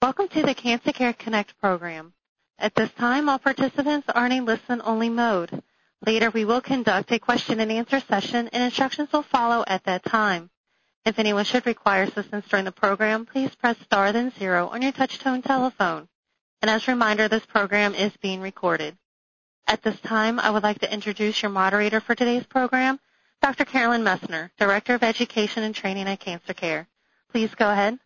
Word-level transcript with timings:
Welcome 0.00 0.28
to 0.28 0.42
the 0.42 0.54
Cancer 0.54 0.92
Care 0.92 1.12
Connect 1.12 1.58
program. 1.58 2.12
At 2.56 2.76
this 2.76 2.90
time, 2.92 3.28
all 3.28 3.40
participants 3.40 4.06
are 4.14 4.26
in 4.26 4.32
a 4.32 4.40
listen-only 4.42 5.08
mode. 5.08 5.60
Later, 6.06 6.30
we 6.30 6.44
will 6.44 6.60
conduct 6.60 7.10
a 7.10 7.18
question-and-answer 7.18 8.02
session, 8.08 8.48
and 8.52 8.62
instructions 8.62 9.12
will 9.12 9.24
follow 9.24 9.64
at 9.66 9.82
that 9.84 10.04
time. 10.04 10.50
If 11.04 11.18
anyone 11.18 11.44
should 11.44 11.66
require 11.66 12.04
assistance 12.04 12.46
during 12.48 12.64
the 12.64 12.70
program, 12.70 13.26
please 13.26 13.52
press 13.56 13.76
star 13.82 14.12
then 14.12 14.30
zero 14.38 14.68
on 14.68 14.82
your 14.82 14.92
touch-tone 14.92 15.42
telephone. 15.42 16.06
And 16.62 16.70
as 16.70 16.86
a 16.86 16.92
reminder, 16.92 17.26
this 17.26 17.46
program 17.46 17.92
is 17.96 18.16
being 18.18 18.40
recorded. 18.40 18.96
At 19.66 19.82
this 19.82 19.98
time, 20.02 20.38
I 20.38 20.50
would 20.50 20.62
like 20.62 20.78
to 20.78 20.94
introduce 20.94 21.42
your 21.42 21.50
moderator 21.50 21.98
for 21.98 22.14
today's 22.14 22.46
program, 22.46 23.00
Dr. 23.42 23.64
Carolyn 23.64 24.04
Messner, 24.04 24.50
Director 24.60 24.94
of 24.94 25.02
Education 25.02 25.64
and 25.64 25.74
Training 25.74 26.06
at 26.06 26.20
Cancer 26.20 26.54
Care. 26.54 26.86
Please 27.32 27.52
go 27.56 27.68
ahead. 27.68 27.98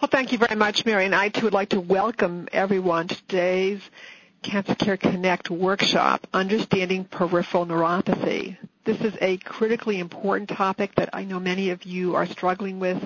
Well, 0.00 0.08
thank 0.10 0.32
you 0.32 0.38
very 0.38 0.56
much, 0.56 0.84
Mary, 0.86 1.04
and 1.04 1.14
I 1.14 1.28
too 1.28 1.44
would 1.44 1.52
like 1.52 1.70
to 1.70 1.80
welcome 1.80 2.48
everyone 2.52 3.08
to 3.08 3.14
today's 3.14 3.80
Cancer 4.42 4.74
Care 4.74 4.96
Connect 4.96 5.50
workshop, 5.50 6.26
Understanding 6.32 7.04
Peripheral 7.04 7.66
Neuropathy. 7.66 8.56
This 8.84 9.00
is 9.00 9.14
a 9.20 9.36
critically 9.38 9.98
important 9.98 10.48
topic 10.50 10.94
that 10.96 11.10
I 11.12 11.24
know 11.24 11.38
many 11.38 11.70
of 11.70 11.84
you 11.84 12.16
are 12.16 12.26
struggling 12.26 12.80
with, 12.80 13.02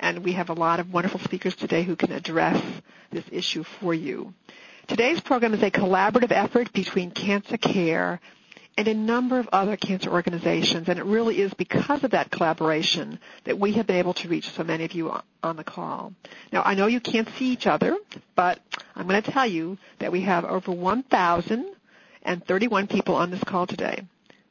and 0.00 0.24
we 0.24 0.32
have 0.32 0.48
a 0.48 0.54
lot 0.54 0.80
of 0.80 0.92
wonderful 0.92 1.20
speakers 1.20 1.54
today 1.54 1.82
who 1.82 1.96
can 1.96 2.12
address 2.12 2.62
this 3.10 3.24
issue 3.30 3.62
for 3.62 3.92
you. 3.94 4.32
Today's 4.86 5.20
program 5.20 5.54
is 5.54 5.62
a 5.62 5.70
collaborative 5.70 6.32
effort 6.32 6.72
between 6.72 7.10
Cancer 7.10 7.56
Care 7.58 8.20
and 8.78 8.88
a 8.88 8.94
number 8.94 9.38
of 9.40 9.48
other 9.52 9.76
cancer 9.76 10.08
organizations. 10.08 10.88
And 10.88 11.00
it 11.00 11.04
really 11.04 11.40
is 11.40 11.52
because 11.54 12.04
of 12.04 12.12
that 12.12 12.30
collaboration 12.30 13.18
that 13.42 13.58
we 13.58 13.72
have 13.72 13.88
been 13.88 13.96
able 13.96 14.14
to 14.14 14.28
reach 14.28 14.48
so 14.50 14.62
many 14.62 14.84
of 14.84 14.92
you 14.92 15.12
on 15.42 15.56
the 15.56 15.64
call. 15.64 16.12
Now, 16.52 16.62
I 16.62 16.76
know 16.76 16.86
you 16.86 17.00
can't 17.00 17.28
see 17.30 17.46
each 17.46 17.66
other, 17.66 17.96
but 18.36 18.60
I'm 18.94 19.08
going 19.08 19.20
to 19.20 19.32
tell 19.32 19.48
you 19.48 19.78
that 19.98 20.12
we 20.12 20.20
have 20.20 20.44
over 20.44 20.70
1,031 20.70 22.86
people 22.86 23.16
on 23.16 23.32
this 23.32 23.42
call 23.42 23.66
today. 23.66 24.04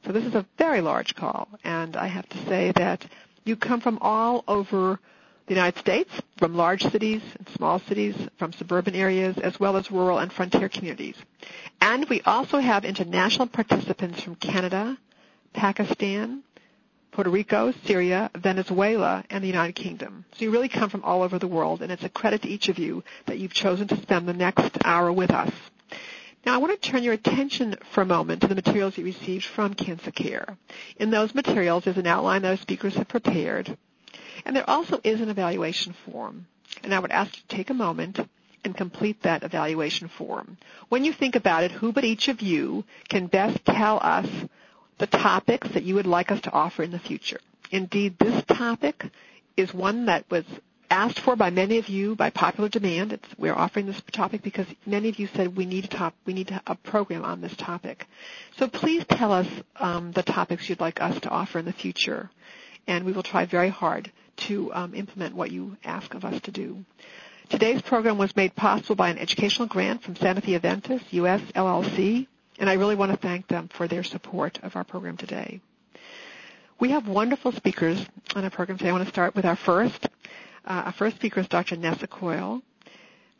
So 0.04 0.12
this 0.12 0.26
is 0.26 0.34
a 0.34 0.44
very 0.58 0.82
large 0.82 1.14
call, 1.14 1.48
and 1.64 1.96
I 1.96 2.08
have 2.08 2.28
to 2.28 2.36
say 2.44 2.70
that 2.76 3.06
you 3.44 3.56
come 3.56 3.80
from 3.80 3.96
all 4.02 4.44
over 4.46 5.00
the 5.48 5.54
United 5.54 5.78
States, 5.80 6.10
from 6.36 6.54
large 6.54 6.82
cities 6.82 7.22
and 7.38 7.48
small 7.56 7.78
cities, 7.80 8.14
from 8.38 8.52
suburban 8.52 8.94
areas, 8.94 9.36
as 9.38 9.58
well 9.58 9.78
as 9.78 9.90
rural 9.90 10.18
and 10.18 10.30
frontier 10.30 10.68
communities. 10.68 11.16
And 11.80 12.06
we 12.10 12.20
also 12.22 12.58
have 12.58 12.84
international 12.84 13.46
participants 13.46 14.20
from 14.20 14.34
Canada, 14.36 14.98
Pakistan, 15.54 16.42
Puerto 17.12 17.30
Rico, 17.30 17.72
Syria, 17.86 18.30
Venezuela, 18.36 19.24
and 19.30 19.42
the 19.42 19.48
United 19.48 19.74
Kingdom. 19.74 20.26
So 20.32 20.44
you 20.44 20.50
really 20.50 20.68
come 20.68 20.90
from 20.90 21.02
all 21.02 21.22
over 21.22 21.38
the 21.38 21.48
world, 21.48 21.80
and 21.80 21.90
it's 21.90 22.04
a 22.04 22.10
credit 22.10 22.42
to 22.42 22.48
each 22.48 22.68
of 22.68 22.78
you 22.78 23.02
that 23.24 23.38
you've 23.38 23.54
chosen 23.54 23.88
to 23.88 24.00
spend 24.02 24.28
the 24.28 24.34
next 24.34 24.76
hour 24.84 25.10
with 25.10 25.30
us. 25.30 25.50
Now, 26.44 26.54
I 26.54 26.58
want 26.58 26.80
to 26.80 26.90
turn 26.90 27.02
your 27.02 27.14
attention 27.14 27.74
for 27.92 28.02
a 28.02 28.06
moment 28.06 28.42
to 28.42 28.48
the 28.48 28.54
materials 28.54 28.98
you 28.98 29.04
received 29.04 29.46
from 29.46 29.74
Cancer 29.74 30.10
Care. 30.10 30.58
In 30.98 31.10
those 31.10 31.34
materials, 31.34 31.86
is 31.86 31.96
an 31.96 32.06
outline 32.06 32.42
that 32.42 32.50
our 32.50 32.56
speakers 32.58 32.94
have 32.94 33.08
prepared, 33.08 33.76
and 34.44 34.54
there 34.54 34.68
also 34.68 35.00
is 35.04 35.20
an 35.20 35.28
evaluation 35.28 35.94
form. 36.04 36.46
And 36.82 36.94
I 36.94 36.98
would 36.98 37.10
ask 37.10 37.34
you 37.36 37.42
to 37.48 37.56
take 37.56 37.70
a 37.70 37.74
moment 37.74 38.20
and 38.64 38.76
complete 38.76 39.22
that 39.22 39.42
evaluation 39.42 40.08
form. 40.08 40.56
When 40.88 41.04
you 41.04 41.12
think 41.12 41.36
about 41.36 41.64
it, 41.64 41.70
who 41.70 41.92
but 41.92 42.04
each 42.04 42.28
of 42.28 42.42
you 42.42 42.84
can 43.08 43.26
best 43.26 43.64
tell 43.64 43.98
us 44.02 44.28
the 44.98 45.06
topics 45.06 45.68
that 45.70 45.84
you 45.84 45.94
would 45.94 46.06
like 46.06 46.30
us 46.30 46.40
to 46.42 46.52
offer 46.52 46.82
in 46.82 46.90
the 46.90 46.98
future? 46.98 47.40
Indeed, 47.70 48.18
this 48.18 48.44
topic 48.44 49.06
is 49.56 49.72
one 49.74 50.06
that 50.06 50.24
was 50.30 50.44
asked 50.90 51.20
for 51.20 51.36
by 51.36 51.50
many 51.50 51.78
of 51.78 51.88
you 51.88 52.16
by 52.16 52.30
popular 52.30 52.68
demand. 52.68 53.12
It's, 53.12 53.28
we're 53.36 53.54
offering 53.54 53.86
this 53.86 54.00
topic 54.12 54.42
because 54.42 54.66
many 54.86 55.08
of 55.08 55.18
you 55.18 55.28
said 55.34 55.56
we 55.56 55.66
need 55.66 55.84
a 55.84 55.88
top, 55.88 56.14
we 56.24 56.32
need 56.32 56.58
a 56.66 56.74
program 56.74 57.24
on 57.24 57.40
this 57.40 57.54
topic. 57.56 58.06
So 58.56 58.68
please 58.68 59.04
tell 59.08 59.32
us 59.32 59.46
um, 59.76 60.12
the 60.12 60.22
topics 60.22 60.68
you'd 60.68 60.80
like 60.80 61.00
us 61.00 61.20
to 61.20 61.28
offer 61.28 61.58
in 61.58 61.66
the 61.66 61.72
future, 61.72 62.30
and 62.86 63.04
we 63.04 63.12
will 63.12 63.22
try 63.22 63.44
very 63.44 63.68
hard 63.68 64.10
to 64.38 64.72
um, 64.72 64.94
implement 64.94 65.34
what 65.34 65.50
you 65.50 65.76
ask 65.84 66.14
of 66.14 66.24
us 66.24 66.40
to 66.42 66.50
do. 66.50 66.84
Today's 67.48 67.80
program 67.82 68.18
was 68.18 68.34
made 68.36 68.54
possible 68.54 68.94
by 68.94 69.08
an 69.08 69.18
educational 69.18 69.68
grant 69.68 70.02
from 70.02 70.14
Sanofi 70.14 70.58
Aventis 70.58 71.02
US 71.12 71.40
LLC, 71.54 72.26
and 72.58 72.68
I 72.68 72.74
really 72.74 72.94
want 72.94 73.12
to 73.12 73.16
thank 73.16 73.48
them 73.48 73.68
for 73.68 73.88
their 73.88 74.02
support 74.02 74.58
of 74.62 74.76
our 74.76 74.84
program 74.84 75.16
today. 75.16 75.60
We 76.78 76.90
have 76.90 77.08
wonderful 77.08 77.52
speakers 77.52 78.04
on 78.36 78.44
our 78.44 78.50
program 78.50 78.78
today. 78.78 78.90
I 78.90 78.92
want 78.92 79.04
to 79.04 79.10
start 79.10 79.34
with 79.34 79.44
our 79.44 79.56
first. 79.56 80.06
Uh, 80.64 80.82
our 80.86 80.92
first 80.92 81.16
speaker 81.16 81.40
is 81.40 81.48
Dr. 81.48 81.76
Nessa 81.76 82.06
Coyle. 82.06 82.62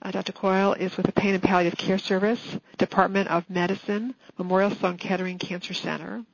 Uh, 0.01 0.11
Dr. 0.11 0.33
Coyle 0.33 0.73
is 0.73 0.97
with 0.97 1.07
the 1.07 1.13
Pain 1.13 1.35
and 1.35 1.43
Palliative 1.43 1.79
Care 1.79 1.99
Service, 1.99 2.41
Department 2.79 3.29
of 3.29 3.49
Medicine, 3.51 4.15
Memorial 4.39 4.71
Sloan 4.71 4.97
Kettering 4.97 5.39
Cancer 5.39 5.75
Center. 5.75 6.25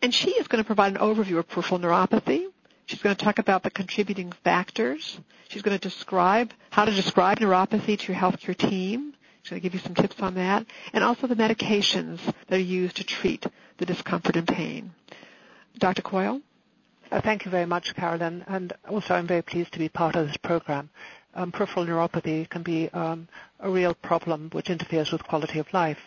And 0.00 0.14
she 0.14 0.30
is 0.30 0.48
going 0.48 0.62
to 0.62 0.66
provide 0.66 0.92
an 0.92 0.98
overview 0.98 1.38
of 1.38 1.48
peripheral 1.48 1.80
neuropathy, 1.80 2.46
She's 2.90 3.00
going 3.00 3.14
to 3.14 3.24
talk 3.24 3.38
about 3.38 3.62
the 3.62 3.70
contributing 3.70 4.32
factors. 4.42 5.20
She's 5.48 5.62
going 5.62 5.78
to 5.78 5.88
describe 5.88 6.52
how 6.70 6.86
to 6.86 6.90
describe 6.90 7.38
neuropathy 7.38 7.96
to 7.96 8.12
your 8.12 8.20
healthcare 8.20 8.56
team. 8.56 9.14
She's 9.42 9.50
going 9.50 9.62
to 9.62 9.62
give 9.62 9.74
you 9.74 9.78
some 9.78 9.94
tips 9.94 10.20
on 10.20 10.34
that. 10.34 10.66
And 10.92 11.04
also 11.04 11.28
the 11.28 11.36
medications 11.36 12.18
that 12.48 12.56
are 12.56 12.58
used 12.58 12.96
to 12.96 13.04
treat 13.04 13.46
the 13.78 13.86
discomfort 13.86 14.34
and 14.34 14.48
pain. 14.48 14.90
Dr. 15.78 16.02
Coyle? 16.02 16.40
Uh, 17.12 17.20
thank 17.20 17.44
you 17.44 17.52
very 17.52 17.64
much, 17.64 17.94
Carolyn. 17.94 18.44
And 18.48 18.72
also 18.88 19.14
I'm 19.14 19.28
very 19.28 19.42
pleased 19.42 19.72
to 19.74 19.78
be 19.78 19.88
part 19.88 20.16
of 20.16 20.26
this 20.26 20.36
program. 20.38 20.90
Um, 21.36 21.52
peripheral 21.52 21.86
neuropathy 21.86 22.48
can 22.50 22.64
be 22.64 22.88
um, 22.88 23.28
a 23.60 23.70
real 23.70 23.94
problem 23.94 24.50
which 24.50 24.68
interferes 24.68 25.12
with 25.12 25.22
quality 25.22 25.60
of 25.60 25.72
life 25.72 26.00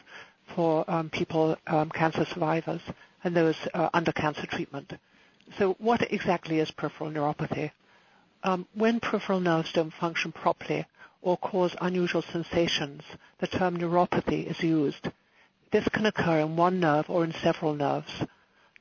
for 0.54 0.84
um, 0.92 1.10
people, 1.10 1.56
um, 1.66 1.90
cancer 1.92 2.26
survivors, 2.26 2.82
and 3.24 3.34
those 3.34 3.56
uh, 3.74 3.88
under 3.94 4.12
cancer 4.12 4.46
treatment. 4.48 4.92
So 5.58 5.76
what 5.80 6.12
exactly 6.12 6.59
is 6.59 6.72
peripheral 6.72 7.12
neuropathy? 7.12 7.72
Um, 8.44 8.68
when 8.74 9.00
peripheral 9.00 9.40
nerves 9.40 9.72
don't 9.72 9.94
function 9.94 10.31
properly 10.31 10.86
or 11.22 11.38
cause 11.38 11.76
unusual 11.80 12.22
sensations, 12.22 13.04
the 13.40 13.48
term 13.48 13.78
neuropathy 13.78 14.46
is 14.46 14.62
used. 14.62 15.09
This 15.72 15.88
can 15.90 16.06
occur 16.06 16.40
in 16.40 16.56
one 16.56 16.80
nerve 16.80 17.09
or 17.09 17.24
in 17.24 17.34
several 17.34 17.74
nerves. 17.74 18.24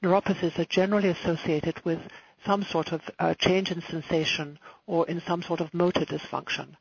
Neuropathies 0.02 0.58
are 0.58 0.64
generally 0.64 1.08
associated 1.10 1.84
with 1.84 2.00
some 2.44 2.62
sort 2.64 2.92
of 2.92 3.02
uh, 3.18 3.34
change 3.34 3.70
in 3.70 3.80
sensation 3.82 4.58
or 4.86 5.06
in 5.08 5.20
some 5.20 5.42
sort 5.42 5.60
of 5.60 5.72
motor 5.72 6.04
dysfunction. 6.04 6.76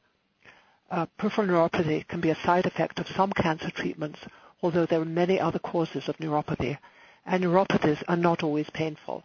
Uh, 0.90 1.06
peripheral 1.18 1.48
neuropathy 1.48 2.08
can 2.08 2.20
be 2.20 2.30
a 2.30 2.44
side 2.44 2.66
effect 2.66 3.00
of 3.00 3.08
some 3.08 3.32
cancer 3.32 3.70
treatments, 3.72 4.20
although 4.62 4.86
there 4.86 5.02
are 5.02 5.06
many 5.06 5.40
other 5.40 5.60
causes 5.60 6.10
of 6.10 6.18
neuropathy, 6.18 6.78
and 7.26 7.44
neuropathies 7.44 8.04
are 8.08 8.18
not 8.18 8.44
always 8.44 8.70
painful. 8.72 9.24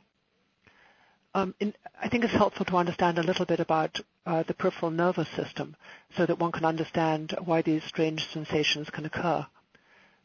Um, 1.36 1.54
I 2.00 2.08
think 2.08 2.24
it's 2.24 2.32
helpful 2.32 2.64
to 2.64 2.78
understand 2.78 3.18
a 3.18 3.22
little 3.22 3.44
bit 3.44 3.60
about 3.60 4.00
uh, 4.24 4.42
the 4.44 4.54
peripheral 4.54 4.90
nervous 4.90 5.28
system 5.28 5.76
so 6.16 6.24
that 6.24 6.38
one 6.38 6.50
can 6.50 6.64
understand 6.64 7.36
why 7.44 7.60
these 7.60 7.84
strange 7.84 8.26
sensations 8.28 8.88
can 8.88 9.04
occur. 9.04 9.46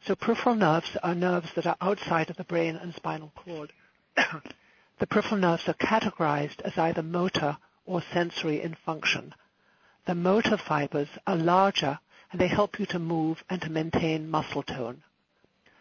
So 0.06 0.16
peripheral 0.16 0.54
nerves 0.54 0.96
are 1.02 1.14
nerves 1.14 1.52
that 1.54 1.66
are 1.66 1.76
outside 1.82 2.30
of 2.30 2.38
the 2.38 2.44
brain 2.44 2.76
and 2.76 2.94
spinal 2.94 3.30
cord. 3.36 3.74
the 4.16 5.06
peripheral 5.06 5.38
nerves 5.38 5.68
are 5.68 5.74
categorized 5.74 6.62
as 6.62 6.78
either 6.78 7.02
motor 7.02 7.58
or 7.84 8.00
sensory 8.14 8.62
in 8.62 8.74
function. 8.74 9.34
The 10.06 10.14
motor 10.14 10.56
fibers 10.56 11.10
are 11.26 11.36
larger 11.36 11.98
and 12.30 12.40
they 12.40 12.48
help 12.48 12.80
you 12.80 12.86
to 12.86 12.98
move 12.98 13.44
and 13.50 13.60
to 13.60 13.70
maintain 13.70 14.30
muscle 14.30 14.62
tone. 14.62 15.02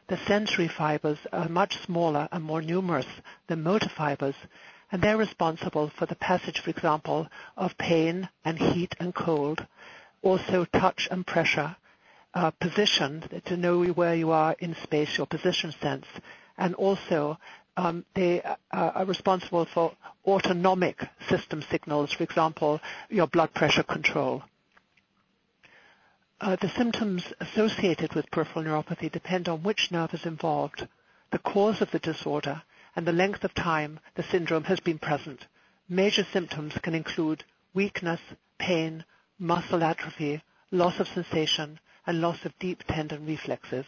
The 0.08 0.18
sensory 0.28 0.68
fibers 0.68 1.19
are 1.31 1.48
much 1.48 1.78
smaller 1.78 2.28
and 2.34 2.44
more 2.44 2.62
numerous 2.62 3.08
than 3.48 3.63
motor 3.63 3.88
fibers 3.88 4.36
and 4.91 5.02
they're 5.02 5.18
responsible 5.18 5.90
for 5.90 6.06
the 6.06 6.16
passage, 6.16 6.59
for 6.59 6.69
example, 6.69 7.28
of 7.56 7.78
pain 7.78 8.28
and 8.44 8.59
heat 8.59 8.94
and 9.00 9.16
cold, 9.16 9.66
also 10.22 10.66
touch 10.66 11.07
and 11.10 11.25
pressure, 11.25 11.75
uh, 12.33 12.51
position 12.51 13.24
to 13.45 13.57
know 13.57 13.83
where 13.86 14.15
you 14.15 14.31
are 14.31 14.56
in 14.60 14.75
space, 14.83 15.18
your 15.18 15.27
position 15.27 15.74
sense, 15.81 16.06
and 16.57 16.75
also 16.75 17.38
um, 17.77 18.06
they 18.15 18.42
uh, 18.42 18.56
are 18.71 19.06
responsible 19.06 19.65
for 19.65 19.94
autonomic 20.25 21.07
system 21.30 21.63
signals, 21.71 22.12
for 22.12 22.24
example, 22.24 22.80
your 23.10 23.27
blood 23.27 23.54
pressure 23.54 23.83
control. 23.83 24.44
Uh, 26.42 26.56
the 26.57 26.69
symptoms 26.69 27.24
associated 27.39 28.13
with 28.13 28.30
peripheral 28.31 28.65
neuropathy 28.65 29.12
depend 29.12 29.48
on 29.48 29.63
which 29.63 29.92
nerve 29.92 30.13
is 30.13 30.25
involved, 30.25 30.88
the 31.31 31.38
cause 31.39 31.81
of 31.81 31.92
the 31.92 32.00
disorder, 32.00 32.62
and 32.95 33.07
the 33.07 33.11
length 33.11 33.43
of 33.43 33.53
time 33.53 33.99
the 34.15 34.23
syndrome 34.23 34.65
has 34.65 34.79
been 34.79 34.99
present. 34.99 35.45
Major 35.88 36.25
symptoms 36.31 36.73
can 36.81 36.95
include 36.95 37.43
weakness, 37.73 38.19
pain, 38.57 39.03
muscle 39.39 39.83
atrophy, 39.83 40.41
loss 40.71 40.99
of 40.99 41.07
sensation, 41.07 41.79
and 42.05 42.21
loss 42.21 42.45
of 42.45 42.57
deep 42.59 42.83
tendon 42.88 43.25
reflexes. 43.25 43.85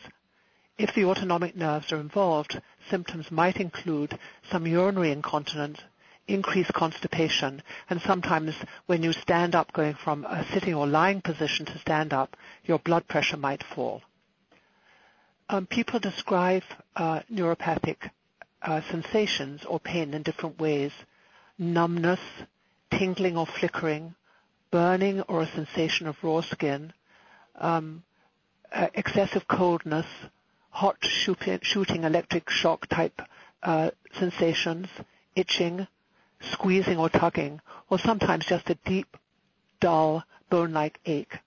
If 0.77 0.93
the 0.95 1.05
autonomic 1.05 1.55
nerves 1.55 1.91
are 1.91 1.99
involved, 1.99 2.59
symptoms 2.89 3.31
might 3.31 3.57
include 3.57 4.17
some 4.51 4.65
urinary 4.65 5.11
incontinence, 5.11 5.79
increased 6.27 6.73
constipation, 6.73 7.61
and 7.89 8.01
sometimes 8.01 8.55
when 8.85 9.03
you 9.03 9.13
stand 9.13 9.55
up 9.55 9.71
going 9.73 9.93
from 9.93 10.25
a 10.25 10.45
sitting 10.51 10.73
or 10.73 10.87
lying 10.87 11.21
position 11.21 11.65
to 11.67 11.77
stand 11.77 12.13
up, 12.13 12.35
your 12.65 12.79
blood 12.79 13.07
pressure 13.07 13.37
might 13.37 13.63
fall. 13.63 14.01
Um, 15.49 15.67
people 15.67 15.99
describe 15.99 16.63
uh, 16.95 17.19
neuropathic 17.31 18.09
uh, 18.63 18.81
sensations 18.89 19.65
or 19.65 19.79
pain 19.79 20.13
in 20.13 20.23
different 20.23 20.59
ways. 20.59 20.91
Numbness, 21.57 22.19
tingling 22.91 23.37
or 23.37 23.45
flickering, 23.45 24.15
burning 24.71 25.21
or 25.21 25.41
a 25.41 25.47
sensation 25.47 26.07
of 26.07 26.15
raw 26.23 26.41
skin, 26.41 26.93
um, 27.55 28.03
uh, 28.71 28.87
excessive 28.95 29.47
coldness, 29.47 30.07
hot 30.71 30.97
shooting 31.01 32.03
electric 32.03 32.49
shock 32.49 32.87
type 32.87 33.21
uh, 33.61 33.91
sensations, 34.17 34.87
itching, 35.35 35.87
squeezing 36.41 36.97
or 36.97 37.09
tugging, 37.09 37.61
or 37.89 37.99
sometimes 37.99 38.45
just 38.45 38.69
a 38.69 38.75
deep, 38.85 39.15
dull, 39.79 40.23
bone-like 40.49 40.99
ache. 41.05 41.37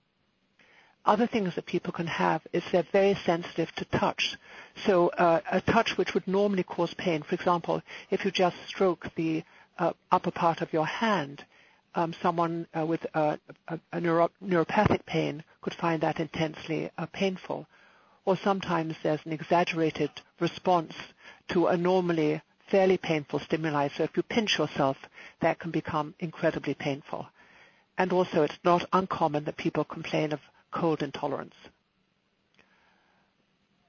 Other 1.06 1.28
things 1.28 1.54
that 1.54 1.66
people 1.66 1.92
can 1.92 2.08
have 2.08 2.42
is 2.52 2.64
they're 2.72 2.82
very 2.82 3.14
sensitive 3.14 3.72
to 3.76 3.84
touch. 3.84 4.36
So 4.84 5.08
uh, 5.10 5.40
a 5.52 5.60
touch 5.60 5.96
which 5.96 6.14
would 6.14 6.26
normally 6.26 6.64
cause 6.64 6.92
pain, 6.94 7.22
for 7.22 7.36
example, 7.36 7.80
if 8.10 8.24
you 8.24 8.32
just 8.32 8.56
stroke 8.66 9.06
the 9.14 9.44
uh, 9.78 9.92
upper 10.10 10.32
part 10.32 10.62
of 10.62 10.72
your 10.72 10.84
hand, 10.86 11.44
um, 11.94 12.12
someone 12.20 12.66
uh, 12.76 12.84
with 12.84 13.06
a, 13.14 13.38
a, 13.92 14.00
neuro- 14.00 14.32
neuropathic 14.44 15.06
pain 15.06 15.44
could 15.62 15.74
find 15.74 16.02
that 16.02 16.18
intensely 16.18 16.90
uh, 16.98 17.06
painful. 17.06 17.68
Or 18.24 18.36
sometimes 18.36 18.96
there's 19.04 19.24
an 19.24 19.32
exaggerated 19.32 20.10
response 20.40 20.94
to 21.50 21.68
a 21.68 21.76
normally 21.76 22.42
fairly 22.68 22.98
painful 22.98 23.38
stimuli. 23.38 23.88
So 23.96 24.02
if 24.02 24.16
you 24.16 24.24
pinch 24.24 24.58
yourself, 24.58 24.96
that 25.38 25.60
can 25.60 25.70
become 25.70 26.14
incredibly 26.18 26.74
painful. 26.74 27.28
And 27.96 28.12
also 28.12 28.42
it's 28.42 28.58
not 28.64 28.84
uncommon 28.92 29.44
that 29.44 29.56
people 29.56 29.84
complain 29.84 30.32
of 30.32 30.40
cold 30.81 31.02
intolerance. 31.02 31.55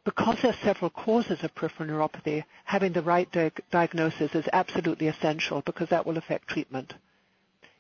Because 0.04 0.38
there 0.42 0.52
are 0.52 0.64
several 0.64 0.90
causes 0.90 1.44
of 1.44 1.54
peripheral 1.54 1.90
neuropathy, 1.90 2.44
having 2.64 2.94
the 2.94 3.02
right 3.02 3.30
di- 3.32 3.52
diagnosis 3.72 4.34
is 4.34 4.48
absolutely 4.54 5.08
essential 5.08 5.62
because 5.66 5.90
that 5.90 6.06
will 6.06 6.18
affect 6.18 6.48
treatment. 6.48 6.94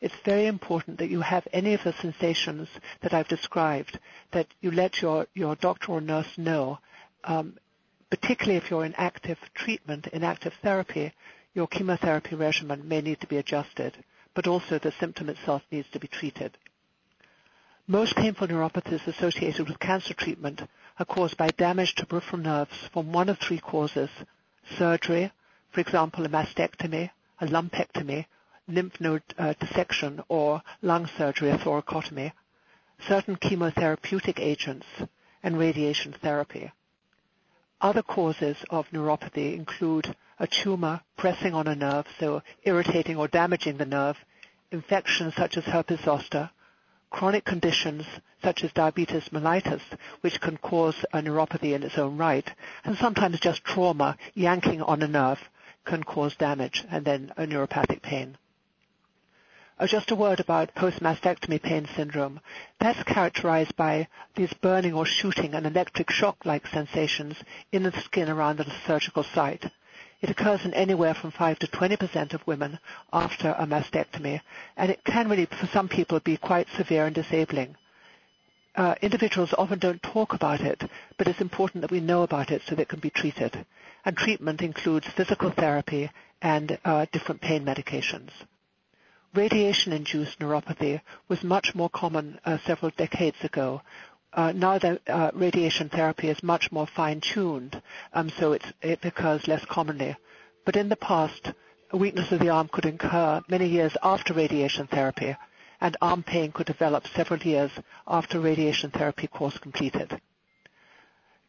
It's 0.01 0.25
very 0.25 0.45
important 0.45 0.99
that 0.99 1.09
you 1.09 1.21
have 1.21 1.47
any 1.53 1.73
of 1.73 1.83
the 1.83 1.93
sensations 1.93 2.67
that 3.01 3.13
I've 3.13 3.27
described, 3.29 3.97
that 4.31 4.47
you 4.61 4.71
let 4.71 5.01
your, 5.01 5.25
your 5.33 5.55
doctor 5.55 5.93
or 5.93 6.01
nurse 6.01 6.37
know 6.37 6.79
um, 7.23 7.57
particularly 8.09 8.57
if 8.57 8.71
you're 8.71 8.85
in 8.85 8.95
active 8.95 9.37
treatment, 9.53 10.07
in 10.07 10.23
active 10.23 10.53
therapy, 10.61 11.13
your 11.53 11.67
chemotherapy 11.67 12.35
regimen 12.35 12.87
may 12.87 13.01
need 13.01 13.19
to 13.21 13.27
be 13.27 13.37
adjusted, 13.37 13.93
but 14.33 14.47
also 14.47 14.79
the 14.79 14.93
symptom 14.99 15.29
itself 15.29 15.61
needs 15.71 15.89
to 15.91 15.99
be 15.99 16.07
treated. 16.07 16.57
Most 17.89 18.17
painful 18.17 18.49
neuropathies 18.49 19.07
associated 19.07 19.69
with 19.69 19.79
cancer 19.79 20.13
treatment 20.13 20.61
are 20.99 21.05
caused 21.05 21.37
by 21.37 21.47
damage 21.51 21.95
to 21.95 22.05
peripheral 22.05 22.41
nerves 22.41 22.75
from 22.91 23.13
one 23.13 23.29
of 23.29 23.39
three 23.39 23.59
causes. 23.59 24.09
Surgery, 24.77 25.31
for 25.69 25.79
example, 25.79 26.25
a 26.25 26.27
mastectomy, 26.27 27.11
a 27.39 27.45
lumpectomy, 27.45 28.25
lymph 28.67 28.99
node 28.99 29.23
uh, 29.37 29.53
dissection, 29.61 30.21
or 30.27 30.61
lung 30.81 31.09
surgery, 31.17 31.49
a 31.49 31.57
thoracotomy, 31.57 32.33
certain 33.07 33.37
chemotherapeutic 33.37 34.37
agents, 34.37 34.85
and 35.41 35.57
radiation 35.57 36.11
therapy. 36.11 36.69
Other 37.79 38.03
causes 38.03 38.57
of 38.69 38.89
neuropathy 38.89 39.55
include 39.55 40.13
a 40.39 40.47
tumor 40.47 40.99
pressing 41.15 41.53
on 41.53 41.69
a 41.69 41.75
nerve, 41.75 42.07
so 42.19 42.41
irritating 42.63 43.15
or 43.15 43.29
damaging 43.29 43.77
the 43.77 43.85
nerve, 43.85 44.17
infections 44.71 45.35
such 45.35 45.55
as 45.55 45.63
herpes 45.63 46.01
zoster, 46.01 46.49
chronic 47.09 47.45
conditions 47.45 48.05
such 48.43 48.63
as 48.63 48.71
diabetes 48.73 49.29
mellitus, 49.29 49.81
which 50.21 50.39
can 50.41 50.57
cause 50.57 51.05
a 51.13 51.21
neuropathy 51.21 51.73
in 51.73 51.83
its 51.83 51.97
own 51.97 52.17
right, 52.17 52.49
and 52.83 52.97
sometimes 52.97 53.39
just 53.39 53.63
trauma 53.63 54.17
yanking 54.33 54.81
on 54.81 55.01
a 55.01 55.07
nerve 55.07 55.39
can 55.85 56.03
cause 56.03 56.35
damage 56.35 56.83
and 56.91 57.05
then 57.05 57.31
a 57.37 57.43
neuropathic 57.43 58.01
pain. 58.01 58.37
Uh, 59.79 59.85
just 59.85 60.09
a 60.09 60.15
word 60.15 60.39
about 60.39 60.73
post-mastectomy 60.73 61.61
pain 61.61 61.87
syndrome. 61.95 62.39
That's 62.79 63.03
characterized 63.03 63.75
by 63.75 64.07
these 64.35 64.51
burning 64.53 64.93
or 64.93 65.05
shooting 65.05 65.53
and 65.53 65.67
electric 65.67 66.09
shock-like 66.09 66.65
sensations 66.67 67.35
in 67.71 67.83
the 67.83 67.91
skin 67.91 68.27
around 68.27 68.57
the 68.57 68.65
surgical 68.87 69.23
site. 69.23 69.63
It 70.19 70.29
occurs 70.29 70.65
in 70.65 70.73
anywhere 70.73 71.13
from 71.13 71.31
5 71.31 71.59
to 71.59 71.67
20% 71.67 72.33
of 72.33 72.45
women 72.47 72.79
after 73.13 73.51
a 73.51 73.67
mastectomy, 73.67 74.41
and 74.75 74.89
it 74.89 75.03
can 75.03 75.29
really, 75.29 75.45
for 75.45 75.67
some 75.67 75.87
people, 75.87 76.19
be 76.19 76.37
quite 76.37 76.67
severe 76.69 77.05
and 77.05 77.13
disabling. 77.13 77.75
Uh, 78.75 78.95
individuals 79.01 79.53
often 79.57 79.79
don't 79.79 80.01
talk 80.01 80.33
about 80.33 80.61
it, 80.61 80.83
but 81.17 81.27
it's 81.27 81.41
important 81.41 81.81
that 81.81 81.91
we 81.91 81.99
know 81.99 82.23
about 82.23 82.51
it 82.51 82.61
so 82.63 82.75
that 82.75 82.83
it 82.83 82.89
can 82.89 82.99
be 82.99 83.09
treated. 83.09 83.65
And 84.05 84.17
treatment 84.17 84.61
includes 84.61 85.07
physical 85.07 85.51
therapy 85.51 86.09
and 86.41 86.77
uh, 86.83 87.05
different 87.11 87.41
pain 87.41 87.63
medications 87.63 88.31
radiation-induced 89.37 90.39
neuropathy 90.39 90.99
was 91.27 91.43
much 91.43 91.75
more 91.75 91.89
common 91.89 92.39
uh, 92.43 92.57
several 92.65 92.91
decades 92.97 93.37
ago. 93.43 93.81
Uh, 94.33 94.51
now 94.51 94.77
that 94.77 95.01
uh, 95.07 95.31
radiation 95.33 95.89
therapy 95.89 96.29
is 96.29 96.43
much 96.43 96.71
more 96.71 96.85
fine-tuned, 96.85 97.81
um, 98.13 98.29
so 98.29 98.53
it 98.53 98.63
occurs 98.81 99.47
less 99.47 99.63
commonly. 99.65 100.15
But 100.65 100.75
in 100.75 100.89
the 100.89 100.95
past, 100.97 101.51
a 101.91 101.97
weakness 101.97 102.31
of 102.31 102.39
the 102.39 102.49
arm 102.49 102.67
could 102.67 102.85
occur 102.85 103.41
many 103.47 103.67
years 103.67 103.95
after 104.03 104.33
radiation 104.33 104.87
therapy, 104.87 105.35
and 105.79 105.95
arm 106.01 106.23
pain 106.23 106.51
could 106.51 106.65
develop 106.67 107.07
several 107.07 107.39
years 107.39 107.71
after 108.05 108.39
radiation 108.39 108.91
therapy 108.91 109.27
course 109.27 109.57
completed. 109.57 110.19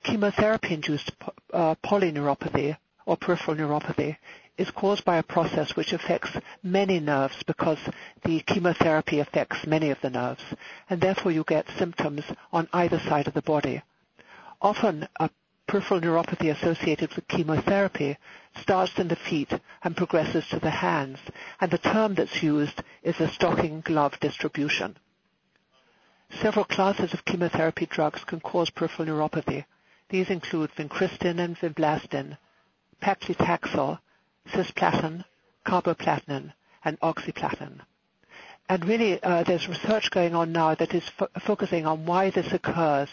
Chemotherapy-induced 0.04 1.10
uh, 1.52 1.74
polyneuropathy 1.84 2.76
or 3.06 3.16
peripheral 3.16 3.56
neuropathy 3.56 4.16
is 4.58 4.70
caused 4.72 5.04
by 5.04 5.16
a 5.16 5.22
process 5.22 5.76
which 5.76 5.92
affects 5.92 6.36
many 6.62 6.98
nerves 6.98 7.42
because 7.44 7.78
the 8.24 8.40
chemotherapy 8.40 9.20
affects 9.20 9.66
many 9.66 9.90
of 9.90 10.00
the 10.02 10.10
nerves, 10.10 10.42
and 10.90 11.00
therefore 11.00 11.30
you 11.32 11.44
get 11.44 11.70
symptoms 11.78 12.24
on 12.52 12.68
either 12.72 12.98
side 12.98 13.28
of 13.28 13.34
the 13.34 13.42
body. 13.42 13.80
Often 14.60 15.08
a 15.20 15.30
peripheral 15.68 16.00
neuropathy 16.00 16.50
associated 16.50 17.14
with 17.14 17.28
chemotherapy 17.28 18.16
starts 18.60 18.98
in 18.98 19.06
the 19.06 19.16
feet 19.16 19.52
and 19.84 19.96
progresses 19.96 20.46
to 20.48 20.58
the 20.58 20.70
hands, 20.70 21.20
and 21.60 21.70
the 21.70 21.78
term 21.78 22.14
that's 22.14 22.42
used 22.42 22.82
is 23.04 23.20
a 23.20 23.28
stocking 23.28 23.80
glove 23.82 24.18
distribution. 24.18 24.96
Several 26.30 26.64
classes 26.64 27.14
of 27.14 27.24
chemotherapy 27.24 27.86
drugs 27.86 28.24
can 28.24 28.40
cause 28.40 28.70
peripheral 28.70 29.08
neuropathy. 29.08 29.64
These 30.08 30.30
include 30.30 30.72
vincristine 30.72 31.38
and 31.38 31.56
vinblastine, 31.56 32.38
paclitaxel, 33.00 34.00
cisplatin, 34.48 35.24
carboplatin, 35.66 36.52
and 36.84 36.98
oxaliplatin. 37.00 37.80
And 38.68 38.84
really, 38.84 39.22
uh, 39.22 39.44
there's 39.44 39.68
research 39.68 40.10
going 40.10 40.34
on 40.34 40.52
now 40.52 40.74
that 40.74 40.94
is 40.94 41.08
fo- 41.18 41.28
focusing 41.40 41.86
on 41.86 42.04
why 42.04 42.30
this 42.30 42.52
occurs 42.52 43.08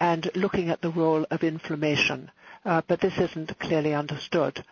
and 0.00 0.30
looking 0.34 0.70
at 0.70 0.80
the 0.80 0.90
role 0.90 1.26
of 1.30 1.42
inflammation. 1.42 2.30
Uh, 2.64 2.82
but 2.86 3.00
this 3.00 3.18
isn't 3.18 3.58
clearly 3.58 3.94
understood. 3.94 4.64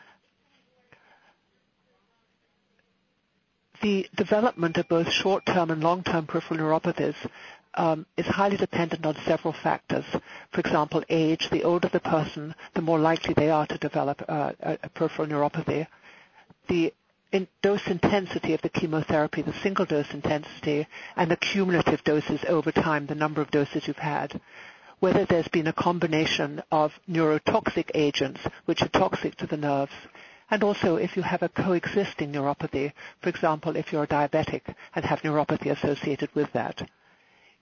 The 3.83 4.09
development 4.15 4.79
of 4.79 4.89
both 4.89 5.11
short-term 5.11 5.71
and 5.71 5.83
long-term 5.83 6.27
peripheral 6.27 6.61
neuropathies 6.61 7.17
um, 7.77 8.07
is 8.17 8.27
highly 8.27 8.57
dependent 8.57 9.05
on 9.07 9.17
several 9.25 9.53
factors. 9.53 10.05
For 10.53 10.61
example, 10.61 11.03
age. 11.09 11.49
The 11.51 11.65
older 11.65 11.89
the 11.89 12.01
person, 12.01 12.55
the 12.75 12.83
more 12.83 12.99
likely 12.99 13.35
they 13.35 13.51
are 13.51 13.67
to 13.67 13.79
develop 13.79 14.23
uh, 14.29 14.53
a, 14.61 14.89
peripheral 14.91 15.29
neuropathy. 15.29 15.87
The 16.69 16.93
in 17.33 17.49
dose 17.63 17.89
intensity 17.89 18.55
of 18.55 18.63
the 18.63 18.69
chemotherapy, 18.69 19.43
the 19.43 19.53
single 19.55 19.85
dose 19.85 20.13
intensity, 20.15 20.87
and 21.17 21.29
the 21.29 21.37
cumulative 21.37 22.05
doses 22.05 22.45
over 22.49 22.71
time, 22.71 23.07
the 23.07 23.15
number 23.17 23.41
of 23.41 23.51
doses 23.51 23.89
you've 23.89 23.97
had. 23.99 24.41
Whether 25.01 25.25
there's 25.25 25.49
been 25.49 25.67
a 25.67 25.73
combination 25.73 26.63
of 26.71 26.93
neurotoxic 27.11 27.91
agents, 27.93 28.41
which 28.67 28.83
are 28.83 28.89
toxic 28.89 29.35
to 29.39 29.49
the 29.49 29.57
nerves, 29.57 29.93
and 30.49 30.63
also 30.63 30.95
if 30.95 31.17
you 31.17 31.23
have 31.23 31.43
a 31.43 31.49
coexisting 31.49 32.33
neuropathy, 32.33 32.93
for 33.21 33.31
example, 33.31 33.75
if 33.75 33.93
you're 33.93 34.07
diabetic 34.07 34.63
and 34.95 35.05
have 35.05 35.23
neuropathy 35.23 35.73
associated 35.73 36.33
with 36.37 36.53
that. 36.53 36.89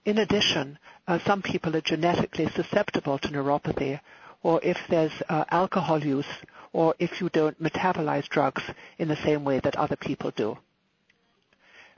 In 0.05 0.19
addition, 0.19 0.79
uh, 1.07 1.21
some 1.21 1.43
people 1.43 1.77
are 1.77 1.81
genetically 1.81 2.49
susceptible 2.49 3.19
to 3.19 3.29
neuropathy, 3.29 4.01
or 4.43 4.61
if 4.65 4.77
there's 4.89 5.13
uh, 5.29 5.45
alcohol 5.51 6.05
use, 6.05 6.27
or 6.73 6.97
if 6.99 7.21
you 7.21 7.29
don't 7.29 7.63
metabolize 7.63 8.29
drugs 8.29 8.63
in 8.99 9.07
the 9.07 9.17
same 9.17 9.45
way 9.45 9.61
that 9.61 9.77
other 9.77 9.95
people 9.95 10.33
do. 10.33 10.59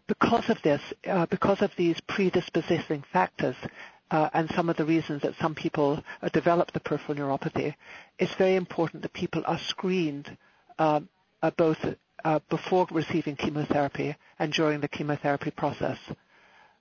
Because 0.06 0.50
of 0.50 0.60
this, 0.60 0.82
uh, 1.06 1.24
because 1.26 1.62
of 1.62 1.70
these 1.76 1.98
predisposing 2.02 3.04
factors, 3.10 3.56
uh, 4.10 4.28
and 4.34 4.50
some 4.50 4.68
of 4.68 4.76
the 4.76 4.84
reasons 4.84 5.22
that 5.22 5.34
some 5.40 5.54
people 5.54 6.04
uh, 6.20 6.28
develop 6.28 6.72
the 6.72 6.80
peripheral 6.80 7.16
neuropathy, 7.16 7.74
it's 8.18 8.34
very 8.34 8.54
important 8.54 9.02
that 9.02 9.14
people 9.14 9.42
are 9.46 9.58
screened 9.58 10.36
um, 10.78 11.08
uh, 11.42 11.50
both 11.56 11.78
before 12.50 12.86
receiving 12.90 13.36
chemotherapy 13.36 14.14
and 14.38 14.52
during 14.52 14.80
the 14.80 14.88
chemotherapy 14.88 15.50
process. 15.50 15.98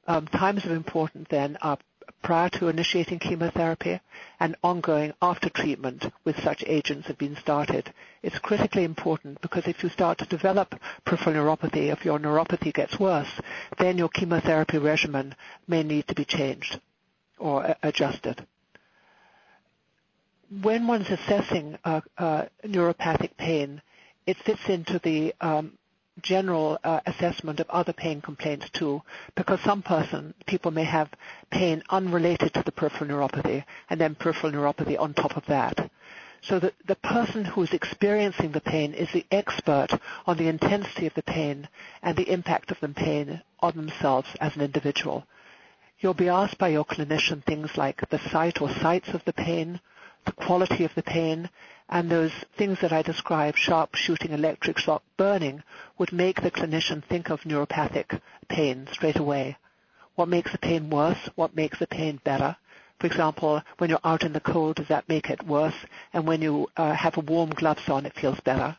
Um, 0.05 0.27
times 0.27 0.65
of 0.65 0.71
importance 0.71 1.27
then 1.29 1.57
are 1.61 1.77
prior 2.21 2.49
to 2.49 2.67
initiating 2.67 3.19
chemotherapy 3.19 3.99
and 4.39 4.55
ongoing 4.63 5.13
after 5.21 5.49
treatment 5.49 6.05
with 6.23 6.41
such 6.41 6.63
agents 6.65 7.07
have 7.07 7.17
been 7.17 7.35
started. 7.35 7.93
It's 8.21 8.39
critically 8.39 8.83
important 8.83 9.41
because 9.41 9.67
if 9.67 9.83
you 9.83 9.89
start 9.89 10.17
to 10.19 10.25
develop 10.25 10.75
peripheral 11.05 11.35
neuropathy, 11.35 11.91
if 11.91 12.05
your 12.05 12.19
neuropathy 12.19 12.73
gets 12.73 12.99
worse, 12.99 13.29
then 13.77 13.97
your 13.97 14.09
chemotherapy 14.09 14.77
regimen 14.77 15.35
may 15.67 15.83
need 15.83 16.07
to 16.07 16.15
be 16.15 16.25
changed 16.25 16.79
or 17.37 17.75
adjusted. 17.83 18.45
When 20.61 20.87
one's 20.87 21.09
assessing 21.09 21.77
uh, 21.83 22.01
uh, 22.17 22.45
neuropathic 22.65 23.37
pain, 23.37 23.81
it 24.25 24.37
fits 24.37 24.69
into 24.69 24.99
the 24.99 25.33
um, 25.41 25.77
general 26.21 26.77
uh, 26.83 26.99
assessment 27.05 27.59
of 27.59 27.69
other 27.69 27.93
pain 27.93 28.21
complaints 28.21 28.69
too, 28.69 29.01
because 29.35 29.59
some 29.61 29.81
person, 29.81 30.33
people 30.45 30.71
may 30.71 30.83
have 30.83 31.09
pain 31.49 31.81
unrelated 31.89 32.53
to 32.53 32.63
the 32.63 32.71
peripheral 32.71 33.09
neuropathy 33.09 33.63
and 33.89 33.99
then 33.99 34.15
peripheral 34.15 34.53
neuropathy 34.53 34.99
on 34.99 35.13
top 35.13 35.35
of 35.35 35.45
that. 35.47 35.89
So 36.41 36.59
that 36.59 36.73
the 36.85 36.95
person 36.95 37.45
who's 37.45 37.73
experiencing 37.73 38.51
the 38.51 38.61
pain 38.61 38.93
is 38.93 39.09
the 39.11 39.25
expert 39.31 39.87
on 40.25 40.37
the 40.37 40.49
intensity 40.49 41.07
of 41.07 41.13
the 41.13 41.23
pain 41.23 41.69
and 42.01 42.17
the 42.17 42.29
impact 42.29 42.69
of 42.69 42.79
the 42.81 42.89
pain 42.89 43.41
on 43.61 43.75
themselves 43.75 44.27
as 44.41 44.55
an 44.55 44.61
individual. 44.61 45.25
You'll 45.99 46.13
be 46.13 46.27
asked 46.27 46.57
by 46.57 46.67
your 46.67 46.83
clinician 46.83 47.43
things 47.45 47.77
like 47.77 48.09
the 48.09 48.19
site 48.29 48.61
or 48.61 48.69
sites 48.69 49.09
of 49.13 49.23
the 49.23 49.31
pain, 49.31 49.79
the 50.25 50.33
quality 50.33 50.83
of 50.83 50.93
the 50.95 51.03
pain, 51.03 51.49
and 51.89 52.09
those 52.09 52.31
things 52.57 52.79
that 52.81 52.93
I 52.93 53.01
described, 53.01 53.57
sharp 53.57 53.95
shooting 53.95 54.31
electric 54.31 54.77
shock 54.77 55.03
burning, 55.17 55.63
would 55.97 56.11
make 56.11 56.41
the 56.41 56.51
clinician 56.51 57.03
think 57.03 57.29
of 57.29 57.41
neuropathic 57.41 58.19
pain 58.47 58.87
straight 58.91 59.17
away. 59.17 59.57
What 60.15 60.29
makes 60.29 60.51
the 60.51 60.57
pain 60.57 60.89
worse? 60.89 61.29
What 61.35 61.55
makes 61.55 61.79
the 61.79 61.87
pain 61.87 62.19
better? 62.23 62.55
For 62.99 63.07
example, 63.07 63.61
when 63.79 63.89
you're 63.89 63.99
out 64.03 64.23
in 64.23 64.33
the 64.33 64.39
cold, 64.39 64.77
does 64.77 64.87
that 64.87 65.09
make 65.09 65.29
it 65.29 65.45
worse? 65.45 65.75
And 66.13 66.25
when 66.25 66.41
you 66.41 66.69
uh, 66.77 66.93
have 66.93 67.17
warm 67.17 67.49
gloves 67.49 67.89
on, 67.89 68.05
it 68.05 68.15
feels 68.15 68.39
better. 68.41 68.77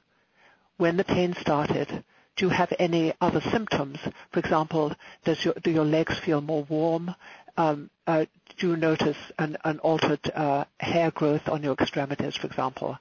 When 0.76 0.96
the 0.96 1.04
pain 1.04 1.34
started, 1.34 2.04
do 2.36 2.46
you 2.46 2.50
have 2.50 2.72
any 2.78 3.12
other 3.20 3.40
symptoms? 3.40 3.98
For 4.32 4.40
example, 4.40 4.92
your, 5.24 5.54
do 5.62 5.70
your 5.70 5.84
legs 5.84 6.18
feel 6.18 6.40
more 6.40 6.64
warm? 6.64 7.14
Um, 7.56 7.90
uh, 8.06 8.26
do 8.58 8.70
you 8.70 8.76
notice 8.76 9.16
an, 9.38 9.56
altered 9.80 10.20
uh, 10.34 10.64
hair 10.80 11.10
growth 11.10 11.48
on 11.48 11.62
your 11.62 11.74
extremities, 11.74 12.36
for 12.36 12.46
example? 12.46 12.98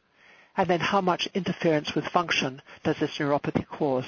And 0.56 0.70
then 0.70 0.80
how 0.80 1.02
much 1.02 1.28
interference 1.34 1.96
with 1.96 2.06
function 2.06 2.62
does 2.84 2.98
this 3.00 3.18
neuropathy 3.18 3.66
cause? 3.68 4.06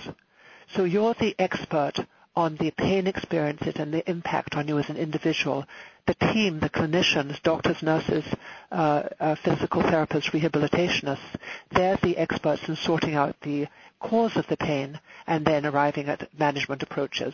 So 0.76 0.84
you're 0.84 1.16
the 1.16 1.36
expert 1.40 2.00
on 2.36 2.56
the 2.58 2.72
pain 2.72 3.08
experiences 3.08 3.76
and 3.78 3.94
the 3.94 4.08
impact 4.10 4.56
on 4.56 4.68
you 4.68 4.78
as 4.78 4.90
an 4.90 4.98
individual. 4.98 5.66
The 6.06 6.16
team, 6.16 6.60
the 6.60 6.70
clinicians, 6.70 7.42
doctors, 7.42 7.82
nurses, 7.82 8.26
uh, 8.72 9.04
uh, 9.20 9.36
physical 9.36 9.82
therapists, 9.82 10.32
rehabilitationists, 10.32 11.36
they're 11.72 11.98
the 12.04 12.18
experts 12.18 12.68
in 12.68 12.76
sorting 12.76 13.16
out 13.16 13.40
the 13.42 13.68
cause 14.00 14.36
of 14.36 14.46
the 14.48 14.58
pain 14.58 15.00
and 15.26 15.46
then 15.46 15.66
arriving 15.66 16.08
at 16.10 16.28
management 16.38 16.84
approaches. 16.84 17.34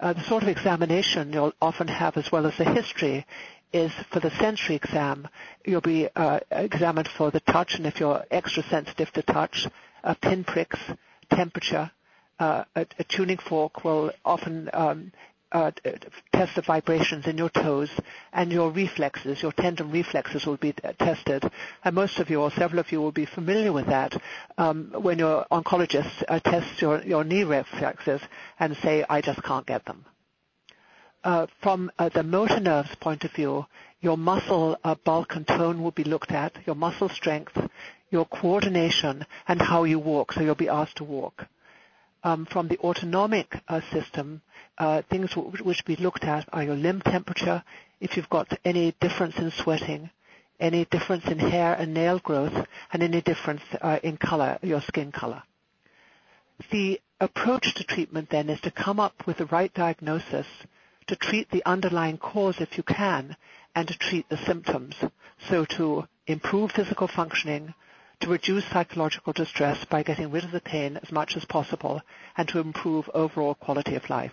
Uh, 0.00 0.12
the 0.12 0.22
sort 0.24 0.42
of 0.42 0.48
examination 0.48 1.32
you'll 1.32 1.52
often 1.62 1.88
have 1.88 2.16
as 2.16 2.30
well 2.32 2.46
as 2.46 2.56
the 2.56 2.64
history 2.64 3.24
is 3.72 3.92
for 4.10 4.20
the 4.20 4.30
sensory 4.30 4.76
exam, 4.76 5.28
you'll 5.64 5.80
be 5.80 6.08
uh, 6.14 6.40
examined 6.50 7.08
for 7.08 7.30
the 7.30 7.40
touch, 7.40 7.74
and 7.74 7.86
if 7.86 7.98
you're 7.98 8.24
extra 8.30 8.62
sensitive 8.64 9.10
to 9.12 9.22
touch, 9.22 9.66
uh, 10.04 10.14
pinpricks, 10.14 10.78
temperature. 11.30 11.90
Uh, 12.38 12.64
a, 12.74 12.86
a, 12.98 13.04
tuning 13.04 13.38
fork 13.38 13.84
will 13.84 14.10
often 14.24 14.68
um, 14.72 15.12
uh, 15.54 15.70
test 16.32 16.56
the 16.56 16.62
vibrations 16.62 17.26
in 17.26 17.38
your 17.38 17.48
toes, 17.48 17.88
and 18.32 18.52
your 18.52 18.70
reflexes, 18.70 19.40
your 19.40 19.52
tendon 19.52 19.90
reflexes 19.90 20.44
will 20.44 20.56
be 20.56 20.72
tested. 20.98 21.48
And 21.84 21.94
most 21.94 22.18
of 22.18 22.28
you, 22.28 22.42
or 22.42 22.50
several 22.50 22.80
of 22.80 22.90
you, 22.90 23.00
will 23.00 23.12
be 23.12 23.24
familiar 23.24 23.72
with 23.72 23.86
that 23.86 24.20
um, 24.58 24.92
when 24.94 25.20
your 25.20 25.46
oncologist 25.52 26.24
uh, 26.28 26.40
tests 26.40 26.82
your, 26.82 27.02
your 27.02 27.22
knee 27.22 27.44
reflexes 27.44 28.20
and 28.58 28.76
say, 28.78 29.04
I 29.08 29.20
just 29.20 29.42
can't 29.44 29.64
get 29.64 29.84
them. 29.86 30.04
Uh, 31.22 31.46
from 31.62 31.90
uh, 31.98 32.10
the 32.10 32.22
motor 32.22 32.60
nerves 32.60 32.94
point 32.96 33.24
of 33.24 33.32
view, 33.32 33.64
your 34.00 34.18
muscle 34.18 34.76
uh, 34.84 34.96
bulk 35.04 35.36
and 35.36 35.46
tone 35.46 35.82
will 35.82 35.92
be 35.92 36.04
looked 36.04 36.32
at, 36.32 36.52
your 36.66 36.76
muscle 36.76 37.08
strength, 37.08 37.56
your 38.10 38.26
coordination, 38.26 39.24
and 39.48 39.62
how 39.62 39.84
you 39.84 39.98
walk. 39.98 40.32
So 40.32 40.40
you'll 40.40 40.54
be 40.54 40.68
asked 40.68 40.96
to 40.96 41.04
walk. 41.04 41.46
Um, 42.26 42.46
from 42.46 42.68
the 42.68 42.78
autonomic 42.78 43.60
uh, 43.68 43.82
system, 43.92 44.40
uh, 44.78 45.02
things 45.10 45.30
w- 45.34 45.62
which 45.62 45.82
we 45.86 45.96
looked 45.96 46.24
at 46.24 46.48
are 46.54 46.62
your 46.64 46.74
limb 46.74 47.02
temperature, 47.02 47.62
if 48.00 48.16
you've 48.16 48.30
got 48.30 48.58
any 48.64 48.92
difference 48.98 49.36
in 49.36 49.50
sweating, 49.50 50.08
any 50.58 50.86
difference 50.86 51.26
in 51.26 51.38
hair 51.38 51.74
and 51.74 51.92
nail 51.92 52.18
growth, 52.18 52.66
and 52.92 53.02
any 53.02 53.20
difference 53.20 53.60
uh, 53.82 53.98
in 54.02 54.16
color, 54.16 54.58
your 54.62 54.80
skin 54.80 55.12
color. 55.12 55.42
The 56.70 56.98
approach 57.20 57.74
to 57.74 57.84
treatment 57.84 58.30
then 58.30 58.48
is 58.48 58.60
to 58.62 58.70
come 58.70 58.98
up 58.98 59.26
with 59.26 59.36
the 59.36 59.46
right 59.46 59.72
diagnosis 59.74 60.46
to 61.06 61.16
treat 61.16 61.50
the 61.50 61.62
underlying 61.66 62.16
cause 62.16 62.56
if 62.60 62.76
you 62.76 62.82
can 62.82 63.36
and 63.74 63.86
to 63.88 63.98
treat 63.98 64.28
the 64.28 64.38
symptoms. 64.38 64.94
So 65.50 65.64
to 65.76 66.08
improve 66.26 66.72
physical 66.72 67.08
functioning, 67.08 67.74
to 68.24 68.30
reduce 68.30 68.64
psychological 68.70 69.34
distress 69.34 69.84
by 69.84 70.02
getting 70.02 70.30
rid 70.30 70.44
of 70.44 70.50
the 70.50 70.60
pain 70.60 70.98
as 71.02 71.12
much 71.12 71.36
as 71.36 71.44
possible, 71.44 72.00
and 72.38 72.48
to 72.48 72.58
improve 72.58 73.08
overall 73.12 73.54
quality 73.54 73.94
of 73.96 74.08
life. 74.08 74.32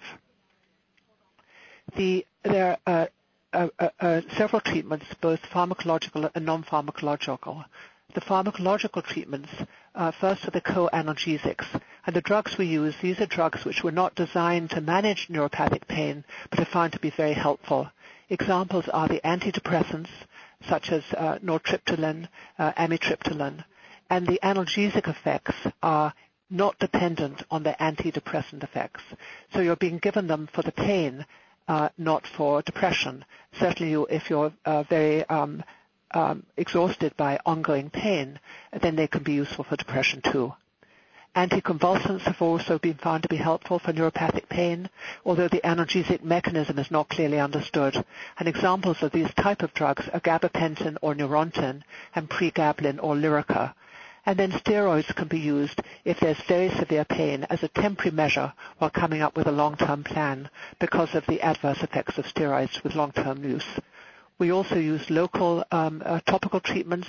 The, 1.98 2.26
there 2.44 2.78
are 2.88 3.10
uh, 3.52 3.68
uh, 3.78 3.90
uh, 4.00 4.22
several 4.38 4.62
treatments, 4.62 5.08
both 5.20 5.42
pharmacological 5.42 6.32
and 6.34 6.46
non-pharmacological. 6.46 7.66
The 8.14 8.22
pharmacological 8.22 9.04
treatments, 9.04 9.50
uh, 9.94 10.12
first 10.12 10.48
are 10.48 10.52
the 10.52 10.62
co-analgesics. 10.62 11.82
And 12.08 12.16
the 12.16 12.22
drugs 12.22 12.58
we 12.58 12.68
use, 12.68 12.96
these 13.02 13.20
are 13.20 13.26
drugs 13.26 13.66
which 13.66 13.84
were 13.84 13.92
not 13.92 14.16
designed 14.16 14.70
to 14.70 14.80
manage 14.80 15.28
neuropathic 15.28 15.86
pain, 15.90 16.24
but 16.50 16.62
are 16.62 16.66
found 16.66 16.94
to 16.94 17.00
be 17.00 17.10
very 17.10 17.34
helpful. 17.34 17.90
Examples 18.30 18.88
are 18.88 19.10
the 19.10 19.20
antidepressants, 19.26 20.10
such 20.70 20.92
as 20.94 21.04
uh, 21.18 21.40
nortriptyline, 21.40 22.30
uh, 22.58 22.72
amitriptyline, 22.74 23.66
and 24.12 24.28
the 24.28 24.40
analgesic 24.44 25.08
effects 25.08 25.56
are 25.82 26.14
not 26.50 26.78
dependent 26.80 27.42
on 27.50 27.64
the 27.64 27.74
antidepressant 27.80 28.62
effects. 28.62 29.02
So 29.54 29.62
you're 29.62 29.78
being 29.78 30.00
given 30.00 30.28
them 30.28 30.50
for 30.54 30.62
the 30.62 30.74
pain 30.74 31.26
uh, 31.70 31.88
not 31.98 32.28
for 32.28 32.62
depression. 32.62 33.24
Certainly, 33.54 33.92
you, 33.92 34.06
if 34.08 34.30
you're 34.30 34.52
uh, 34.66 34.84
very 34.84 35.24
um, 35.30 35.64
um, 36.14 36.44
exhausted 36.58 37.16
by 37.16 37.40
ongoing 37.46 37.90
pain, 37.90 38.38
then 38.82 38.98
they 38.98 39.08
can 39.08 39.24
be 39.24 39.32
useful 39.32 39.64
for 39.64 39.78
depression 39.78 40.22
too. 40.22 40.54
Anticonvulsants 41.34 42.24
have 42.24 42.42
also 42.42 42.78
been 42.80 42.96
found 42.96 43.24
to 43.24 43.30
be 43.30 43.38
helpful 43.38 43.80
for 43.80 43.94
neuropathic 43.94 44.50
pain, 44.50 44.90
although 45.26 45.48
the 45.48 45.62
analgesic 45.64 46.22
mechanism 46.22 46.78
is 46.78 46.92
not 46.92 47.08
clearly 47.08 47.40
understood. 47.40 47.96
And 48.38 48.50
examples 48.50 49.02
of 49.02 49.14
these 49.14 49.34
type 49.36 49.64
of 49.64 49.74
drugs 49.74 50.10
are 50.10 50.20
gabapentin 50.20 50.98
or 51.02 51.16
Neurontin 51.16 51.84
and 52.14 52.30
pregabalin 52.30 53.00
or 53.02 53.16
Lyrica. 53.16 53.74
And 54.26 54.38
then 54.38 54.52
steroids 54.52 55.16
can 55.16 55.28
be 55.28 55.40
used 55.40 55.82
if 56.06 56.20
there's 56.20 56.40
very 56.48 56.70
severe 56.70 57.06
pain 57.06 57.46
as 57.50 57.64
a 57.64 57.68
temporary 57.68 58.12
measure 58.12 58.54
while 58.78 58.90
coming 58.92 59.22
up 59.22 59.36
with 59.36 59.48
a 59.48 59.52
long-term 59.52 60.04
plan 60.04 60.50
because 60.80 61.16
of 61.16 61.26
the 61.26 61.42
adverse 61.42 61.82
effects 61.82 62.18
of 62.18 62.26
steroids 62.26 62.84
with 62.84 62.96
long-term 62.96 63.44
use. 63.44 63.66
We 64.38 64.52
also 64.52 64.76
use 64.78 65.10
local 65.10 65.64
um, 65.72 66.02
uh, 66.06 66.20
topical 66.26 66.60
treatments 66.60 67.08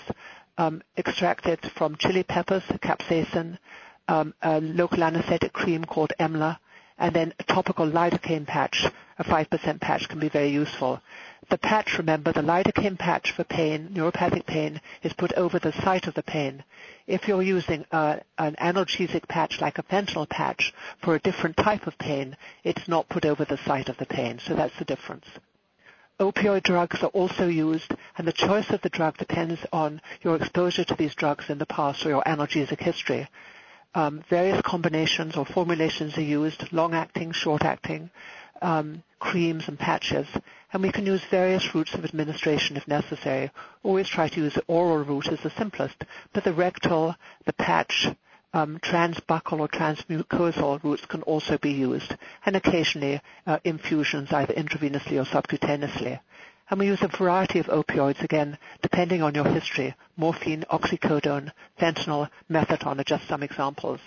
um, 0.59 0.83
extracted 0.97 1.61
from 1.77 1.97
chili 1.97 2.23
peppers, 2.23 2.63
capsaicin, 2.65 3.59
um, 4.09 4.35
a 4.43 4.61
local 4.61 5.03
anesthetic 5.03 5.53
cream 5.53 5.85
called 5.85 6.13
Emla, 6.19 6.59
and 6.99 7.15
then 7.15 7.33
a 7.39 7.43
topical 7.45 7.87
lidocaine 7.87 8.47
patch, 8.47 8.87
a 9.19 9.25
5% 9.25 9.81
patch 9.81 10.09
can 10.09 10.19
be 10.19 10.29
very 10.29 10.51
useful. 10.51 11.01
The 11.53 11.59
patch, 11.59 11.99
remember, 11.99 12.33
the 12.33 12.41
lidocaine 12.41 12.99
patch 12.99 13.33
for 13.33 13.45
pain, 13.45 13.91
neuropathic 13.93 14.47
pain, 14.47 14.81
is 15.03 15.13
put 15.13 15.35
over 15.35 15.59
the 15.59 15.73
site 15.85 16.07
of 16.07 16.15
the 16.15 16.23
pain. 16.23 16.65
If 17.07 17.29
you're 17.29 17.43
using 17.43 17.85
uh, 17.93 18.21
an 18.39 18.57
analgesic 18.59 19.29
patch 19.29 19.61
like 19.61 19.79
a 19.79 19.83
fentanyl 19.83 20.27
patch 20.27 20.73
for 21.03 21.15
a 21.15 21.19
different 21.19 21.59
type 21.59 21.87
of 21.87 21.99
pain, 21.99 22.39
it's 22.65 22.89
not 22.89 23.11
put 23.11 23.27
over 23.27 23.45
the 23.45 23.59
site 23.59 23.91
of 23.91 23.99
the 23.99 24.07
pain. 24.07 24.39
So 24.39 24.55
that's 24.55 24.79
the 24.79 24.87
difference. 24.87 25.27
Opioid 26.19 26.63
drugs 26.63 27.03
are 27.03 27.09
also 27.09 27.49
used, 27.49 27.93
and 28.17 28.27
the 28.27 28.33
choice 28.33 28.71
of 28.71 28.81
the 28.81 28.89
drug 28.89 29.19
depends 29.19 29.61
on 29.75 30.01
your 30.23 30.37
exposure 30.37 30.85
to 30.85 30.95
these 30.95 31.15
drugs 31.15 31.51
in 31.51 31.59
the 31.59 31.67
past 31.67 32.07
or 32.07 32.09
your 32.09 32.23
analgesic 32.23 32.81
history. 32.81 33.29
Um, 33.95 34.25
various 34.31 34.63
combinations 34.63 35.37
or 35.37 35.45
formulations 35.45 36.17
are 36.17 36.23
used, 36.23 36.73
long-acting, 36.73 37.33
short-acting, 37.33 38.09
um, 38.63 39.03
creams 39.19 39.69
and 39.69 39.79
patches, 39.79 40.27
and 40.73 40.83
we 40.83 40.91
can 40.91 41.05
use 41.05 41.23
various 41.31 41.75
routes 41.75 41.95
of 41.95 42.05
administration 42.05 42.77
if 42.77 42.89
necessary. 42.89 43.51
Always 43.83 44.09
try 44.09 44.29
to 44.29 44.41
use 44.41 44.55
the 44.55 44.65
oral 44.69 45.05
route 45.05 45.29
as 45.29 45.41
the 45.41 45.51
simplest, 45.51 45.97
but 46.33 46.45
the 46.45 46.55
rectal, 46.55 47.15
the 47.45 47.53
patch, 47.53 48.09
um, 48.55 48.79
transbuccal 48.83 49.61
or 49.61 49.69
transmucosal 49.69 50.83
routes 50.83 51.05
can 51.07 51.23
also 51.23 51.59
be 51.59 51.73
used, 51.73 52.17
and 52.47 52.57
occasionally 52.57 53.21
uh, 53.47 53.59
infusions 53.65 54.33
either 54.33 54.55
intravenously 54.55 55.19
or 55.21 55.25
subcutaneously. 55.25 56.21
And 56.71 56.79
we 56.79 56.87
use 56.87 57.03
a 57.03 57.09
variety 57.09 57.59
of 57.59 57.67
opioids, 57.67 58.23
again, 58.23 58.57
depending 58.81 59.23
on 59.23 59.35
your 59.35 59.45
history, 59.45 59.95
morphine, 60.17 60.65
oxycodone, 60.71 61.53
fentanyl, 61.79 62.31
methadone 62.51 63.01
are 63.01 63.05
just 63.05 63.29
some 63.29 63.43
examples. 63.43 64.01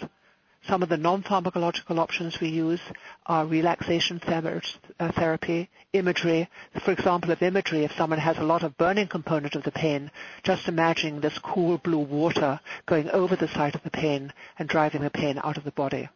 Some 0.68 0.82
of 0.82 0.90
the 0.90 0.98
non-pharmacological 0.98 2.00
options 2.00 2.40
we 2.40 2.50
use 2.50 2.82
are 3.28 3.46
relaxation 3.46 4.20
uh, 4.28 5.12
therapy, 5.12 5.70
imagery. 5.94 6.50
For 6.84 6.92
example, 6.92 7.30
of 7.32 7.44
imagery, 7.44 7.84
if 7.84 7.96
someone 7.96 8.18
has 8.18 8.40
a 8.40 8.44
lot 8.44 8.64
of 8.64 8.76
burning 8.76 9.08
component 9.08 9.54
of 9.56 9.62
the 9.62 9.72
pain, 9.72 10.10
just 10.42 10.68
imagining 10.68 11.20
this 11.22 11.38
cool 11.38 11.78
blue 11.78 12.00
water 12.00 12.60
going 12.88 13.12
over 13.12 13.36
the 13.36 13.48
site 13.48 13.76
of 13.76 13.84
the 13.84 13.92
pain 13.92 14.34
and 14.58 14.68
driving 14.68 15.02
the 15.02 15.12
pain 15.12 15.40
out 15.44 15.58
of 15.58 15.66
the 15.66 15.72
body. 15.72 16.10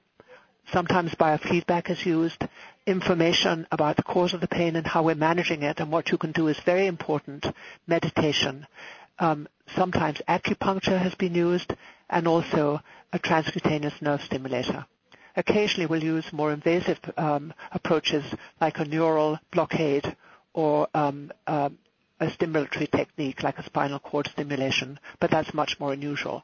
Sometimes 0.71 1.13
biofeedback 1.13 1.89
is 1.91 2.03
used. 2.05 2.43
Information 2.87 3.67
about 3.71 3.97
the 3.97 4.03
cause 4.03 4.33
of 4.33 4.41
the 4.41 4.47
pain 4.47 4.75
and 4.75 4.87
how 4.87 5.03
we're 5.03 5.15
managing 5.15 5.61
it 5.61 5.79
and 5.79 5.91
what 5.91 6.09
you 6.09 6.17
can 6.17 6.31
do 6.31 6.47
is 6.47 6.59
very 6.61 6.87
important. 6.87 7.45
Meditation. 7.85 8.65
Um, 9.19 9.47
sometimes 9.75 10.21
acupuncture 10.27 10.97
has 10.97 11.13
been 11.13 11.35
used 11.35 11.75
and 12.09 12.27
also 12.27 12.81
a 13.13 13.19
transcutaneous 13.19 14.01
nerve 14.01 14.21
stimulator. 14.21 14.85
Occasionally 15.35 15.85
we'll 15.85 16.03
use 16.03 16.33
more 16.33 16.51
invasive 16.51 16.99
um, 17.17 17.53
approaches 17.71 18.23
like 18.59 18.79
a 18.79 18.85
neural 18.85 19.39
blockade 19.51 20.15
or 20.53 20.87
um, 20.93 21.31
uh, 21.47 21.69
a 22.19 22.27
stimulatory 22.27 22.91
technique 22.91 23.43
like 23.43 23.57
a 23.57 23.63
spinal 23.63 23.99
cord 23.99 24.27
stimulation, 24.27 24.99
but 25.19 25.31
that's 25.31 25.53
much 25.53 25.79
more 25.79 25.93
unusual. 25.93 26.43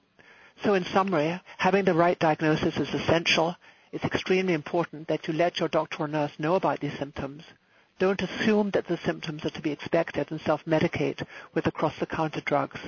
So 0.63 0.73
in 0.73 0.85
summary, 0.85 1.39
having 1.57 1.83
the 1.85 1.93
right 1.93 2.17
diagnosis 2.17 2.77
is 2.77 2.93
essential. 2.93 3.55
It's 3.91 4.05
extremely 4.05 4.53
important 4.53 5.07
that 5.09 5.27
you 5.27 5.33
let 5.33 5.59
your 5.59 5.69
doctor 5.69 6.03
or 6.03 6.07
nurse 6.07 6.31
know 6.39 6.55
about 6.55 6.79
these 6.79 6.97
symptoms. 6.97 7.43
Don't 7.97 8.21
assume 8.21 8.71
that 8.71 8.87
the 8.87 8.97
symptoms 8.97 9.45
are 9.45 9.51
to 9.51 9.61
be 9.61 9.71
expected 9.71 10.29
and 10.29 10.41
self-medicate 10.41 11.25
with 11.53 11.65
across-the-counter 11.65 12.41
drugs. 12.41 12.81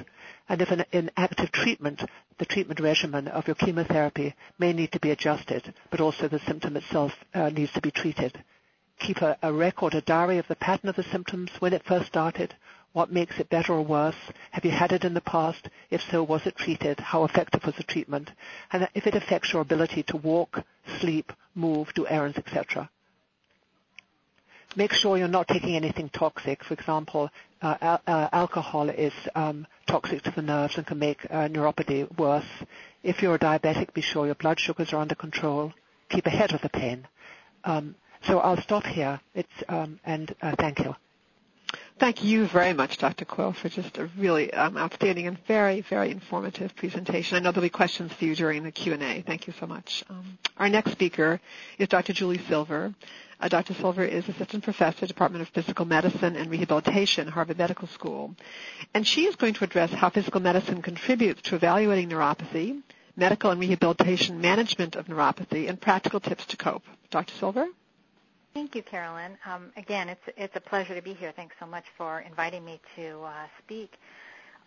And 0.49 0.61
if 0.61 0.69
in, 0.91 1.11
active 1.15 1.53
treatment, 1.53 2.03
the 2.39 2.45
treatment 2.45 2.81
regimen 2.81 3.29
of 3.29 3.47
your 3.47 3.55
chemotherapy 3.55 4.35
may 4.59 4.73
need 4.73 4.91
to 4.91 4.99
be 4.99 5.11
adjusted, 5.11 5.73
but 5.91 6.01
also 6.01 6.27
the 6.27 6.39
symptom 6.39 6.75
itself 6.75 7.13
uh, 7.33 7.49
needs 7.49 7.71
to 7.71 7.81
be 7.81 7.89
treated. 7.89 8.43
Keep 8.99 9.21
a, 9.21 9.37
a 9.41 9.53
record, 9.53 9.95
a 9.95 10.01
diary 10.01 10.39
of 10.39 10.47
the 10.49 10.57
pattern 10.57 10.89
of 10.89 10.97
the 10.97 11.03
symptoms 11.03 11.51
when 11.59 11.71
it 11.71 11.85
first 11.85 12.07
started, 12.07 12.53
what 12.91 13.09
makes 13.09 13.39
it 13.39 13.49
better 13.49 13.71
or 13.71 13.85
worse? 13.85 14.33
Have 14.51 14.65
you 14.65 14.71
had 14.71 14.91
it 14.91 15.05
in 15.05 15.13
the 15.13 15.21
past? 15.21 15.69
If 15.89 16.01
so, 16.01 16.21
was 16.21 16.45
it 16.45 16.57
treated? 16.57 16.99
How 16.99 17.23
effective 17.23 17.65
was 17.65 17.75
the 17.75 17.83
treatment? 17.83 18.29
And 18.73 18.89
if 18.93 19.07
it 19.07 19.15
affects 19.15 19.53
your 19.53 19.61
ability 19.61 20.03
to 20.03 20.17
walk, 20.17 20.63
sleep, 20.99 21.31
move, 21.55 21.93
do 21.93 22.05
errands, 22.07 22.37
etc 22.37 22.89
make 24.77 24.93
sure 24.93 25.17
you're 25.17 25.27
not 25.27 25.47
taking 25.47 25.75
anything 25.75 26.07
toxic. 26.09 26.63
For 26.63 26.75
example, 26.75 27.31
uh, 27.63 27.75
al- 27.81 28.01
uh, 28.05 28.29
alcohol 28.31 28.89
is 28.89 29.13
um, 29.33 29.65
toxic 29.87 30.21
to 30.21 30.31
the 30.31 30.43
nerves 30.43 30.77
and 30.77 30.85
can 30.85 30.99
make 30.99 31.25
uh, 31.25 31.49
neuropathy 31.49 32.07
worse. 32.17 32.45
If 33.03 33.21
you're 33.21 33.35
a 33.35 33.39
diabetic, 33.39 33.93
be 33.93 34.01
sure 34.01 34.27
your 34.27 34.35
blood 34.35 34.59
sugars 34.59 34.93
are 34.93 35.01
under 35.01 35.15
control. 35.15 35.73
Keep 36.09 36.27
ahead 36.27 36.53
of 36.53 36.61
the 36.61 36.69
pain. 36.69 37.07
Um, 37.63 37.95
so 38.21 38.39
I'll 38.39 38.61
stop 38.61 38.85
here. 38.85 39.19
It's, 39.33 39.57
um, 39.67 39.99
and 40.05 40.33
uh, 40.41 40.55
thank 40.57 40.79
you. 40.79 40.95
Thank 41.99 42.23
you 42.23 42.45
very 42.45 42.73
much, 42.73 42.99
Dr. 42.99 43.25
Coyle, 43.25 43.53
for 43.53 43.69
just 43.69 43.97
a 43.97 44.05
really 44.19 44.53
um, 44.53 44.77
outstanding 44.77 45.25
and 45.25 45.35
very, 45.47 45.81
very 45.81 46.11
informative 46.11 46.75
presentation. 46.75 47.35
I 47.37 47.39
know 47.39 47.51
there'll 47.51 47.63
be 47.65 47.69
questions 47.69 48.13
for 48.13 48.23
you 48.25 48.35
during 48.35 48.61
the 48.63 48.71
Q&A. 48.71 49.23
Thank 49.25 49.47
you 49.47 49.53
so 49.59 49.65
much. 49.65 50.03
Um, 50.07 50.37
our 50.57 50.69
next 50.69 50.91
speaker 50.91 51.39
is 51.79 51.87
Dr. 51.87 52.13
Julie 52.13 52.39
Silver. 52.47 52.93
Uh, 53.39 53.47
Dr. 53.47 53.73
Silver 53.73 54.03
is 54.03 54.29
Assistant 54.29 54.63
Professor, 54.63 55.07
Department 55.07 55.41
of 55.41 55.49
Physical 55.49 55.85
Medicine 55.85 56.35
and 56.35 56.51
Rehabilitation, 56.51 57.27
Harvard 57.27 57.57
Medical 57.57 57.87
School. 57.87 58.35
And 58.93 59.05
she 59.07 59.25
is 59.25 59.35
going 59.35 59.55
to 59.55 59.63
address 59.63 59.91
how 59.91 60.11
physical 60.11 60.39
medicine 60.39 60.83
contributes 60.83 61.41
to 61.43 61.55
evaluating 61.55 62.09
neuropathy, 62.09 62.79
medical 63.15 63.49
and 63.49 63.59
rehabilitation 63.59 64.39
management 64.39 64.95
of 64.95 65.07
neuropathy, 65.07 65.67
and 65.67 65.81
practical 65.81 66.19
tips 66.19 66.45
to 66.45 66.57
cope. 66.57 66.83
Dr. 67.09 67.33
Silver? 67.39 67.65
Thank 68.57 68.73
you, 68.73 68.81
Carolyn. 68.81 69.37
Um, 69.45 69.71
again, 69.77 70.09
it's 70.09 70.23
it's 70.35 70.55
a 70.55 70.59
pleasure 70.59 70.95
to 70.95 71.01
be 71.03 71.13
here. 71.13 71.31
Thanks 71.35 71.55
so 71.59 71.67
much 71.67 71.83
for 71.95 72.21
inviting 72.21 72.65
me 72.65 72.81
to 72.95 73.21
uh, 73.21 73.31
speak. 73.63 73.93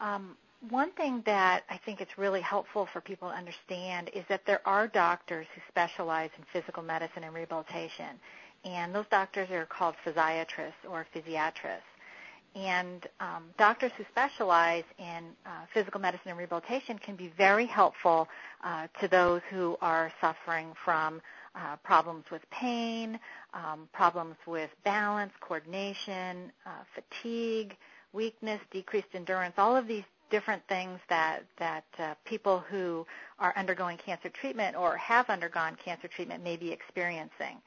Um, 0.00 0.36
one 0.68 0.92
thing 0.92 1.24
that 1.26 1.64
I 1.68 1.76
think 1.84 2.00
it's 2.00 2.16
really 2.16 2.40
helpful 2.40 2.86
for 2.92 3.00
people 3.00 3.30
to 3.30 3.34
understand 3.34 4.08
is 4.14 4.22
that 4.28 4.46
there 4.46 4.60
are 4.64 4.86
doctors 4.86 5.48
who 5.56 5.60
specialize 5.68 6.30
in 6.38 6.44
physical 6.52 6.84
medicine 6.84 7.24
and 7.24 7.34
rehabilitation 7.34 8.14
and 8.64 8.94
those 8.94 9.06
doctors 9.10 9.50
are 9.50 9.66
called 9.66 9.96
physiatrists 10.06 10.84
or 10.88 11.04
physiatrists. 11.12 11.90
And 12.54 13.04
um, 13.18 13.44
doctors 13.58 13.90
who 13.98 14.04
specialize 14.12 14.84
in 15.00 15.24
uh, 15.46 15.50
physical 15.74 16.00
medicine 16.00 16.28
and 16.28 16.38
rehabilitation 16.38 16.96
can 17.00 17.16
be 17.16 17.32
very 17.36 17.66
helpful 17.66 18.28
uh, 18.62 18.86
to 19.00 19.08
those 19.08 19.40
who 19.50 19.76
are 19.82 20.12
suffering 20.20 20.74
from 20.84 21.20
uh, 21.60 21.76
problems 21.76 22.24
with 22.30 22.42
pain, 22.50 23.18
um, 23.54 23.88
problems 23.92 24.36
with 24.46 24.70
balance, 24.84 25.32
coordination, 25.40 26.50
uh, 26.66 26.70
fatigue, 26.94 27.76
weakness, 28.12 28.60
decreased 28.70 29.08
endurance, 29.14 29.54
all 29.58 29.76
of 29.76 29.86
these 29.86 30.04
different 30.30 30.62
things 30.68 30.98
that 31.08 31.42
that 31.58 31.84
uh, 31.98 32.14
people 32.24 32.62
who 32.70 33.04
are 33.38 33.52
undergoing 33.56 33.98
cancer 33.98 34.28
treatment 34.28 34.76
or 34.76 34.96
have 34.96 35.28
undergone 35.28 35.76
cancer 35.84 36.08
treatment 36.08 36.42
may 36.42 36.56
be 36.56 36.70
experiencing. 36.70 37.60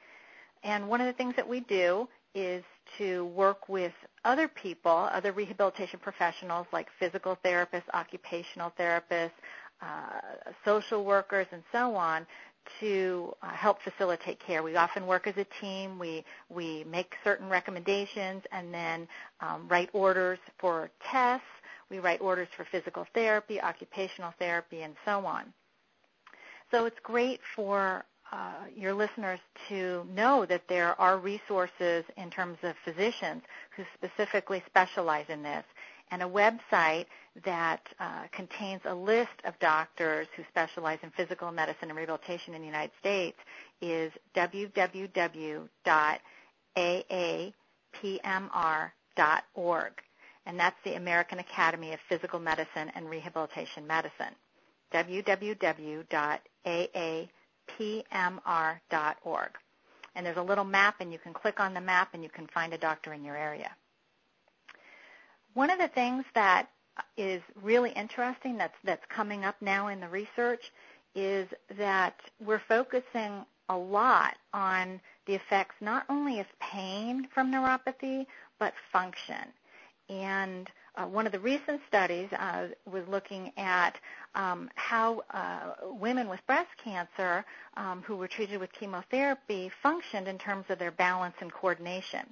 And 0.64 0.88
one 0.88 1.02
of 1.02 1.08
the 1.08 1.14
things 1.14 1.36
that 1.36 1.48
we 1.48 1.60
do 1.62 2.08
is 2.34 2.64
to 2.98 3.26
work 3.26 3.70
with 3.70 3.92
other 4.26 4.48
people, 4.48 5.10
other 5.12 5.34
rehabilitation 5.34 6.00
professionals 6.00 6.66
like 6.72 6.88
physical 7.00 7.38
therapists, 7.46 7.84
occupational 7.94 8.72
therapists, 8.80 9.32
uh, 9.82 10.20
social 10.64 11.04
workers, 11.04 11.46
and 11.52 11.62
so 11.72 11.96
on 11.96 12.26
to 12.80 13.34
uh, 13.42 13.50
help 13.50 13.82
facilitate 13.82 14.40
care. 14.40 14.64
We 14.64 14.76
often 14.76 15.06
work 15.08 15.28
as 15.28 15.36
a 15.38 15.46
team. 15.62 16.00
We 16.00 16.24
we 16.50 16.84
make 16.86 17.16
certain 17.24 17.50
recommendations 17.50 18.44
and 18.52 18.74
then 18.74 19.08
um, 19.42 19.68
write 19.68 19.90
orders 19.94 20.40
for 20.60 20.90
tests. 21.12 21.46
We 21.90 22.00
write 22.00 22.22
orders 22.22 22.48
for 22.56 22.66
physical 22.72 23.06
therapy, 23.14 23.62
occupational 23.62 24.34
therapy, 24.40 24.82
and 24.82 24.96
so 25.06 25.26
on. 25.26 25.54
So 26.72 26.86
it's 26.86 27.00
great 27.04 27.40
for 27.56 28.04
uh, 28.32 28.66
your 28.76 28.96
listeners 28.96 29.40
to 29.70 30.08
know 30.12 30.44
that 30.48 30.64
there 30.68 31.00
are 31.00 31.20
resources 31.20 32.04
in 32.18 32.32
terms 32.32 32.58
of 32.64 32.74
physicians 32.84 33.44
who 33.76 33.84
specifically 33.94 34.64
specialize 34.66 35.26
in 35.30 35.44
this 35.44 35.64
and 36.12 36.22
a 36.22 36.28
website 36.28 37.06
that 37.46 37.82
uh, 38.00 38.24
contains 38.32 38.82
a 38.86 38.94
list 38.94 39.32
of 39.46 39.58
doctors 39.60 40.28
who 40.36 40.44
specialize 40.50 41.00
in 41.02 41.10
physical 41.12 41.52
medicine 41.52 41.90
and 41.90 41.96
rehabilitation 41.98 42.54
in 42.54 42.62
the 42.62 42.68
United 42.68 42.92
States 43.00 43.38
is 43.82 44.12
www.aapmr.org. 44.36 45.72
And 50.46 50.60
that's 50.60 50.76
the 50.84 50.96
American 50.96 51.40
Academy 51.40 51.94
of 51.94 52.00
Physical 52.10 52.40
Medicine 52.40 52.92
and 52.96 53.10
Rehabilitation 53.10 53.88
Medicine. 53.88 54.36
www.aapmr.org 54.94 56.02
And 60.16 60.26
there's 60.26 60.38
a 60.38 60.42
little 60.44 60.64
map, 60.66 60.96
and 61.00 61.12
you 61.12 61.18
can 61.18 61.34
click 61.34 61.60
on 61.60 61.74
the 61.74 61.82
map 61.82 62.10
and 62.14 62.22
you 62.22 62.30
can 62.30 62.46
find 62.48 62.74
a 62.74 62.78
doctor 62.78 63.14
in 63.14 63.24
your 63.24 63.38
area. 63.38 63.72
One 65.54 65.70
of 65.70 65.80
the 65.80 65.88
things 65.88 66.26
that 66.34 66.68
is 67.18 67.42
really 67.62 67.92
interesting 67.92 68.58
that's, 68.58 68.78
that's 68.84 69.06
coming 69.10 69.46
up 69.46 69.56
now 69.62 69.88
in 69.88 70.00
the 70.00 70.08
research 70.08 70.72
is 71.16 71.48
that 71.78 72.20
we're 72.44 72.62
focusing 72.68 73.46
a 73.70 73.78
lot 73.78 74.36
on 74.54 75.00
the 75.26 75.36
effects 75.36 75.76
not 75.80 76.06
only 76.10 76.40
of 76.40 76.48
pain 76.60 77.28
from 77.34 77.52
neuropathy, 77.52 78.26
but 78.60 78.74
function. 78.92 79.48
And 80.10 80.70
uh, 80.96 81.06
one 81.06 81.26
of 81.26 81.32
the 81.32 81.40
recent 81.40 81.82
studies 81.88 82.30
uh, 82.34 82.68
was 82.92 83.04
looking 83.08 83.52
at 83.58 84.00
um, 84.36 84.70
how 84.76 85.24
uh, 85.32 85.74
women 85.84 86.30
with 86.30 86.46
breast 86.46 86.70
cancer 86.84 87.46
um, 87.78 88.04
who 88.06 88.16
were 88.16 88.28
treated 88.28 88.60
with 88.60 88.72
chemotherapy 88.74 89.72
functioned 89.82 90.28
in 90.28 90.38
terms 90.38 90.66
of 90.70 90.78
their 90.78 90.92
balance 90.92 91.36
and 91.40 91.52
coordination. 91.52 92.26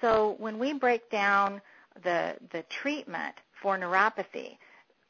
So 0.00 0.36
when 0.38 0.58
we 0.58 0.74
break 0.74 1.10
down 1.10 1.60
the 2.02 2.36
the 2.52 2.62
treatment 2.64 3.34
for 3.62 3.78
neuropathy, 3.78 4.56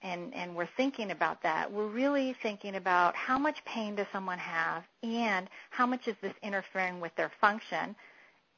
and, 0.03 0.35
and 0.35 0.55
we're 0.55 0.68
thinking 0.77 1.11
about 1.11 1.42
that, 1.42 1.70
we're 1.70 1.87
really 1.88 2.35
thinking 2.42 2.77
about 2.77 3.14
how 3.16 3.38
much 3.38 3.64
pain 3.64 3.94
does 3.96 4.07
someone 4.12 4.38
have 4.38 4.85
and 5.03 5.48
how 5.70 5.87
much 5.87 6.09
is 6.09 6.16
this 6.22 6.35
interfering 6.42 7.01
with 7.01 7.14
their 7.16 7.31
function 7.40 7.94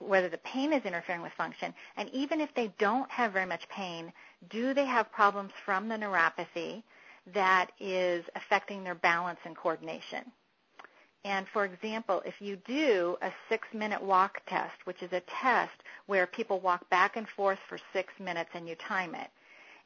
whether 0.00 0.28
the 0.28 0.38
pain 0.38 0.72
is 0.72 0.84
interfering 0.84 1.22
with 1.22 1.32
function, 1.32 1.74
and 1.96 2.08
even 2.10 2.40
if 2.40 2.52
they 2.54 2.72
don't 2.78 3.10
have 3.10 3.32
very 3.32 3.46
much 3.46 3.68
pain, 3.68 4.12
do 4.48 4.72
they 4.74 4.86
have 4.86 5.12
problems 5.12 5.52
from 5.64 5.88
the 5.88 5.94
neuropathy 5.94 6.82
that 7.34 7.70
is 7.78 8.24
affecting 8.34 8.82
their 8.82 8.94
balance 8.94 9.38
and 9.44 9.54
coordination. 9.56 10.24
And 11.24 11.46
for 11.48 11.66
example, 11.66 12.22
if 12.24 12.40
you 12.40 12.56
do 12.56 13.18
a 13.20 13.30
six 13.48 13.68
minute 13.74 14.02
walk 14.02 14.40
test, 14.46 14.74
which 14.84 15.02
is 15.02 15.12
a 15.12 15.20
test 15.20 15.82
where 16.06 16.26
people 16.26 16.60
walk 16.60 16.88
back 16.88 17.16
and 17.16 17.28
forth 17.28 17.58
for 17.68 17.78
six 17.92 18.12
minutes 18.18 18.50
and 18.54 18.66
you 18.66 18.74
time 18.74 19.14
it, 19.14 19.30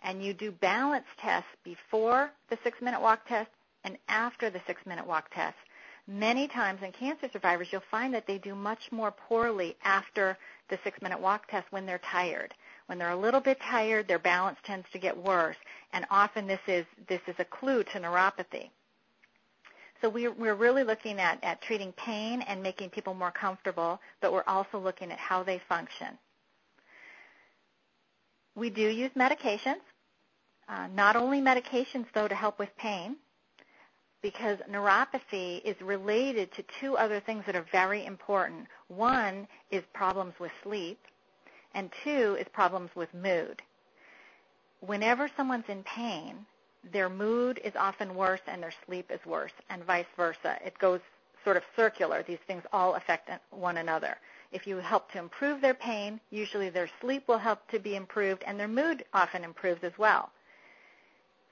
and 0.05 0.23
you 0.23 0.33
do 0.33 0.53
balance 0.53 1.07
tests 1.19 1.51
before 1.65 2.31
the 2.51 2.59
six 2.63 2.81
minute 2.81 3.01
walk 3.01 3.27
test 3.27 3.51
and 3.83 3.99
after 4.09 4.49
the 4.49 4.61
six 4.67 4.87
minute 4.87 5.07
walk 5.07 5.29
test, 5.35 5.57
many 6.07 6.47
times 6.47 6.83
in 6.83 6.93
cancer 6.93 7.29
survivors, 7.33 7.69
you'll 7.73 7.83
find 7.91 8.15
that 8.15 8.27
they 8.27 8.39
do 8.39 8.55
much 8.55 8.93
more 8.93 9.11
poorly 9.11 9.77
after 9.83 10.39
the 10.69 10.79
six 10.85 11.03
minute 11.03 11.21
walk 11.21 11.49
test 11.49 11.67
when 11.71 11.85
they're 11.85 11.99
tired. 11.99 12.55
When 12.87 12.99
they're 12.99 13.11
a 13.11 13.17
little 13.17 13.41
bit 13.41 13.61
tired, 13.61 14.07
their 14.07 14.19
balance 14.19 14.59
tends 14.65 14.87
to 14.93 14.99
get 14.99 15.17
worse, 15.17 15.57
and 15.93 16.07
often 16.11 16.47
this 16.47 16.61
is, 16.69 16.85
this 17.09 17.23
is 17.27 17.35
a 17.39 17.45
clue 17.45 17.83
to 17.85 18.01
neuropathy. 18.01 18.71
So 20.01 20.09
we're, 20.09 20.33
we're 20.33 20.55
really 20.55 20.85
looking 20.85 21.19
at, 21.19 21.43
at 21.43 21.63
treating 21.63 21.93
pain 21.93 22.43
and 22.43 22.63
making 22.63 22.91
people 22.91 23.15
more 23.15 23.31
comfortable, 23.31 24.01
but 24.21 24.33
we're 24.33 24.45
also 24.47 24.79
looking 24.79 25.11
at 25.11 25.19
how 25.19 25.43
they 25.43 25.61
function. 25.69 26.19
We 28.55 28.71
do 28.71 28.89
use 28.89 29.11
medications, 29.17 29.81
uh, 30.69 30.89
not 30.95 31.17
only 31.17 31.41
medications 31.41 32.07
though 32.15 32.29
to 32.29 32.35
help 32.35 32.59
with 32.59 32.69
pain, 32.77 33.17
because 34.23 34.59
neuropathy 34.71 35.63
is 35.65 35.77
related 35.83 36.51
to 36.53 36.65
two 36.81 36.97
other 36.97 37.21
things 37.21 37.45
that 37.47 37.55
are 37.57 37.67
very 37.71 38.07
important. 38.07 38.67
One 38.89 39.47
is 39.71 39.83
problems 39.93 40.33
with 40.41 40.51
sleep, 40.63 40.99
and 41.75 41.91
two 42.05 42.37
is 42.41 42.47
problems 42.53 42.91
with 42.95 43.13
mood. 43.13 43.61
Whenever 44.81 45.29
someone's 45.37 45.69
in 45.69 45.83
pain, 45.83 46.47
their 46.93 47.09
mood 47.09 47.61
is 47.65 47.75
often 47.77 48.15
worse 48.15 48.41
and 48.47 48.63
their 48.63 48.75
sleep 48.87 49.11
is 49.11 49.25
worse, 49.27 49.53
and 49.71 49.85
vice 49.85 50.07
versa. 50.17 50.59
It 50.65 50.79
goes 50.79 51.01
sort 51.45 51.57
of 51.57 51.63
circular. 51.77 52.23
These 52.23 52.39
things 52.47 52.63
all 52.73 52.95
affect 52.95 53.31
one 53.51 53.77
another. 53.77 54.17
If 54.53 54.67
you 54.67 54.77
help 54.77 55.11
to 55.13 55.19
improve 55.19 55.61
their 55.61 55.75
pain, 55.75 56.21
usually 56.31 56.71
their 56.71 56.89
sleep 57.01 57.29
will 57.29 57.39
help 57.39 57.67
to 57.69 57.79
be 57.79 57.97
improved, 57.97 58.43
and 58.47 58.59
their 58.59 58.69
mood 58.69 59.05
often 59.13 59.45
improves 59.45 59.83
as 59.85 59.93
well. 59.99 60.31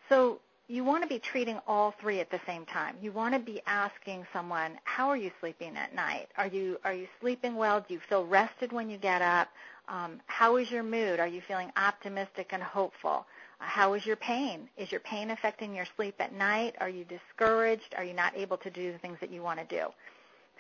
So 0.09 0.41
you 0.69 0.85
want 0.85 1.03
to 1.03 1.09
be 1.09 1.19
treating 1.19 1.59
all 1.67 1.95
three 2.01 2.21
at 2.21 2.31
the 2.31 2.41
same 2.47 2.65
time. 2.65 2.97
You 3.03 3.13
want 3.13 3.35
to 3.35 3.41
be 3.41 3.61
asking 3.67 4.27
someone, 4.33 4.79
how 4.85 5.09
are 5.09 5.17
you 5.17 5.31
sleeping 5.41 5.77
at 5.77 5.95
night? 5.95 6.29
Are 6.37 6.47
you 6.47 6.79
are 6.85 6.95
you 6.95 7.09
sleeping 7.21 7.57
well? 7.57 7.85
Do 7.87 7.93
you 7.95 8.01
feel 8.09 8.25
rested 8.25 8.73
when 8.73 8.89
you 8.89 8.99
get 8.99 9.21
up? 9.21 9.49
Um, 9.89 10.21
how 10.27 10.57
is 10.57 10.71
your 10.71 10.83
mood? 10.83 11.21
Are 11.21 11.27
you 11.27 11.43
feeling 11.47 11.73
optimistic 11.77 12.49
and 12.53 12.63
hopeful? 12.63 13.27
How 13.65 13.95
is 13.95 14.05
your 14.05 14.17
pain? 14.17 14.69
Is 14.77 14.91
your 14.91 15.01
pain 15.01 15.31
affecting 15.31 15.75
your 15.75 15.87
sleep 15.97 16.17
at 16.19 16.35
night? 16.35 16.75
Are 16.81 16.89
you 16.89 17.05
discouraged? 17.05 17.95
Are 17.97 18.05
you 18.05 18.13
not 18.13 18.37
able 18.37 18.57
to 18.59 18.71
do 18.71 18.93
the 18.93 18.99
things 18.99 19.19
that 19.21 19.31
you 19.31 19.41
want 19.43 19.61
to 19.61 19.65
do? 19.65 19.87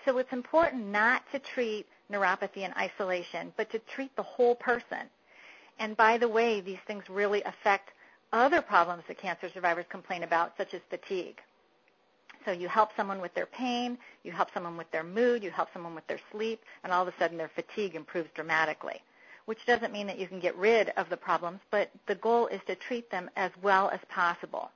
So 0.04 0.18
it's 0.18 0.32
important 0.32 0.86
not 0.86 1.22
to 1.32 1.40
treat 1.40 1.86
neuropathy 2.10 2.58
in 2.58 2.72
isolation, 2.74 3.52
but 3.56 3.70
to 3.70 3.80
treat 3.80 4.14
the 4.16 4.22
whole 4.22 4.54
person. 4.54 5.10
And 5.78 5.96
by 5.96 6.16
the 6.16 6.28
way, 6.28 6.60
these 6.60 6.78
things 6.86 7.02
really 7.10 7.42
affect 7.42 7.90
other 8.32 8.62
problems 8.62 9.02
that 9.08 9.18
cancer 9.18 9.50
survivors 9.52 9.84
complain 9.88 10.22
about, 10.22 10.56
such 10.56 10.72
as 10.72 10.80
fatigue. 10.88 11.40
So 12.44 12.52
you 12.52 12.68
help 12.68 12.90
someone 12.96 13.20
with 13.20 13.34
their 13.34 13.46
pain, 13.46 13.98
you 14.22 14.32
help 14.32 14.48
someone 14.54 14.76
with 14.76 14.90
their 14.90 15.04
mood, 15.04 15.42
you 15.42 15.50
help 15.50 15.68
someone 15.72 15.94
with 15.94 16.06
their 16.06 16.20
sleep, 16.30 16.60
and 16.82 16.92
all 16.92 17.02
of 17.02 17.08
a 17.08 17.18
sudden 17.18 17.36
their 17.36 17.50
fatigue 17.54 17.94
improves 17.94 18.30
dramatically. 18.34 19.00
Which 19.46 19.66
doesn't 19.66 19.92
mean 19.92 20.06
that 20.06 20.18
you 20.18 20.28
can 20.28 20.40
get 20.40 20.56
rid 20.56 20.90
of 20.90 21.08
the 21.08 21.16
problems, 21.16 21.60
but 21.70 21.90
the 22.06 22.14
goal 22.14 22.46
is 22.46 22.60
to 22.66 22.76
treat 22.76 23.10
them 23.10 23.28
as 23.36 23.50
well 23.62 23.90
as 23.90 24.00
possible. 24.08 24.70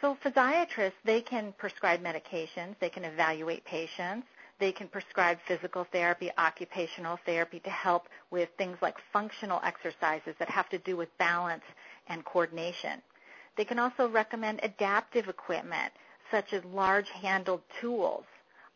So 0.00 0.16
physiatrists, 0.24 0.92
they 1.04 1.20
can 1.20 1.52
prescribe 1.56 2.02
medications, 2.02 2.78
they 2.80 2.90
can 2.90 3.04
evaluate 3.04 3.64
patients, 3.64 4.26
they 4.58 4.72
can 4.72 4.88
prescribe 4.88 5.38
physical 5.46 5.84
therapy, 5.84 6.30
occupational 6.38 7.18
therapy 7.26 7.60
to 7.60 7.70
help 7.70 8.08
with 8.30 8.48
things 8.56 8.78
like 8.80 8.96
functional 9.12 9.60
exercises 9.62 10.34
that 10.38 10.48
have 10.48 10.68
to 10.70 10.78
do 10.78 10.96
with 10.96 11.16
balance 11.18 11.64
and 12.08 12.24
coordination. 12.24 13.02
They 13.56 13.64
can 13.64 13.78
also 13.78 14.08
recommend 14.08 14.60
adaptive 14.62 15.28
equipment 15.28 15.92
such 16.30 16.52
as 16.52 16.64
large-handled 16.64 17.62
tools, 17.80 18.24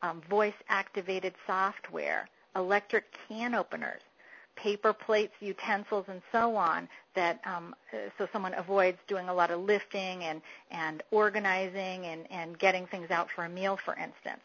um, 0.03 0.23
voice-activated 0.29 1.35
software, 1.47 2.29
electric 2.57 3.05
can 3.29 3.55
openers, 3.55 4.03
paper 4.57 4.93
plates, 4.93 5.35
utensils, 5.41 6.07
and 6.09 6.23
so 6.33 6.57
on. 6.57 6.89
That 7.15 7.41
um, 7.45 7.75
so 8.19 8.29
someone 8.33 8.55
avoids 8.55 8.99
doing 9.09 9.29
a 9.29 9.35
lot 9.35 9.51
of 9.51 9.61
lifting 9.61 10.25
and 10.25 10.41
and 10.71 11.03
organizing 11.11 12.07
and 12.07 12.31
and 12.31 12.59
getting 12.59 12.87
things 12.87 13.11
out 13.11 13.29
for 13.35 13.45
a 13.45 13.49
meal, 13.49 13.79
for 13.85 13.95
instance 13.95 14.43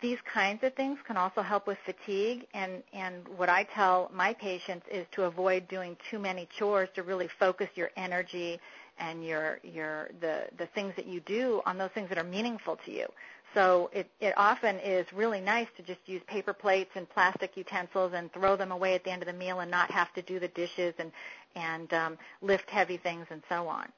these 0.00 0.18
kinds 0.32 0.62
of 0.62 0.74
things 0.74 0.98
can 1.06 1.16
also 1.16 1.42
help 1.42 1.66
with 1.66 1.78
fatigue 1.84 2.46
and 2.54 2.82
and 2.92 3.26
what 3.36 3.48
I 3.48 3.64
tell 3.64 4.10
my 4.14 4.32
patients 4.32 4.86
is 4.90 5.06
to 5.12 5.24
avoid 5.24 5.66
doing 5.68 5.96
too 6.08 6.18
many 6.18 6.46
chores 6.56 6.88
to 6.94 7.02
really 7.02 7.28
focus 7.38 7.68
your 7.74 7.90
energy 7.96 8.60
and 8.98 9.24
your 9.24 9.58
your 9.62 10.10
the 10.20 10.44
the 10.56 10.66
things 10.66 10.94
that 10.96 11.06
you 11.06 11.20
do 11.20 11.62
on 11.66 11.78
those 11.78 11.90
things 11.90 12.08
that 12.10 12.18
are 12.18 12.24
meaningful 12.24 12.76
to 12.84 12.92
you. 12.92 13.06
So 13.54 13.90
it 13.92 14.10
it 14.20 14.34
often 14.36 14.76
is 14.80 15.06
really 15.12 15.40
nice 15.40 15.68
to 15.76 15.82
just 15.82 16.00
use 16.06 16.22
paper 16.26 16.52
plates 16.52 16.90
and 16.94 17.08
plastic 17.08 17.56
utensils 17.56 18.12
and 18.14 18.32
throw 18.32 18.56
them 18.56 18.72
away 18.72 18.94
at 18.94 19.04
the 19.04 19.10
end 19.10 19.22
of 19.22 19.26
the 19.26 19.32
meal 19.32 19.60
and 19.60 19.70
not 19.70 19.90
have 19.90 20.12
to 20.14 20.22
do 20.22 20.38
the 20.38 20.48
dishes 20.48 20.94
and 20.98 21.12
and 21.54 21.92
um, 21.94 22.18
lift 22.42 22.68
heavy 22.70 22.96
things 22.98 23.26
and 23.30 23.42
so 23.48 23.66
on. 23.66 23.90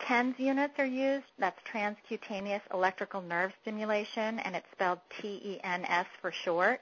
TENS 0.00 0.38
units 0.38 0.74
are 0.78 0.86
used. 0.86 1.26
That's 1.38 1.58
transcutaneous 1.70 2.62
electrical 2.72 3.20
nerve 3.20 3.52
stimulation, 3.62 4.38
and 4.40 4.56
it's 4.56 4.66
spelled 4.72 4.98
T-E-N-S 5.20 6.06
for 6.20 6.32
short. 6.32 6.80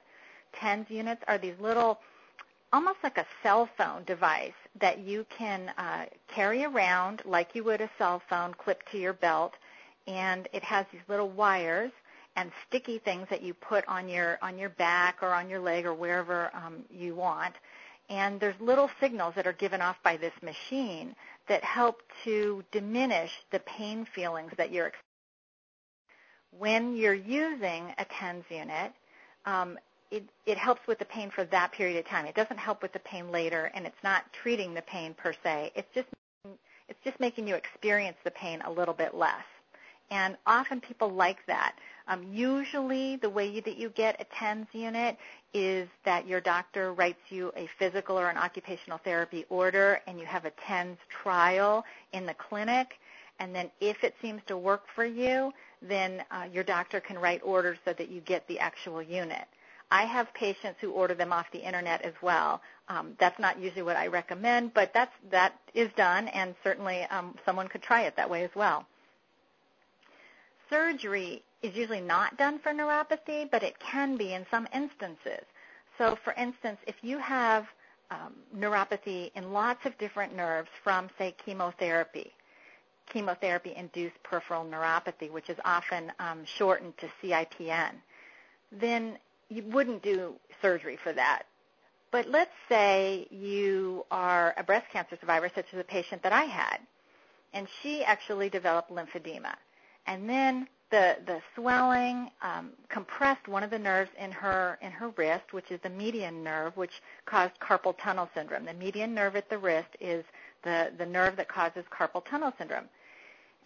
TENS 0.53 0.89
units 0.89 1.21
are 1.27 1.37
these 1.37 1.59
little, 1.59 1.99
almost 2.71 2.97
like 3.03 3.17
a 3.17 3.25
cell 3.43 3.69
phone 3.77 4.03
device 4.05 4.53
that 4.79 4.99
you 4.99 5.25
can 5.29 5.69
uh, 5.77 6.05
carry 6.27 6.63
around 6.63 7.21
like 7.25 7.53
you 7.53 7.63
would 7.65 7.81
a 7.81 7.89
cell 7.97 8.21
phone 8.29 8.53
clipped 8.53 8.89
to 8.91 8.97
your 8.97 9.13
belt, 9.13 9.53
and 10.09 10.49
it 10.53 10.63
has 10.63 10.85
these 10.91 11.01
little 11.07 11.29
wires 11.29 11.91
and 12.35 12.51
sticky 12.67 12.97
things 12.97 13.27
that 13.29 13.43
you 13.43 13.53
put 13.53 13.87
on 13.87 14.09
your 14.09 14.39
on 14.41 14.57
your 14.57 14.69
back 14.69 15.19
or 15.21 15.29
on 15.29 15.49
your 15.49 15.59
leg 15.59 15.85
or 15.85 15.93
wherever 15.93 16.49
um, 16.55 16.83
you 16.89 17.15
want. 17.15 17.53
And 18.09 18.39
there's 18.39 18.59
little 18.59 18.89
signals 18.99 19.35
that 19.35 19.45
are 19.45 19.53
given 19.53 19.81
off 19.81 19.97
by 20.03 20.17
this 20.17 20.33
machine 20.41 21.15
that 21.47 21.63
help 21.63 22.01
to 22.23 22.63
diminish 22.71 23.31
the 23.51 23.59
pain 23.59 24.05
feelings 24.15 24.51
that 24.57 24.71
you're 24.71 24.87
experiencing. 24.87 25.05
When 26.57 26.95
you're 26.95 27.13
using 27.13 27.93
a 27.99 28.05
TENS 28.05 28.45
unit, 28.49 28.93
um, 29.45 29.77
it, 30.09 30.23
it 30.47 30.57
helps 30.57 30.81
with 30.87 30.97
the 30.97 31.05
pain 31.05 31.29
for 31.29 31.43
that 31.45 31.71
period 31.71 31.99
of 31.99 32.07
time. 32.07 32.25
It 32.25 32.33
doesn't 32.33 32.57
help 32.57 32.81
with 32.81 32.93
the 32.93 32.99
pain 32.99 33.31
later, 33.31 33.69
and 33.75 33.85
it's 33.85 34.03
not 34.03 34.23
treating 34.33 34.73
the 34.73 34.81
pain 34.81 35.13
per 35.13 35.33
se. 35.43 35.71
It's 35.75 35.87
just 35.93 36.07
it's 36.87 36.99
just 37.03 37.19
making 37.19 37.47
you 37.47 37.53
experience 37.53 38.17
the 38.23 38.31
pain 38.31 38.63
a 38.65 38.71
little 38.71 38.95
bit 38.95 39.13
less. 39.13 39.45
And 40.11 40.37
often 40.45 40.81
people 40.81 41.09
like 41.09 41.45
that. 41.45 41.75
Um, 42.07 42.23
usually 42.31 43.17
the 43.17 43.29
way 43.29 43.59
that 43.59 43.77
you 43.77 43.89
get 43.89 44.19
a 44.19 44.25
TENS 44.35 44.67
unit 44.73 45.17
is 45.53 45.87
that 46.03 46.27
your 46.27 46.41
doctor 46.41 46.93
writes 46.93 47.19
you 47.29 47.51
a 47.55 47.69
physical 47.77 48.17
or 48.17 48.29
an 48.29 48.37
occupational 48.37 48.97
therapy 48.97 49.45
order 49.49 50.01
and 50.07 50.19
you 50.19 50.25
have 50.25 50.45
a 50.45 50.51
TENS 50.67 50.97
trial 51.09 51.85
in 52.13 52.25
the 52.25 52.33
clinic. 52.33 52.99
And 53.39 53.55
then 53.55 53.69
if 53.79 54.03
it 54.03 54.15
seems 54.21 54.41
to 54.47 54.57
work 54.57 54.83
for 54.95 55.05
you, 55.05 55.53
then 55.81 56.23
uh, 56.31 56.47
your 56.51 56.63
doctor 56.63 56.99
can 56.99 57.17
write 57.17 57.41
orders 57.43 57.77
so 57.85 57.93
that 57.93 58.09
you 58.09 58.21
get 58.21 58.47
the 58.47 58.59
actual 58.59 59.01
unit. 59.01 59.47
I 59.91 60.03
have 60.05 60.31
patients 60.33 60.77
who 60.81 60.91
order 60.91 61.15
them 61.15 61.33
off 61.33 61.47
the 61.51 61.65
internet 61.65 62.01
as 62.03 62.13
well. 62.21 62.61
Um, 62.89 63.13
that's 63.19 63.39
not 63.39 63.59
usually 63.59 63.81
what 63.81 63.95
I 63.95 64.07
recommend, 64.07 64.73
but 64.73 64.93
that's 64.93 65.13
that 65.31 65.53
is 65.73 65.89
done, 65.95 66.27
and 66.27 66.53
certainly 66.63 67.03
um, 67.09 67.35
someone 67.43 67.67
could 67.67 67.81
try 67.81 68.03
it 68.03 68.15
that 68.15 68.29
way 68.29 68.43
as 68.43 68.51
well. 68.55 68.85
Surgery 70.69 71.43
is 71.61 71.75
usually 71.75 72.01
not 72.01 72.37
done 72.37 72.59
for 72.59 72.71
neuropathy, 72.71 73.49
but 73.49 73.63
it 73.63 73.79
can 73.79 74.17
be 74.17 74.33
in 74.33 74.45
some 74.51 74.67
instances. 74.73 75.43
So, 75.97 76.17
for 76.23 76.33
instance, 76.33 76.77
if 76.87 76.95
you 77.01 77.17
have 77.17 77.65
um, 78.11 78.33
neuropathy 78.55 79.31
in 79.35 79.51
lots 79.51 79.85
of 79.85 79.97
different 79.97 80.35
nerves 80.35 80.69
from, 80.83 81.09
say, 81.17 81.35
chemotherapy, 81.43 82.31
chemotherapy-induced 83.07 84.21
peripheral 84.23 84.65
neuropathy, 84.65 85.31
which 85.31 85.49
is 85.49 85.57
often 85.65 86.11
um, 86.19 86.45
shortened 86.45 86.93
to 86.99 87.09
CIPN, 87.21 87.91
then 88.71 89.17
you 89.49 89.63
wouldn't 89.63 90.01
do 90.03 90.35
surgery 90.61 90.97
for 91.03 91.11
that. 91.13 91.43
But 92.11 92.27
let's 92.29 92.53
say 92.67 93.27
you 93.29 94.05
are 94.09 94.53
a 94.57 94.63
breast 94.63 94.87
cancer 94.91 95.17
survivor, 95.19 95.49
such 95.53 95.67
as 95.73 95.79
a 95.79 95.83
patient 95.83 96.23
that 96.23 96.33
I 96.33 96.43
had, 96.43 96.77
and 97.53 97.67
she 97.81 98.03
actually 98.03 98.49
developed 98.49 98.91
lymphedema. 98.91 99.55
And 100.09 100.27
then 100.27 100.67
the 100.89 101.17
the 101.27 101.39
swelling 101.55 102.31
um, 102.41 102.71
compressed 102.89 103.47
one 103.47 103.61
of 103.61 103.69
the 103.69 103.77
nerves 103.77 104.09
in 104.19 104.31
her 104.31 104.79
in 104.81 104.91
her 104.91 105.09
wrist, 105.09 105.53
which 105.53 105.69
is 105.71 105.79
the 105.81 105.89
median 105.89 106.43
nerve, 106.43 106.75
which 106.75 107.03
caused 107.27 107.53
carpal 107.59 107.95
tunnel 108.01 108.27
syndrome. 108.33 108.65
The 108.65 108.73
median 108.73 109.13
nerve 109.13 109.35
at 109.35 109.49
the 109.51 109.59
wrist 109.59 109.89
is 109.99 110.25
the 110.63 110.91
the 110.97 111.05
nerve 111.05 111.35
that 111.35 111.47
causes 111.47 111.85
carpal 111.91 112.25
tunnel 112.25 112.51
syndrome. 112.57 112.89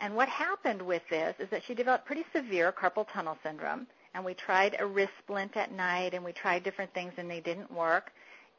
And 0.01 0.15
what 0.17 0.27
happened 0.27 0.81
with 0.81 1.03
this 1.09 1.33
is 1.39 1.49
that 1.49 1.63
she 1.63 1.73
developed 1.73 2.05
pretty 2.05 2.25
severe 2.35 2.73
carpal 2.73 3.07
tunnel 3.13 3.37
syndrome. 3.41 3.87
And 4.13 4.25
we 4.25 4.33
tried 4.33 4.75
a 4.79 4.85
wrist 4.85 5.13
splint 5.19 5.55
at 5.57 5.71
night, 5.71 6.13
and 6.13 6.23
we 6.25 6.33
tried 6.33 6.63
different 6.63 6.93
things, 6.93 7.13
and 7.17 7.31
they 7.31 7.39
didn't 7.39 7.71
work. 7.71 8.11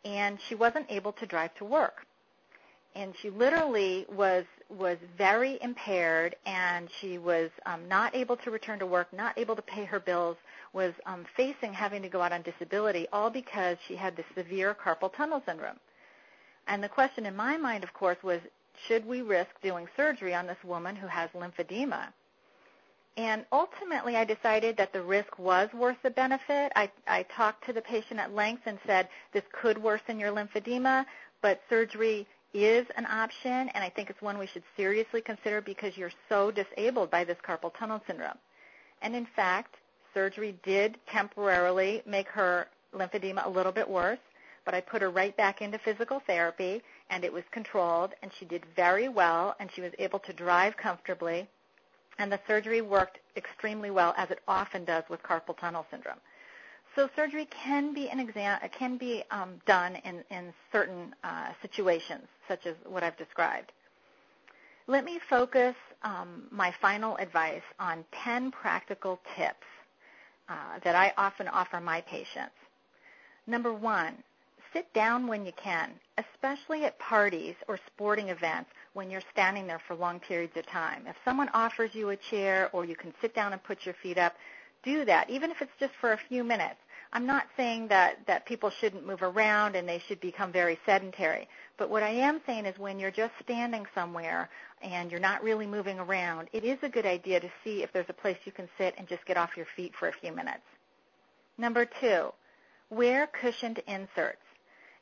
And 0.04 0.38
she 0.48 0.54
wasn't 0.54 0.90
able 0.90 1.12
to 1.12 1.26
drive 1.26 1.54
to 1.56 1.64
work 1.66 2.06
and 2.94 3.14
she 3.20 3.30
literally 3.30 4.06
was 4.08 4.44
was 4.68 4.98
very 5.16 5.58
impaired 5.62 6.36
and 6.46 6.88
she 7.00 7.18
was 7.18 7.50
um, 7.66 7.86
not 7.88 8.14
able 8.14 8.36
to 8.38 8.50
return 8.50 8.78
to 8.78 8.86
work, 8.86 9.12
not 9.12 9.36
able 9.38 9.56
to 9.56 9.62
pay 9.62 9.84
her 9.84 10.00
bills, 10.00 10.36
was 10.72 10.92
um, 11.06 11.24
facing 11.36 11.72
having 11.72 12.02
to 12.02 12.08
go 12.08 12.20
out 12.20 12.32
on 12.32 12.42
disability, 12.42 13.06
all 13.12 13.30
because 13.30 13.76
she 13.86 13.94
had 13.94 14.16
this 14.16 14.26
severe 14.36 14.74
carpal 14.74 15.12
tunnel 15.14 15.42
syndrome. 15.46 15.78
And 16.66 16.82
the 16.82 16.88
question 16.88 17.26
in 17.26 17.36
my 17.36 17.56
mind, 17.56 17.84
of 17.84 17.92
course, 17.92 18.18
was 18.22 18.40
should 18.86 19.06
we 19.06 19.22
risk 19.22 19.50
doing 19.62 19.86
surgery 19.96 20.34
on 20.34 20.46
this 20.46 20.62
woman 20.64 20.96
who 20.96 21.06
has 21.06 21.30
lymphedema? 21.30 22.08
And 23.16 23.44
ultimately, 23.52 24.16
I 24.16 24.24
decided 24.24 24.76
that 24.76 24.92
the 24.92 25.02
risk 25.02 25.38
was 25.38 25.68
worth 25.72 25.98
the 26.02 26.10
benefit. 26.10 26.72
I, 26.74 26.90
I 27.06 27.22
talked 27.24 27.64
to 27.66 27.72
the 27.72 27.80
patient 27.80 28.18
at 28.18 28.34
length 28.34 28.62
and 28.66 28.78
said, 28.84 29.08
this 29.32 29.44
could 29.52 29.78
worsen 29.78 30.18
your 30.18 30.32
lymphedema, 30.32 31.06
but 31.40 31.60
surgery 31.70 32.26
is 32.54 32.86
an 32.96 33.06
option, 33.06 33.50
and 33.50 33.84
I 33.84 33.90
think 33.90 34.08
it's 34.08 34.22
one 34.22 34.38
we 34.38 34.46
should 34.46 34.62
seriously 34.76 35.20
consider 35.20 35.60
because 35.60 35.96
you're 35.96 36.12
so 36.28 36.50
disabled 36.50 37.10
by 37.10 37.24
this 37.24 37.36
carpal 37.46 37.76
tunnel 37.76 38.00
syndrome. 38.06 38.38
And 39.02 39.14
in 39.14 39.26
fact, 39.36 39.76
surgery 40.14 40.56
did 40.62 40.96
temporarily 41.10 42.02
make 42.06 42.28
her 42.28 42.68
lymphedema 42.94 43.44
a 43.44 43.50
little 43.50 43.72
bit 43.72 43.88
worse, 43.88 44.20
but 44.64 44.74
I 44.74 44.80
put 44.80 45.02
her 45.02 45.10
right 45.10 45.36
back 45.36 45.60
into 45.60 45.78
physical 45.78 46.22
therapy, 46.26 46.80
and 47.10 47.24
it 47.24 47.32
was 47.32 47.42
controlled, 47.50 48.12
and 48.22 48.30
she 48.38 48.44
did 48.44 48.64
very 48.76 49.08
well, 49.08 49.56
and 49.58 49.68
she 49.74 49.80
was 49.82 49.92
able 49.98 50.20
to 50.20 50.32
drive 50.32 50.76
comfortably, 50.76 51.48
and 52.18 52.30
the 52.30 52.40
surgery 52.46 52.80
worked 52.80 53.18
extremely 53.36 53.90
well, 53.90 54.14
as 54.16 54.30
it 54.30 54.38
often 54.46 54.84
does 54.84 55.04
with 55.10 55.22
carpal 55.22 55.58
tunnel 55.58 55.84
syndrome. 55.90 56.20
So 56.96 57.08
surgery 57.16 57.46
can 57.46 57.92
be 57.92 58.08
an 58.08 58.20
exam 58.20 58.60
can 58.78 58.96
be 58.96 59.24
um, 59.30 59.60
done 59.66 59.96
in, 60.04 60.22
in 60.30 60.52
certain 60.70 61.14
uh, 61.24 61.48
situations, 61.60 62.28
such 62.46 62.66
as 62.66 62.76
what 62.86 63.02
I've 63.02 63.16
described. 63.16 63.72
Let 64.86 65.04
me 65.04 65.18
focus 65.28 65.74
um, 66.02 66.44
my 66.50 66.72
final 66.80 67.16
advice 67.16 67.62
on 67.80 68.04
10 68.24 68.50
practical 68.52 69.18
tips 69.36 69.66
uh, 70.48 70.78
that 70.84 70.94
I 70.94 71.12
often 71.16 71.48
offer 71.48 71.80
my 71.80 72.02
patients. 72.02 72.54
Number 73.46 73.72
one, 73.72 74.14
sit 74.72 74.92
down 74.92 75.26
when 75.26 75.46
you 75.46 75.52
can, 75.56 75.90
especially 76.18 76.84
at 76.84 76.98
parties 76.98 77.54
or 77.66 77.78
sporting 77.86 78.28
events 78.28 78.70
when 78.92 79.10
you're 79.10 79.22
standing 79.32 79.66
there 79.66 79.80
for 79.86 79.94
long 79.94 80.20
periods 80.20 80.56
of 80.56 80.66
time. 80.66 81.04
If 81.06 81.16
someone 81.24 81.48
offers 81.54 81.94
you 81.94 82.10
a 82.10 82.16
chair 82.16 82.68
or 82.72 82.84
you 82.84 82.94
can 82.94 83.14
sit 83.20 83.34
down 83.34 83.52
and 83.52 83.62
put 83.62 83.86
your 83.86 83.94
feet 84.02 84.18
up, 84.18 84.34
do 84.82 85.04
that, 85.06 85.30
even 85.30 85.50
if 85.50 85.62
it's 85.62 85.72
just 85.80 85.94
for 86.00 86.12
a 86.12 86.18
few 86.28 86.44
minutes. 86.44 86.76
I'm 87.14 87.26
not 87.26 87.46
saying 87.56 87.86
that, 87.88 88.18
that 88.26 88.44
people 88.44 88.70
shouldn't 88.70 89.06
move 89.06 89.22
around 89.22 89.76
and 89.76 89.88
they 89.88 90.00
should 90.00 90.20
become 90.20 90.50
very 90.50 90.76
sedentary. 90.84 91.48
But 91.78 91.88
what 91.88 92.02
I 92.02 92.10
am 92.10 92.40
saying 92.44 92.66
is 92.66 92.76
when 92.76 92.98
you're 92.98 93.12
just 93.12 93.32
standing 93.40 93.86
somewhere 93.94 94.50
and 94.82 95.12
you're 95.12 95.20
not 95.20 95.42
really 95.44 95.66
moving 95.66 96.00
around, 96.00 96.48
it 96.52 96.64
is 96.64 96.76
a 96.82 96.88
good 96.88 97.06
idea 97.06 97.38
to 97.38 97.48
see 97.62 97.84
if 97.84 97.92
there's 97.92 98.08
a 98.08 98.14
place 98.14 98.36
you 98.44 98.50
can 98.50 98.68
sit 98.76 98.94
and 98.98 99.06
just 99.06 99.24
get 99.26 99.36
off 99.36 99.56
your 99.56 99.66
feet 99.76 99.94
for 99.94 100.08
a 100.08 100.12
few 100.12 100.32
minutes. 100.32 100.64
Number 101.56 101.84
two, 101.84 102.32
wear 102.90 103.28
cushioned 103.28 103.80
inserts 103.86 104.42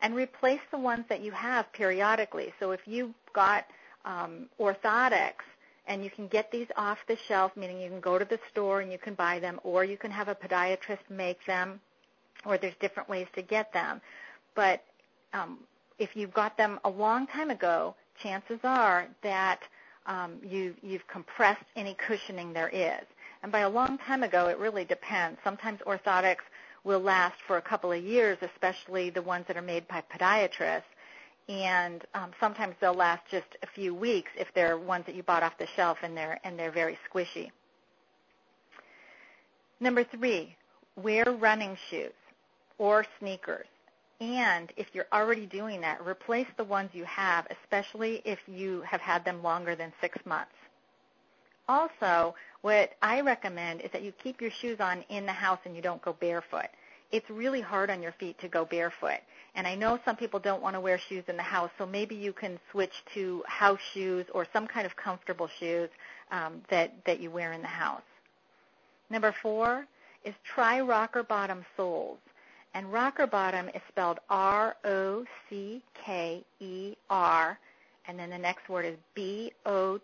and 0.03 0.15
replace 0.15 0.61
the 0.71 0.79
ones 0.79 1.07
that 1.09 1.23
you 1.23 1.33
have 1.33 1.73
periodically. 1.73 2.53
So 2.61 2.73
if 2.73 2.81
you've 2.87 3.15
got 3.33 3.65
um, 4.05 4.51
orthotics 4.61 5.47
and 5.87 6.05
you 6.05 6.11
can 6.11 6.29
get 6.29 6.53
these 6.53 6.69
off 6.77 6.99
the 7.09 7.17
shelf, 7.27 7.53
meaning 7.57 7.81
you 7.81 7.89
can 7.89 8.01
go 8.01 8.19
to 8.19 8.25
the 8.27 8.39
store 8.51 8.83
and 8.83 8.93
you 8.93 8.99
can 8.99 9.15
buy 9.15 9.39
them, 9.39 9.59
or 9.65 9.83
you 9.83 9.97
can 9.97 10.11
have 10.11 10.29
a 10.29 10.35
podiatrist 10.35 11.09
make 11.09 11.45
them, 11.47 11.81
or 12.45 12.59
there's 12.59 12.75
different 12.81 13.09
ways 13.09 13.27
to 13.35 13.43
get 13.43 13.73
them. 13.73 14.01
But 14.55 14.83
um, 15.33 15.59
if 15.99 16.17
you've 16.17 16.35
got 16.35 16.57
them 16.57 16.79
a 16.85 16.91
long 16.91 17.27
time 17.27 17.51
ago, 17.51 17.95
chances 18.23 18.59
are 18.65 19.07
that 19.23 19.61
um, 20.07 20.39
you, 20.43 20.75
you've 20.83 21.07
compressed 21.09 21.65
any 21.77 21.95
cushioning 21.95 22.53
there 22.53 22.69
is. 22.69 23.07
And 23.43 23.51
by 23.51 23.61
a 23.61 23.71
long 23.71 23.99
time 23.99 24.23
ago, 24.23 24.49
it 24.49 24.59
really 24.59 24.85
depends. 24.85 25.39
Sometimes 25.43 25.81
orthotics 25.87 26.45
will 26.85 27.01
last 27.01 27.37
for 27.47 27.57
a 27.57 27.63
couple 27.63 27.93
of 27.93 28.03
years, 28.03 28.39
especially 28.43 29.11
the 29.11 29.23
ones 29.23 29.45
that 29.49 29.57
are 29.57 29.63
made 29.63 29.87
by 29.89 30.03
podiatrists 30.13 30.83
and 31.49 32.05
um, 32.15 32.31
sometimes 32.39 32.75
they'll 32.81 32.95
last 32.95 33.23
just 33.31 33.57
a 33.63 33.67
few 33.67 33.95
weeks 33.95 34.31
if 34.39 34.49
they're 34.55 34.79
ones 34.79 35.05
that 35.07 35.15
you 35.15 35.23
bought 35.23 35.43
off 35.43 35.59
the 35.59 35.67
shelf 35.67 35.99
and 36.03 36.17
they're 36.17 36.39
and 36.45 36.59
they're 36.59 36.71
very 36.71 36.99
squishy. 37.11 37.51
Number 39.81 40.05
three, 40.05 40.57
wear 40.97 41.25
running 41.25 41.77
shoes 41.91 42.13
or 42.83 43.07
sneakers. 43.21 43.69
And 44.21 44.73
if 44.77 44.89
you're 44.93 45.07
already 45.13 45.47
doing 45.47 45.81
that, 45.83 46.05
replace 46.05 46.49
the 46.57 46.65
ones 46.65 46.91
you 46.93 47.05
have, 47.05 47.47
especially 47.63 48.21
if 48.25 48.41
you 48.49 48.81
have 48.81 49.01
had 49.01 49.25
them 49.25 49.41
longer 49.41 49.77
than 49.77 49.93
six 50.01 50.19
months. 50.27 50.51
Also, 51.69 52.35
what 52.63 52.95
I 53.01 53.21
recommend 53.21 53.83
is 53.83 53.93
that 53.93 54.03
you 54.03 54.11
keep 54.11 54.41
your 54.41 54.51
shoes 54.51 54.81
on 54.81 55.05
in 55.11 55.27
the 55.27 55.33
house 55.33 55.61
and 55.65 55.77
you 55.77 55.83
don't 55.83 56.03
go 56.03 56.13
barefoot. 56.13 56.67
It's 57.13 57.31
really 57.31 57.61
hard 57.61 57.89
on 57.89 58.03
your 58.03 58.13
feet 58.19 58.37
to 58.41 58.49
go 58.49 58.65
barefoot. 58.65 59.21
And 59.55 59.65
I 59.65 59.77
know 59.77 60.01
some 60.05 60.17
people 60.17 60.41
don't 60.41 60.61
want 60.61 60.75
to 60.75 60.81
wear 60.81 60.99
shoes 60.99 61.23
in 61.29 61.37
the 61.37 61.43
house, 61.43 61.71
so 61.79 61.87
maybe 61.87 62.17
you 62.17 62.33
can 62.33 62.59
switch 62.73 63.05
to 63.15 63.45
house 63.47 63.79
shoes 63.95 64.27
or 64.35 64.45
some 64.53 64.67
kind 64.67 64.87
of 64.87 64.97
comfortable 64.97 65.49
shoes 65.61 65.89
um, 66.33 66.63
that, 66.69 66.93
that 67.07 67.21
you 67.21 67.31
wear 67.31 67.53
in 67.53 67.63
the 67.63 67.69
house. 67.69 68.03
Number 69.09 69.33
four 69.41 69.87
is 70.25 70.35
try 70.43 70.81
rocker 70.81 71.23
bottom 71.23 71.65
soles. 71.77 72.19
And 72.75 72.93
rocker 72.93 73.27
bottom 73.27 73.69
is 73.69 73.83
spelled 73.89 74.19
R-O-C-K-E-R, 74.31 74.79
and 78.09 78.19
then 78.19 78.31
the 78.31 78.39
next 78.39 78.69
word 78.69 78.87
is 78.87 78.97
B-O-T-T-O-M. 79.15 80.01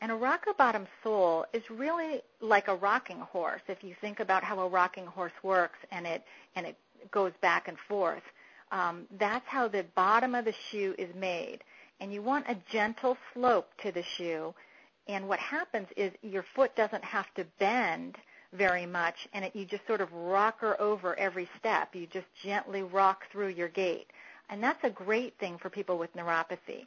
And 0.00 0.12
a 0.12 0.16
rocker 0.16 0.52
bottom 0.56 0.86
sole 1.02 1.46
is 1.52 1.62
really 1.70 2.22
like 2.40 2.68
a 2.68 2.74
rocking 2.74 3.20
horse. 3.20 3.62
If 3.68 3.82
you 3.84 3.94
think 4.00 4.20
about 4.20 4.44
how 4.44 4.60
a 4.60 4.68
rocking 4.68 5.06
horse 5.06 5.32
works 5.42 5.78
and 5.90 6.06
it 6.06 6.24
and 6.56 6.66
it 6.66 6.76
goes 7.10 7.32
back 7.40 7.68
and 7.68 7.78
forth, 7.88 8.22
um, 8.70 9.06
that's 9.18 9.46
how 9.46 9.68
the 9.68 9.84
bottom 9.94 10.34
of 10.34 10.44
the 10.44 10.54
shoe 10.70 10.94
is 10.98 11.14
made. 11.14 11.60
And 12.00 12.12
you 12.12 12.22
want 12.22 12.46
a 12.48 12.56
gentle 12.70 13.16
slope 13.32 13.70
to 13.82 13.92
the 13.92 14.02
shoe. 14.02 14.54
And 15.06 15.28
what 15.28 15.38
happens 15.38 15.88
is 15.96 16.12
your 16.22 16.44
foot 16.54 16.74
doesn't 16.76 17.04
have 17.04 17.32
to 17.34 17.44
bend 17.58 18.16
very 18.54 18.86
much, 18.86 19.28
and 19.32 19.44
it, 19.44 19.54
you 19.54 19.64
just 19.64 19.86
sort 19.86 20.00
of 20.00 20.12
rocker 20.12 20.80
over 20.80 21.18
every 21.18 21.48
step. 21.58 21.94
You 21.94 22.06
just 22.06 22.26
gently 22.42 22.82
rock 22.82 23.24
through 23.30 23.48
your 23.48 23.68
gait. 23.68 24.06
And 24.48 24.62
that's 24.62 24.82
a 24.84 24.90
great 24.90 25.36
thing 25.38 25.58
for 25.58 25.70
people 25.70 25.98
with 25.98 26.14
neuropathy. 26.14 26.86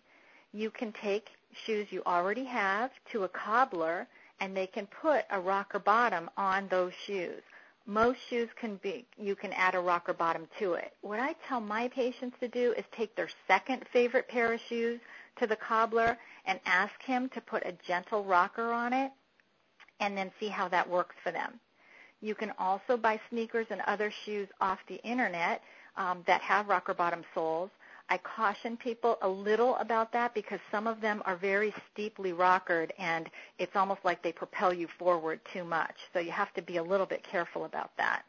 You 0.54 0.70
can 0.70 0.94
take 0.94 1.30
shoes 1.66 1.88
you 1.92 2.04
already 2.06 2.46
have 2.46 2.92
to 3.12 3.24
a 3.24 3.30
cobbler 3.30 4.08
and 4.40 4.56
they 4.56 4.68
can 4.68 4.88
put 4.88 5.26
a 5.32 5.40
rocker 5.40 5.80
bottom 5.80 6.30
on 6.38 6.68
those 6.70 6.94
shoes. 7.06 7.42
Most 7.86 8.20
shoes 8.30 8.50
can 8.60 8.76
be, 8.78 9.06
you 9.18 9.36
can 9.36 9.54
add 9.54 9.74
a 9.74 9.80
rocker 9.80 10.14
bottom 10.14 10.48
to 10.60 10.74
it. 10.74 10.94
What 11.02 11.20
I 11.20 11.34
tell 11.48 11.62
my 11.62 11.88
patients 11.88 12.38
to 12.42 12.48
do 12.48 12.74
is 12.78 12.84
take 12.92 13.16
their 13.16 13.30
second 13.48 13.86
favorite 13.92 14.28
pair 14.28 14.54
of 14.54 14.60
shoes 14.68 15.00
to 15.40 15.48
the 15.48 15.56
cobbler 15.56 16.18
and 16.46 16.60
ask 16.66 17.02
him 17.02 17.30
to 17.30 17.42
put 17.42 17.66
a 17.66 17.74
gentle 17.88 18.24
rocker 18.24 18.72
on 18.72 18.94
it 18.94 19.12
and 20.00 20.18
then 20.18 20.32
see 20.40 20.48
how 20.48 20.68
that 20.70 20.90
works 20.90 21.16
for 21.24 21.32
them. 21.32 21.60
You 22.22 22.36
can 22.36 22.52
also 22.58 22.98
buy 22.98 23.20
sneakers 23.30 23.68
and 23.70 23.82
other 23.82 24.12
shoes 24.26 24.48
off 24.60 24.80
the 24.88 25.02
internet 25.04 25.62
um, 25.98 26.24
that 26.28 26.42
have 26.42 26.68
rocker 26.68 26.94
bottom 26.94 27.24
soles. 27.34 27.70
I 28.10 28.18
caution 28.20 28.78
people 28.78 29.18
a 29.22 29.28
little 29.28 29.76
about 29.76 30.14
that 30.14 30.34
because 30.34 30.60
some 30.72 30.88
of 30.88 31.02
them 31.02 31.22
are 31.26 31.36
very 31.36 31.74
steeply 31.92 32.32
rockered 32.32 32.94
and 32.98 33.30
it's 33.60 33.76
almost 33.76 34.00
like 34.06 34.24
they 34.24 34.32
propel 34.32 34.74
you 34.74 34.88
forward 34.98 35.42
too 35.52 35.66
much. 35.66 35.96
So 36.14 36.20
you 36.20 36.32
have 36.32 36.54
to 36.54 36.62
be 36.62 36.78
a 36.78 36.84
little 36.84 37.06
bit 37.06 37.24
careful 37.24 37.66
about 37.66 37.92
that. 37.98 38.24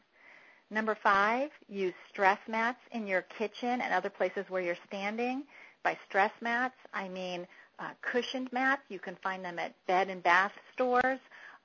Number 0.69 0.95
five, 1.01 1.49
use 1.67 1.93
stress 2.11 2.37
mats 2.47 2.79
in 2.91 3.07
your 3.07 3.21
kitchen 3.23 3.81
and 3.81 3.93
other 3.93 4.09
places 4.09 4.45
where 4.49 4.61
you're 4.61 4.77
standing. 4.85 5.43
By 5.81 5.97
stress 6.07 6.31
mats, 6.41 6.75
I 6.93 7.07
mean 7.07 7.47
uh, 7.79 7.91
cushioned 8.01 8.51
mats. 8.51 8.81
You 8.89 8.99
can 8.99 9.15
find 9.23 9.43
them 9.43 9.57
at 9.57 9.73
bed 9.87 10.09
and 10.09 10.21
bath 10.21 10.51
stores. 10.73 11.19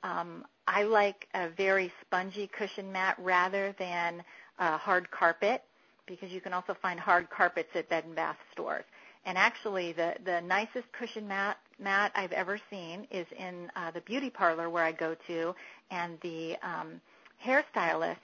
Um, 0.05 0.45
I 0.69 0.85
like 0.85 1.27
a 1.35 1.49
very 1.49 1.90
spongy 2.03 2.49
cushion 2.57 2.93
mat 2.93 3.17
rather 3.19 3.75
than 3.79 4.23
a 4.59 4.77
hard 4.77 5.11
carpet 5.11 5.64
because 6.07 6.31
you 6.31 6.40
can 6.40 6.53
also 6.53 6.77
find 6.81 7.01
hard 7.01 7.31
carpets 7.31 7.71
at 7.75 7.88
bed 7.88 8.05
and 8.05 8.14
bath 8.14 8.37
stores. 8.53 8.85
And 9.27 9.38
actually, 9.38 9.93
the, 9.93 10.14
the 10.25 10.43
nicest 10.43 10.93
cushion 10.93 11.27
mat, 11.27 11.57
mat 11.79 12.12
I've 12.14 12.33
ever 12.33 12.61
seen 12.71 13.07
is 13.11 13.27
in 13.38 13.71
uh, 13.75 13.90
the 13.90 14.03
beauty 14.03 14.29
parlor 14.29 14.69
where 14.69 14.85
I 14.85 14.93
go 14.93 15.17
to, 15.27 15.55
and 15.90 16.19
the 16.21 16.57
um, 16.62 17.01
hairstylist 17.45 18.19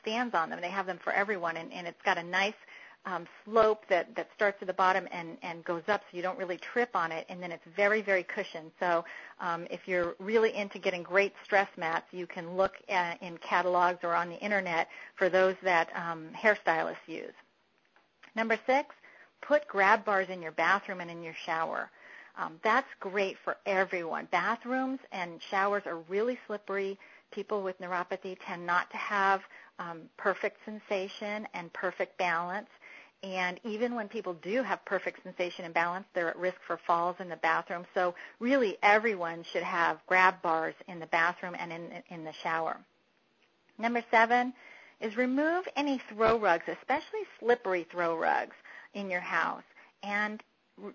stands 0.00 0.34
on 0.34 0.50
them. 0.50 0.60
They 0.60 0.70
have 0.70 0.86
them 0.86 1.00
for 1.02 1.12
everyone, 1.12 1.56
and, 1.56 1.72
and 1.72 1.88
it's 1.88 2.00
got 2.04 2.18
a 2.18 2.22
nice 2.22 2.54
um, 3.06 3.26
slope 3.44 3.84
that, 3.88 4.14
that 4.16 4.28
starts 4.34 4.58
at 4.60 4.66
the 4.66 4.74
bottom 4.74 5.08
and, 5.10 5.38
and 5.42 5.64
goes 5.64 5.82
up 5.88 6.02
so 6.02 6.16
you 6.16 6.22
don't 6.22 6.38
really 6.38 6.58
trip 6.58 6.90
on 6.94 7.12
it, 7.12 7.24
and 7.28 7.42
then 7.42 7.52
it's 7.52 7.64
very, 7.74 8.02
very 8.02 8.22
cushioned. 8.22 8.70
So 8.78 9.04
um, 9.40 9.66
if 9.70 9.86
you're 9.86 10.14
really 10.18 10.54
into 10.54 10.78
getting 10.78 11.02
great 11.02 11.32
stress 11.44 11.68
mats, 11.76 12.06
you 12.12 12.26
can 12.26 12.56
look 12.56 12.76
at, 12.88 13.22
in 13.22 13.38
catalogs 13.38 14.00
or 14.02 14.14
on 14.14 14.28
the 14.28 14.38
internet 14.38 14.88
for 15.16 15.28
those 15.28 15.56
that 15.62 15.88
um, 15.96 16.28
hairstylists 16.36 16.96
use. 17.06 17.32
Number 18.34 18.58
six, 18.66 18.94
put 19.40 19.66
grab 19.68 20.04
bars 20.04 20.28
in 20.28 20.42
your 20.42 20.52
bathroom 20.52 21.00
and 21.00 21.10
in 21.10 21.22
your 21.22 21.34
shower. 21.34 21.90
Um, 22.36 22.60
that's 22.62 22.88
great 23.00 23.36
for 23.42 23.56
everyone. 23.66 24.28
Bathrooms 24.30 25.00
and 25.10 25.40
showers 25.50 25.82
are 25.86 25.98
really 26.08 26.38
slippery. 26.46 26.98
People 27.32 27.62
with 27.62 27.80
neuropathy 27.80 28.36
tend 28.46 28.64
not 28.64 28.90
to 28.90 28.96
have 28.96 29.42
um, 29.78 30.02
perfect 30.16 30.58
sensation 30.64 31.48
and 31.54 31.72
perfect 31.72 32.16
balance. 32.16 32.68
And 33.22 33.58
even 33.64 33.94
when 33.94 34.08
people 34.08 34.34
do 34.34 34.62
have 34.62 34.84
perfect 34.84 35.22
sensation 35.24 35.64
and 35.64 35.74
balance, 35.74 36.06
they're 36.14 36.28
at 36.28 36.38
risk 36.38 36.58
for 36.66 36.78
falls 36.86 37.16
in 37.18 37.28
the 37.28 37.36
bathroom. 37.36 37.84
So 37.94 38.14
really 38.38 38.78
everyone 38.82 39.44
should 39.52 39.64
have 39.64 39.98
grab 40.06 40.40
bars 40.40 40.74
in 40.86 41.00
the 41.00 41.06
bathroom 41.06 41.56
and 41.58 41.72
in, 41.72 41.90
in 42.10 42.24
the 42.24 42.32
shower. 42.32 42.78
Number 43.76 44.04
seven 44.10 44.52
is 45.00 45.16
remove 45.16 45.66
any 45.76 46.00
throw 46.08 46.38
rugs, 46.38 46.64
especially 46.68 47.20
slippery 47.40 47.86
throw 47.90 48.16
rugs 48.16 48.54
in 48.94 49.10
your 49.10 49.20
house. 49.20 49.64
And 50.02 50.42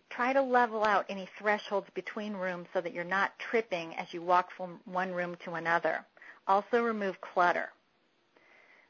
try 0.10 0.34
to 0.34 0.42
level 0.42 0.84
out 0.84 1.06
any 1.10 1.28
thresholds 1.38 1.88
between 1.94 2.34
rooms 2.34 2.68
so 2.74 2.82
that 2.82 2.94
you're 2.94 3.04
not 3.04 3.38
tripping 3.38 3.96
as 3.96 4.14
you 4.14 4.22
walk 4.22 4.50
from 4.56 4.80
one 4.86 5.12
room 5.12 5.36
to 5.44 5.54
another. 5.54 6.06
Also 6.48 6.82
remove 6.82 7.20
clutter. 7.22 7.70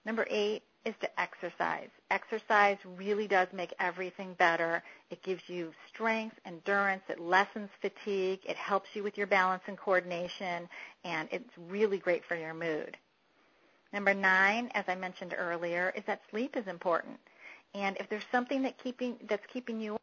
Number 0.06 0.28
eight, 0.30 0.64
is 0.86 0.96
to 1.02 1.20
exercise. 1.20 1.90
Exercise 2.12 2.78
really 2.98 3.28
does 3.28 3.48
make 3.54 3.74
everything 3.80 4.34
better. 4.34 4.84
It 5.10 5.24
gives 5.24 5.42
you 5.48 5.72
strength, 5.88 6.36
endurance, 6.46 7.04
it 7.10 7.20
lessens 7.20 7.70
fatigue, 7.82 8.42
it 8.48 8.58
helps 8.58 8.90
you 8.94 9.04
with 9.04 9.18
your 9.18 9.28
balance 9.28 9.64
and 9.68 9.78
coordination, 9.78 10.68
and 11.06 11.30
it's 11.32 11.50
really 11.70 11.98
great 11.98 12.24
for 12.26 12.36
your 12.36 12.54
mood. 12.54 12.98
Number 13.94 14.14
nine, 14.14 14.72
as 14.74 14.86
I 14.88 14.96
mentioned 14.96 15.36
earlier, 15.38 15.94
is 15.96 16.04
that 16.08 16.22
sleep 16.32 16.58
is 16.58 16.68
important. 16.68 17.18
And 17.76 17.96
if 17.98 18.10
there's 18.10 18.26
something 18.32 18.62
that 18.64 18.78
keeping, 18.78 19.18
that's 19.30 19.46
keeping 19.52 19.80
you 19.80 19.96
up, 19.96 20.02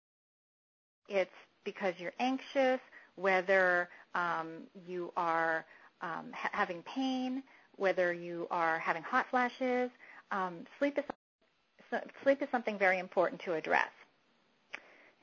it's 1.09 1.31
because 1.65 1.95
you're 1.99 2.15
anxious, 2.21 2.81
whether 3.17 3.89
um, 4.15 4.63
you 4.87 5.13
are 5.17 5.65
um, 6.01 6.31
ha- 6.33 6.51
having 6.53 6.83
pain, 6.83 7.43
whether 7.77 8.13
you 8.13 8.47
are 8.51 8.79
having 8.79 9.03
hot 9.03 9.27
flashes, 9.31 9.91
um, 10.31 10.65
sleep 10.79 10.99
is 10.99 11.05
sleep 12.23 12.41
is 12.41 12.49
something 12.53 12.79
very 12.79 12.99
important 12.99 13.41
to 13.43 13.55
address. 13.55 13.89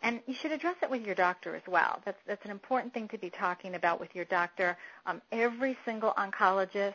And 0.03 0.19
you 0.27 0.33
should 0.33 0.51
address 0.51 0.75
it 0.83 0.89
with 0.89 1.05
your 1.05 1.15
doctor 1.15 1.55
as 1.55 1.63
well. 1.67 2.01
That's, 2.05 2.19
that's 2.27 2.45
an 2.45 2.51
important 2.51 2.93
thing 2.93 3.07
to 3.09 3.17
be 3.17 3.29
talking 3.29 3.75
about 3.75 3.99
with 3.99 4.13
your 4.13 4.25
doctor. 4.25 4.77
Um, 5.05 5.21
every 5.31 5.75
single 5.85 6.13
oncologist 6.17 6.93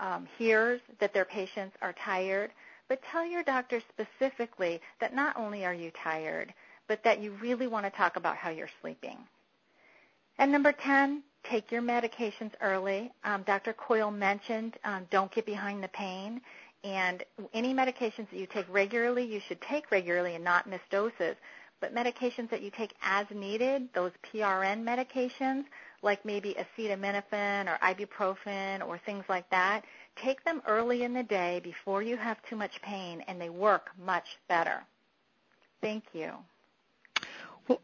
um, 0.00 0.26
hears 0.38 0.80
that 1.00 1.12
their 1.12 1.24
patients 1.24 1.76
are 1.82 1.94
tired, 2.04 2.50
but 2.88 3.00
tell 3.12 3.26
your 3.26 3.42
doctor 3.42 3.82
specifically 3.92 4.80
that 5.00 5.14
not 5.14 5.36
only 5.36 5.66
are 5.66 5.74
you 5.74 5.90
tired, 6.02 6.54
but 6.86 7.02
that 7.04 7.20
you 7.20 7.32
really 7.42 7.66
want 7.66 7.84
to 7.84 7.90
talk 7.90 8.16
about 8.16 8.36
how 8.36 8.48
you're 8.48 8.70
sleeping. 8.80 9.18
And 10.38 10.50
number 10.50 10.72
10, 10.72 11.22
take 11.44 11.70
your 11.70 11.82
medications 11.82 12.52
early. 12.62 13.12
Um, 13.24 13.42
Dr. 13.42 13.74
Coyle 13.74 14.10
mentioned 14.10 14.78
um, 14.84 15.06
don't 15.10 15.30
get 15.32 15.44
behind 15.44 15.82
the 15.82 15.88
pain. 15.88 16.40
And 16.84 17.24
any 17.52 17.74
medications 17.74 18.30
that 18.30 18.38
you 18.38 18.46
take 18.46 18.66
regularly, 18.68 19.24
you 19.24 19.40
should 19.40 19.60
take 19.60 19.90
regularly 19.90 20.34
and 20.34 20.44
not 20.44 20.68
miss 20.68 20.80
doses. 20.90 21.36
But 21.80 21.94
medications 21.94 22.50
that 22.50 22.62
you 22.62 22.70
take 22.70 22.94
as 23.02 23.26
needed, 23.30 23.88
those 23.94 24.10
PRN 24.32 24.82
medications, 24.82 25.64
like 26.02 26.24
maybe 26.24 26.54
acetaminophen 26.54 27.66
or 27.66 27.78
ibuprofen 27.82 28.86
or 28.86 28.98
things 28.98 29.24
like 29.28 29.48
that, 29.50 29.84
take 30.16 30.44
them 30.44 30.62
early 30.66 31.04
in 31.04 31.12
the 31.12 31.22
day 31.22 31.60
before 31.62 32.02
you 32.02 32.16
have 32.16 32.42
too 32.42 32.56
much 32.56 32.82
pain, 32.82 33.22
and 33.28 33.40
they 33.40 33.48
work 33.48 33.90
much 34.04 34.38
better. 34.48 34.82
Thank 35.80 36.04
you. 36.12 36.32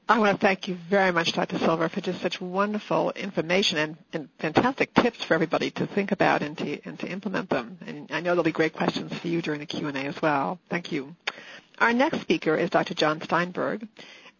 I 0.09 0.19
want 0.19 0.41
to 0.41 0.47
thank 0.47 0.69
you 0.69 0.77
very 0.89 1.13
much, 1.13 1.33
Dr. 1.33 1.59
Silver, 1.59 1.89
for 1.89 2.01
just 2.01 2.21
such 2.23 2.41
wonderful 2.41 3.11
information 3.11 3.79
and, 3.79 3.97
and 4.13 4.29
fantastic 4.39 4.95
tips 4.95 5.23
for 5.25 5.35
everybody 5.35 5.71
to 5.73 5.87
think 5.87 6.13
about 6.13 6.43
and 6.43 6.57
to, 6.59 6.81
and 6.85 6.99
to 7.01 7.07
implement 7.07 7.51
them. 7.51 7.79
And 7.87 8.11
I 8.11 8.21
know 8.21 8.31
there'll 8.31 8.45
be 8.45 8.53
great 8.53 8.73
questions 8.73 9.13
for 9.19 9.29
you 9.29 9.43
during 9.43 9.61
the 9.61 9.67
Q&A 9.67 9.93
as 9.93 10.21
well. 10.23 10.59
Thank 10.71 10.93
you. 10.93 11.15
Our 11.79 11.93
next 11.93 12.21
speaker 12.23 12.57
is 12.57 12.71
Dr. 12.71 12.95
John 12.95 13.21
Steinberg. 13.21 13.87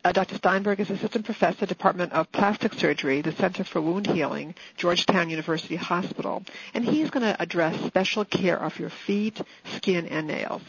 Uh, 0.05 0.13
Dr. 0.13 0.37
Steinberg 0.37 0.81
is 0.81 0.91
Assistant 0.91 1.25
Professor, 1.25 1.65
Department 1.67 2.13
of 2.13 2.31
Plastic 2.31 2.75
Surgery, 2.75 3.23
the 3.23 3.33
Center 3.33 3.65
for 3.65 3.81
Wound 3.81 4.07
Healing, 4.07 4.55
Georgetown 4.77 5.31
University 5.31 5.77
Hospital. 5.77 6.43
And 6.75 6.85
he's 6.85 7.11
going 7.11 7.23
to 7.25 7.41
address 7.41 7.79
special 7.87 8.25
care 8.25 8.63
of 8.63 8.79
your 8.79 8.91
feet, 8.91 9.41
skin, 9.77 10.07
and 10.07 10.27
nails. 10.27 10.63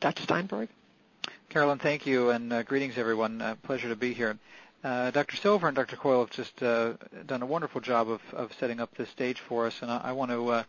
Dr. 0.00 0.22
Steinberg? 0.22 0.68
Carolyn, 1.50 1.78
thank 1.78 2.04
you, 2.04 2.28
and 2.28 2.52
uh, 2.52 2.62
greetings, 2.62 2.98
everyone. 2.98 3.40
Uh, 3.40 3.54
pleasure 3.62 3.88
to 3.88 3.96
be 3.96 4.12
here. 4.12 4.38
Uh, 4.84 5.10
Dr. 5.10 5.34
Silver 5.36 5.66
and 5.66 5.74
Dr. 5.74 5.96
Coyle 5.96 6.20
have 6.20 6.30
just 6.30 6.62
uh, 6.62 6.92
done 7.26 7.40
a 7.40 7.46
wonderful 7.46 7.80
job 7.80 8.10
of, 8.10 8.20
of 8.34 8.52
setting 8.60 8.80
up 8.80 8.94
this 8.94 9.08
stage 9.08 9.40
for 9.40 9.66
us, 9.66 9.80
and 9.80 9.90
I, 9.90 9.98
I 10.04 10.12
want 10.12 10.30
to, 10.30 10.46
uh, 10.46 10.62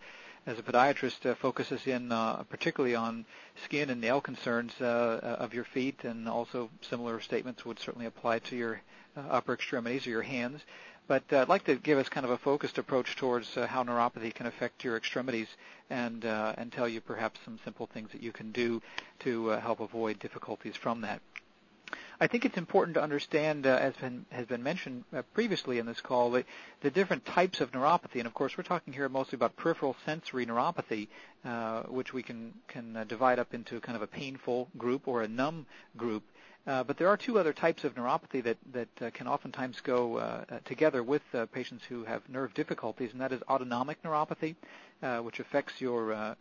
as 0.45 0.57
a 0.57 0.63
podiatrist, 0.63 1.29
uh, 1.29 1.35
focus 1.35 1.73
us 1.73 1.85
in 1.85 2.07
particularly 2.49 2.95
on 2.95 3.25
skin 3.65 3.89
and 3.89 3.99
nail 3.99 4.21
concerns 4.21 4.71
of 4.79 5.53
your 5.53 5.65
feet, 5.65 6.05
and 6.05 6.29
also 6.29 6.69
similar 6.79 7.19
statements 7.19 7.65
would 7.65 7.79
certainly 7.79 8.07
apply 8.07 8.39
to 8.39 8.55
your 8.55 8.81
upper 9.17 9.53
extremities 9.53 10.07
or 10.07 10.11
your 10.11 10.21
hands. 10.21 10.61
But 11.09 11.23
uh, 11.33 11.37
I'd 11.37 11.49
like 11.49 11.63
to 11.63 11.75
give 11.75 11.97
us 11.97 12.07
kind 12.07 12.23
of 12.23 12.31
a 12.31 12.37
focused 12.37 12.77
approach 12.77 13.15
towards 13.15 13.57
uh, 13.57 13.65
how 13.65 13.83
neuropathy 13.83 14.31
can 14.31 14.45
affect 14.45 14.83
your 14.83 14.95
extremities 14.95 15.47
and 15.89 16.23
uh, 16.23 16.53
and 16.55 16.71
tell 16.71 16.87
you 16.87 17.01
perhaps 17.01 17.39
some 17.43 17.57
simple 17.63 17.87
things 17.87 18.11
that 18.11 18.21
you 18.21 18.31
can 18.31 18.51
do 18.51 18.79
to 19.21 19.47
help 19.47 19.79
avoid 19.79 20.19
difficulties 20.19 20.75
from 20.75 21.01
that. 21.01 21.19
I 22.21 22.27
think 22.27 22.45
it's 22.45 22.59
important 22.59 22.93
to 22.93 23.01
understand, 23.01 23.65
uh, 23.65 23.69
as 23.81 23.95
been, 23.95 24.25
has 24.29 24.45
been 24.45 24.61
mentioned 24.61 25.03
uh, 25.11 25.23
previously 25.33 25.79
in 25.79 25.87
this 25.87 25.99
call, 25.99 26.29
the, 26.29 26.45
the, 26.81 26.91
different 26.91 27.25
types 27.25 27.59
of 27.59 27.71
neuropathy. 27.71 28.19
And 28.19 28.27
of 28.27 28.35
course, 28.35 28.55
we're 28.55 28.63
talking 28.63 28.93
here 28.93 29.09
mostly 29.09 29.37
about 29.37 29.55
peripheral 29.55 29.95
sensory 30.05 30.45
neuropathy, 30.45 31.07
uh, 31.43 31.83
which 31.83 32.13
we 32.13 32.21
can 32.21 32.53
can 32.67 33.05
divide 33.07 33.39
up 33.39 33.55
into 33.55 33.79
kind 33.79 33.95
of 33.95 34.03
a 34.03 34.07
painful 34.07 34.67
group 34.77 35.07
or 35.07 35.23
a 35.23 35.27
numb 35.27 35.65
group. 35.97 36.21
Uh, 36.67 36.83
but 36.83 36.97
there 36.97 37.07
are 37.07 37.17
two 37.17 37.39
other 37.39 37.53
types 37.53 37.83
of 37.83 37.95
neuropathy 37.95 38.43
that, 38.43 38.57
that 38.71 39.01
uh, 39.01 39.09
can 39.11 39.27
oftentimes 39.27 39.79
go 39.81 40.17
uh, 40.17 40.43
together 40.65 41.01
with 41.01 41.23
uh, 41.33 41.45
patients 41.47 41.83
who 41.85 42.03
have 42.03 42.27
nerve 42.29 42.53
difficulties, 42.53 43.11
and 43.11 43.21
that 43.21 43.31
is 43.31 43.41
autonomic 43.49 44.01
neuropathy, 44.03 44.55
uh, 45.01 45.19
which 45.19 45.39
affects 45.39 45.79
your 45.81 46.35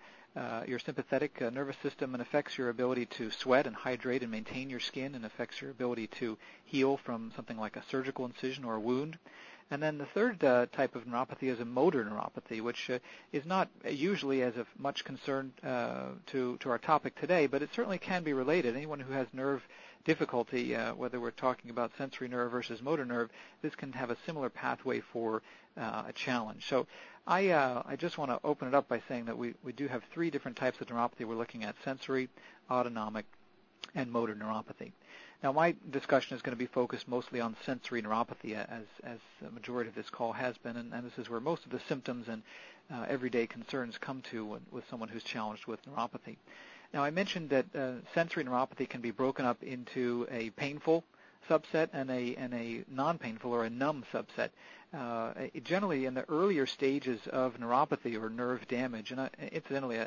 your 0.66 0.78
sympathetic 0.78 1.40
nervous 1.52 1.76
system 1.82 2.14
and 2.14 2.22
affects 2.22 2.56
your 2.56 2.68
ability 2.68 3.06
to 3.06 3.28
sweat 3.30 3.66
and 3.66 3.74
hydrate 3.74 4.22
and 4.22 4.30
maintain 4.30 4.70
your 4.70 4.80
skin, 4.80 5.14
and 5.14 5.24
affects 5.24 5.60
your 5.60 5.70
ability 5.70 6.06
to 6.06 6.38
heal 6.64 6.96
from 6.96 7.32
something 7.34 7.58
like 7.58 7.76
a 7.76 7.82
surgical 7.90 8.24
incision 8.24 8.64
or 8.64 8.74
a 8.74 8.80
wound. 8.80 9.18
And 9.70 9.82
then 9.82 9.98
the 9.98 10.06
third 10.06 10.42
uh, 10.42 10.66
type 10.72 10.94
of 10.96 11.04
neuropathy 11.04 11.44
is 11.44 11.60
a 11.60 11.64
motor 11.64 12.02
neuropathy, 12.04 12.62
which 12.62 12.88
uh, 12.88 12.98
is 13.32 13.44
not 13.44 13.68
usually 13.88 14.42
as 14.42 14.56
of 14.56 14.66
much 14.78 15.04
concern 15.04 15.52
uh, 15.62 16.06
to 16.26 16.56
to 16.58 16.70
our 16.70 16.78
topic 16.78 17.20
today, 17.20 17.46
but 17.46 17.62
it 17.62 17.70
certainly 17.74 17.98
can 17.98 18.22
be 18.22 18.32
related. 18.32 18.76
Anyone 18.76 19.00
who 19.00 19.12
has 19.12 19.26
nerve 19.32 19.62
difficulty, 20.04 20.74
uh, 20.74 20.94
whether 20.94 21.20
we're 21.20 21.30
talking 21.30 21.70
about 21.70 21.92
sensory 21.98 22.28
nerve 22.28 22.50
versus 22.50 22.80
motor 22.80 23.04
nerve, 23.04 23.28
this 23.60 23.74
can 23.74 23.92
have 23.92 24.10
a 24.10 24.16
similar 24.24 24.48
pathway 24.48 25.00
for 25.00 25.42
uh, 25.76 26.04
a 26.08 26.12
challenge. 26.14 26.66
So 26.66 26.86
I, 27.26 27.50
uh, 27.50 27.82
I 27.84 27.96
just 27.96 28.16
want 28.16 28.30
to 28.30 28.40
open 28.42 28.68
it 28.68 28.74
up 28.74 28.88
by 28.88 29.02
saying 29.06 29.26
that 29.26 29.36
we, 29.36 29.54
we 29.62 29.72
do 29.72 29.86
have 29.86 30.02
three 30.14 30.30
different 30.30 30.56
types 30.56 30.80
of 30.80 30.86
neuropathy. 30.86 31.26
We're 31.26 31.34
looking 31.34 31.62
at 31.62 31.74
sensory, 31.84 32.30
autonomic, 32.70 33.26
and 33.94 34.10
motor 34.10 34.34
neuropathy. 34.34 34.92
Now, 35.42 35.52
my 35.52 35.76
discussion 35.90 36.36
is 36.36 36.42
going 36.42 36.56
to 36.56 36.58
be 36.58 36.66
focused 36.66 37.06
mostly 37.06 37.40
on 37.40 37.54
sensory 37.64 38.02
neuropathy, 38.02 38.54
as, 38.54 38.86
as 39.04 39.18
the 39.40 39.50
majority 39.50 39.88
of 39.88 39.94
this 39.94 40.10
call 40.10 40.32
has 40.32 40.58
been, 40.58 40.76
and, 40.76 40.92
and 40.92 41.06
this 41.06 41.16
is 41.16 41.30
where 41.30 41.38
most 41.38 41.64
of 41.64 41.70
the 41.70 41.80
symptoms 41.88 42.26
and 42.28 42.42
uh, 42.92 43.06
everyday 43.08 43.46
concerns 43.46 43.98
come 43.98 44.20
to 44.30 44.44
with, 44.44 44.62
with 44.72 44.84
someone 44.90 45.08
who's 45.08 45.22
challenged 45.22 45.66
with 45.66 45.78
neuropathy. 45.86 46.36
Now, 46.92 47.04
I 47.04 47.10
mentioned 47.10 47.50
that 47.50 47.66
uh, 47.76 47.92
sensory 48.14 48.44
neuropathy 48.44 48.88
can 48.88 49.00
be 49.00 49.12
broken 49.12 49.44
up 49.44 49.62
into 49.62 50.26
a 50.30 50.50
painful 50.50 51.04
subset 51.48 51.88
and 51.92 52.10
a 52.10 52.34
and 52.36 52.52
a 52.52 52.84
non-painful 52.90 53.52
or 53.52 53.64
a 53.64 53.70
numb 53.70 54.04
subset. 54.12 54.50
Uh, 54.94 55.32
generally 55.64 56.06
in 56.06 56.14
the 56.14 56.28
earlier 56.28 56.66
stages 56.66 57.20
of 57.28 57.58
neuropathy 57.58 58.20
or 58.20 58.30
nerve 58.30 58.66
damage. 58.68 59.10
And 59.10 59.20
uh, 59.20 59.28
incidentally, 59.52 59.98
uh, 59.98 60.06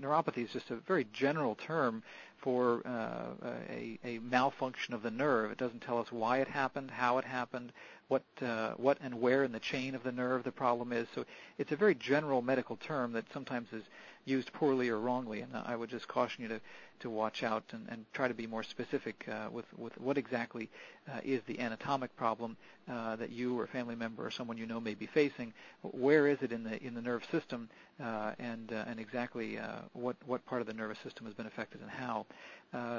neuropathy 0.00 0.44
is 0.44 0.50
just 0.50 0.70
a 0.70 0.76
very 0.76 1.06
general 1.12 1.54
term 1.54 2.02
for 2.36 2.82
uh, 2.86 3.48
a, 3.68 3.98
a, 4.04 4.18
malfunction 4.18 4.94
of 4.94 5.02
the 5.02 5.10
nerve. 5.10 5.50
It 5.50 5.58
doesn't 5.58 5.80
tell 5.80 5.98
us 5.98 6.12
why 6.12 6.38
it 6.38 6.48
happened, 6.48 6.90
how 6.90 7.18
it 7.18 7.24
happened, 7.24 7.72
what 8.08 8.22
uh, 8.40 8.72
what 8.76 8.98
and 9.02 9.20
where 9.20 9.42
in 9.42 9.52
the 9.52 9.58
chain 9.58 9.94
of 9.94 10.02
the 10.04 10.12
nerve 10.12 10.44
the 10.44 10.52
problem 10.52 10.92
is. 10.92 11.08
So 11.14 11.24
it's 11.58 11.72
a 11.72 11.76
very 11.76 11.94
general 11.94 12.42
medical 12.42 12.76
term 12.76 13.12
that 13.12 13.24
sometimes 13.32 13.72
is 13.72 13.82
used 14.26 14.52
poorly 14.52 14.88
or 14.88 14.98
wrongly, 14.98 15.40
and 15.40 15.56
I 15.56 15.76
would 15.76 15.88
just 15.88 16.08
caution 16.08 16.42
you 16.42 16.48
to, 16.48 16.60
to 17.00 17.10
watch 17.10 17.42
out 17.42 17.62
and, 17.70 17.86
and 17.88 18.04
try 18.12 18.28
to 18.28 18.34
be 18.34 18.46
more 18.46 18.64
specific 18.64 19.26
uh, 19.28 19.48
with, 19.50 19.66
with 19.78 19.98
what 19.98 20.18
exactly 20.18 20.68
uh, 21.08 21.20
is 21.24 21.42
the 21.46 21.58
anatomic 21.60 22.14
problem 22.16 22.56
uh, 22.90 23.16
that 23.16 23.30
you 23.30 23.58
or 23.58 23.64
a 23.64 23.68
family 23.68 23.94
member 23.94 24.24
or 24.24 24.30
someone 24.30 24.56
you 24.56 24.66
know 24.66 24.80
may 24.80 24.94
be 24.94 25.06
facing. 25.06 25.52
Where 25.82 26.26
is 26.26 26.42
it 26.42 26.52
in 26.52 26.64
the 26.64 26.82
in 26.82 26.94
the 26.94 27.02
nerve 27.02 27.24
system, 27.30 27.68
uh, 28.02 28.32
and 28.38 28.72
uh, 28.72 28.84
and 28.86 29.00
exactly 29.00 29.58
uh, 29.58 29.80
what 29.92 30.16
what 30.26 30.44
part 30.46 30.60
of 30.60 30.66
the 30.66 30.74
nervous 30.74 30.98
system 30.98 31.26
has 31.26 31.34
been 31.34 31.46
affected 31.46 31.80
and 31.80 31.90
how. 31.90 32.26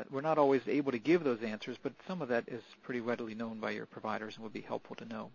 we're 0.09 0.21
not 0.21 0.37
always 0.37 0.61
able 0.67 0.91
to 0.91 0.99
give 0.99 1.23
those 1.23 1.41
answers, 1.43 1.77
but 1.81 1.93
some 2.07 2.21
of 2.21 2.29
that 2.29 2.43
is 2.47 2.61
pretty 2.83 3.01
readily 3.01 3.35
known 3.35 3.59
by 3.59 3.71
your 3.71 3.85
providers 3.85 4.35
and 4.35 4.43
would 4.43 4.53
be 4.53 4.61
helpful 4.61 4.95
to 4.95 5.05
know. 5.05 5.29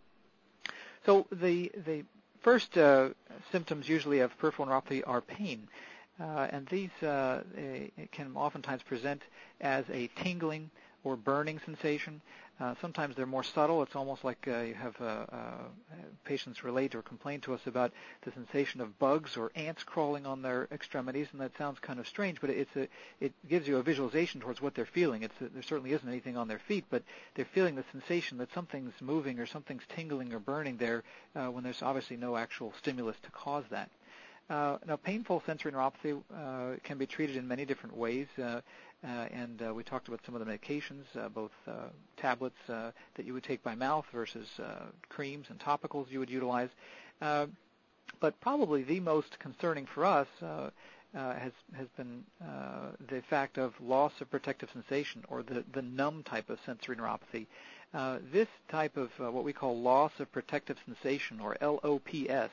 So 1.04 1.26
the 1.30 1.70
the 1.86 2.04
first 2.42 2.76
uh, 2.76 3.10
symptoms 3.50 3.88
usually 3.88 4.20
of 4.20 4.36
peripheral 4.38 4.68
neuropathy 4.68 5.02
are 5.06 5.20
pain. 5.20 5.68
Uh, 6.20 6.46
and 6.50 6.66
these 6.66 6.90
uh, 7.02 7.42
can 8.12 8.36
oftentimes 8.36 8.82
present 8.82 9.22
as 9.60 9.84
a 9.90 10.08
tingling 10.16 10.70
or 11.04 11.16
burning 11.16 11.60
sensation. 11.64 12.20
Uh, 12.62 12.76
sometimes 12.80 13.16
they're 13.16 13.26
more 13.26 13.42
subtle. 13.42 13.82
It's 13.82 13.96
almost 13.96 14.22
like 14.22 14.46
uh, 14.46 14.60
you 14.60 14.74
have 14.74 14.94
uh, 15.00 15.24
patients 16.24 16.62
relate 16.62 16.94
or 16.94 17.02
complain 17.02 17.40
to 17.40 17.54
us 17.54 17.60
about 17.66 17.90
the 18.24 18.30
sensation 18.30 18.80
of 18.80 19.00
bugs 19.00 19.36
or 19.36 19.50
ants 19.56 19.82
crawling 19.82 20.26
on 20.26 20.42
their 20.42 20.68
extremities, 20.70 21.26
and 21.32 21.40
that 21.40 21.50
sounds 21.58 21.80
kind 21.80 21.98
of 21.98 22.06
strange, 22.06 22.40
but 22.40 22.50
it's 22.50 22.76
a, 22.76 22.86
it 23.20 23.32
gives 23.48 23.66
you 23.66 23.78
a 23.78 23.82
visualization 23.82 24.40
towards 24.40 24.62
what 24.62 24.76
they're 24.76 24.86
feeling. 24.86 25.24
It's 25.24 25.34
a, 25.40 25.48
there 25.48 25.62
certainly 25.64 25.92
isn't 25.92 26.08
anything 26.08 26.36
on 26.36 26.46
their 26.46 26.60
feet, 26.60 26.84
but 26.88 27.02
they're 27.34 27.44
feeling 27.46 27.74
the 27.74 27.84
sensation 27.90 28.38
that 28.38 28.54
something's 28.54 28.94
moving 29.00 29.40
or 29.40 29.46
something's 29.46 29.82
tingling 29.96 30.32
or 30.32 30.38
burning 30.38 30.76
there 30.76 31.02
when 31.34 31.64
there's 31.64 31.82
obviously 31.82 32.16
no 32.16 32.36
actual 32.36 32.72
stimulus 32.78 33.16
to 33.24 33.30
cause 33.32 33.64
that. 33.70 33.90
Uh, 34.50 34.76
now, 34.86 34.96
painful 34.96 35.42
sensory 35.46 35.72
neuropathy 35.72 36.20
uh, 36.36 36.76
can 36.82 36.98
be 36.98 37.06
treated 37.06 37.36
in 37.36 37.48
many 37.48 37.64
different 37.64 37.96
ways. 37.96 38.26
Uh, 38.38 38.42
uh, 38.42 38.60
and 39.02 39.62
uh, 39.62 39.74
we 39.74 39.82
talked 39.82 40.08
about 40.08 40.20
some 40.24 40.34
of 40.34 40.44
the 40.44 40.50
medications, 40.50 41.04
uh, 41.16 41.28
both 41.28 41.52
tablets 42.16 42.56
that 42.68 43.24
you 43.24 43.32
would 43.34 43.44
take 43.44 43.62
by 43.62 43.74
mouth 43.74 44.06
versus 44.12 44.48
creams 45.08 45.46
and 45.50 45.58
topicals 45.58 46.10
you 46.10 46.18
would 46.18 46.30
utilize. 46.30 46.70
but 47.20 48.40
probably 48.40 48.82
the 48.82 49.00
most 49.00 49.38
concerning 49.38 49.86
for 49.86 50.04
us 50.04 50.28
uh, 51.14 51.34
has 51.34 51.52
has 51.76 51.88
been 51.96 52.24
uh, 52.42 52.90
the 53.10 53.20
fact 53.28 53.58
of 53.58 53.74
loss 53.80 54.12
of 54.20 54.30
protective 54.30 54.70
sensation 54.72 55.22
or 55.28 55.42
the 55.42 55.62
the 55.74 55.82
numb 55.82 56.22
type 56.22 56.48
of 56.48 56.58
sensory 56.64 56.96
neuropathy. 56.96 57.46
Uh, 57.92 58.18
this 58.32 58.48
type 58.70 58.96
of 58.96 59.10
what 59.18 59.44
we 59.44 59.52
call 59.52 59.78
loss 59.78 60.12
of 60.18 60.32
protective 60.32 60.78
sensation 60.86 61.38
or 61.38 61.54
LOPS 61.60 62.50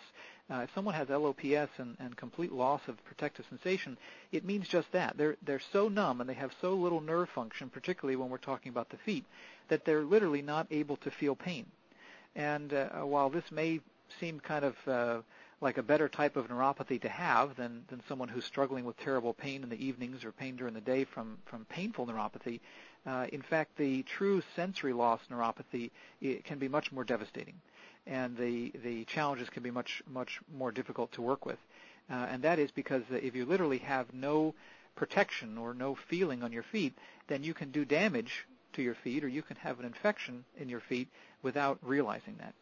uh, 0.52 0.62
if 0.62 0.74
someone 0.74 0.96
has 0.96 1.10
LOPS 1.10 1.70
and, 1.78 1.96
and 2.00 2.18
complete 2.18 2.52
loss 2.52 2.82
of 2.88 3.04
protective 3.06 3.46
sensation, 3.50 3.98
it 4.32 4.44
means 4.44 4.68
just 4.68 4.92
that. 4.92 5.18
They're 5.18 5.38
they're 5.46 5.62
so 5.72 5.90
numb 5.90 6.22
and 6.22 6.30
they 6.30 6.34
have 6.34 6.52
so 6.62 6.74
little 6.74 7.02
nerve 7.02 7.30
function, 7.30 7.70
particularly 7.70 8.16
when 8.16 8.30
we're 8.30 8.38
talking 8.38 8.72
about 8.72 8.90
the 8.90 8.98
feet, 8.98 9.26
that 9.68 9.86
they're 9.86 10.04
literally 10.04 10.42
not 10.42 10.68
able 10.72 10.98
to 10.98 11.12
feel 11.12 11.36
pain. 11.36 11.66
And 12.36 12.74
uh, 12.74 12.88
while 13.02 13.30
this 13.30 13.52
may 13.52 13.82
seem 14.20 14.40
kind 14.40 14.66
of 14.66 14.76
uh, 14.88 15.22
like 15.62 15.78
a 15.78 15.84
better 15.84 16.08
type 16.08 16.36
of 16.36 16.48
neuropathy 16.48 17.02
to 17.02 17.10
have 17.10 17.56
than, 17.56 17.84
than 17.90 18.02
someone 18.08 18.30
who's 18.30 18.46
struggling 18.46 18.86
with 18.86 18.98
terrible 18.98 19.34
pain 19.34 19.64
in 19.64 19.70
the 19.70 19.86
evenings 19.86 20.24
or 20.24 20.32
pain 20.32 20.56
during 20.56 20.74
the 20.74 20.82
day 20.82 21.04
from, 21.04 21.38
from 21.46 21.66
painful 21.66 22.08
neuropathy, 22.08 22.60
uh, 23.06 23.28
in 23.32 23.42
fact, 23.42 23.78
the 23.78 24.04
true 24.04 24.42
sensory 24.56 24.94
loss 24.94 25.20
neuropathy 25.32 25.92
can 26.44 26.60
be 26.60 26.68
much 26.68 26.92
more 26.92 27.04
devastating 27.04 27.56
and 28.10 28.36
the 28.36 28.72
the 28.84 29.06
challenges 29.06 29.50
can 29.50 29.64
be 29.64 29.72
much 29.72 30.02
much 30.08 30.42
more 30.54 30.72
difficult 30.72 31.12
to 31.14 31.22
work 31.22 31.46
with. 31.46 31.60
Uh, 32.10 32.28
and 32.32 32.42
that 32.42 32.58
is 32.58 32.72
because 32.72 33.04
if 33.12 33.36
you 33.36 33.46
literally 33.46 33.78
have 33.78 34.14
no 34.14 34.56
protection 34.96 35.58
or 35.58 35.74
no 35.74 35.96
feeling 35.96 36.44
on 36.44 36.52
your 36.52 36.64
feet, 36.64 36.98
then 37.28 37.44
you 37.44 37.54
can 37.54 37.72
do 37.72 37.86
damage 37.86 38.48
to 38.74 38.82
your 38.82 38.96
feet 38.96 39.24
or 39.24 39.28
you 39.28 39.44
can 39.44 39.56
have 39.58 39.80
an 39.80 39.86
infection 39.86 40.44
in 40.58 40.68
your 40.70 40.80
feet 40.80 41.08
without 41.44 41.78
realizing 41.84 42.36
that. 42.40 42.54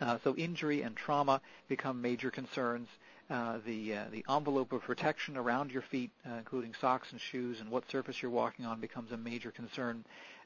Uh, 0.00 0.18
so 0.22 0.34
injury 0.36 0.82
and 0.82 0.96
trauma 0.96 1.40
become 1.68 2.00
major 2.00 2.30
concerns. 2.30 2.88
Uh, 3.28 3.58
the 3.66 3.92
uh, 3.92 4.04
the 4.12 4.24
envelope 4.30 4.72
of 4.72 4.82
protection 4.82 5.36
around 5.36 5.72
your 5.72 5.82
feet, 5.82 6.12
uh, 6.24 6.34
including 6.38 6.72
socks 6.80 7.10
and 7.10 7.20
shoes, 7.20 7.60
and 7.60 7.68
what 7.68 7.90
surface 7.90 8.22
you're 8.22 8.30
walking 8.30 8.64
on, 8.64 8.78
becomes 8.80 9.10
a 9.10 9.16
major 9.16 9.50
concern. 9.50 10.04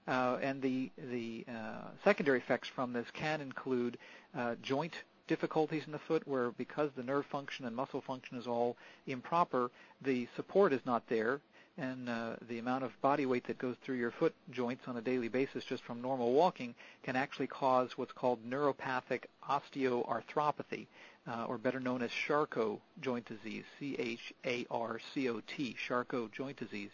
Uh, 0.08 0.38
and 0.42 0.62
the 0.62 0.90
the 1.10 1.44
uh, 1.48 1.88
secondary 2.04 2.38
effects 2.38 2.68
from 2.68 2.92
this 2.92 3.06
can 3.12 3.40
include 3.40 3.98
uh, 4.36 4.54
joint 4.62 4.94
difficulties 5.28 5.84
in 5.86 5.92
the 5.92 5.98
foot, 5.98 6.26
where 6.26 6.50
because 6.52 6.90
the 6.96 7.02
nerve 7.02 7.24
function 7.26 7.64
and 7.64 7.76
muscle 7.76 8.00
function 8.00 8.36
is 8.36 8.46
all 8.46 8.76
improper, 9.06 9.70
the 10.02 10.26
support 10.34 10.72
is 10.72 10.80
not 10.84 11.08
there, 11.08 11.40
and 11.78 12.08
uh, 12.08 12.34
the 12.48 12.58
amount 12.58 12.84
of 12.84 13.00
body 13.00 13.26
weight 13.26 13.46
that 13.46 13.58
goes 13.58 13.76
through 13.82 13.96
your 13.96 14.10
foot 14.10 14.34
joints 14.50 14.88
on 14.88 14.96
a 14.96 15.00
daily 15.00 15.28
basis 15.28 15.64
just 15.64 15.84
from 15.84 16.02
normal 16.02 16.32
walking 16.32 16.74
can 17.02 17.14
actually 17.16 17.46
cause 17.46 17.96
what's 17.96 18.12
called 18.12 18.38
neuropathic 18.48 19.24
osteoarthropathy, 19.48 20.86
uh, 21.26 21.44
or 21.48 21.58
better 21.58 21.80
known 21.80 22.02
as 22.02 22.10
Charcot 22.10 22.80
joint 23.00 23.24
disease, 23.26 23.64
C-H-A-R-C-O-T, 23.78 24.16
Charcot 25.86 26.32
joint 26.32 26.56
disease. 26.56 26.90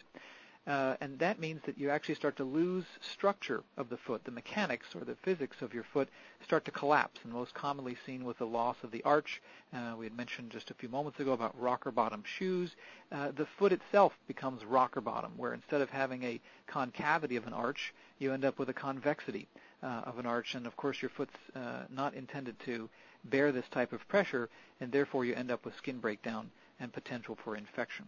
Uh, 0.67 0.97
and 0.99 1.17
that 1.19 1.39
means 1.39 1.61
that 1.65 1.77
you 1.77 1.89
actually 1.89 2.15
start 2.15 2.35
to 2.35 2.43
lose 2.43 2.83
structure 2.99 3.63
of 3.77 3.87
the 3.87 3.95
foot. 3.95 4.25
The 4.25 4.31
mechanics 4.31 4.87
or 4.93 5.05
the 5.05 5.15
physics 5.15 5.61
of 5.61 5.73
your 5.73 5.85
foot 5.93 6.09
start 6.43 6.65
to 6.65 6.71
collapse, 6.71 7.21
and 7.23 7.31
most 7.31 7.53
commonly 7.53 7.95
seen 8.05 8.25
with 8.25 8.37
the 8.37 8.45
loss 8.45 8.75
of 8.83 8.91
the 8.91 9.01
arch. 9.03 9.41
Uh, 9.73 9.95
we 9.97 10.05
had 10.05 10.17
mentioned 10.17 10.51
just 10.51 10.69
a 10.69 10.73
few 10.73 10.89
moments 10.89 11.21
ago 11.21 11.31
about 11.31 11.59
rocker 11.59 11.89
bottom 11.89 12.21
shoes. 12.25 12.75
Uh, 13.13 13.31
the 13.31 13.45
foot 13.45 13.71
itself 13.71 14.11
becomes 14.27 14.65
rocker 14.65 14.99
bottom, 14.99 15.31
where 15.37 15.53
instead 15.53 15.79
of 15.79 15.89
having 15.89 16.23
a 16.23 16.41
concavity 16.67 17.37
of 17.37 17.47
an 17.47 17.53
arch, 17.53 17.93
you 18.19 18.33
end 18.33 18.43
up 18.43 18.59
with 18.59 18.67
a 18.67 18.73
convexity 18.73 19.47
uh, 19.81 20.01
of 20.05 20.19
an 20.19 20.25
arch, 20.25 20.53
and 20.53 20.67
of 20.67 20.75
course 20.75 21.01
your 21.01 21.09
foot's 21.09 21.37
uh, 21.55 21.83
not 21.89 22.13
intended 22.13 22.59
to 22.59 22.89
bear 23.23 23.53
this 23.53 23.69
type 23.69 23.93
of 23.93 24.05
pressure, 24.09 24.49
and 24.81 24.91
therefore 24.91 25.23
you 25.23 25.33
end 25.33 25.49
up 25.49 25.63
with 25.63 25.75
skin 25.77 25.99
breakdown 25.99 26.51
and 26.79 26.91
potential 26.91 27.37
for 27.41 27.55
infection. 27.55 28.05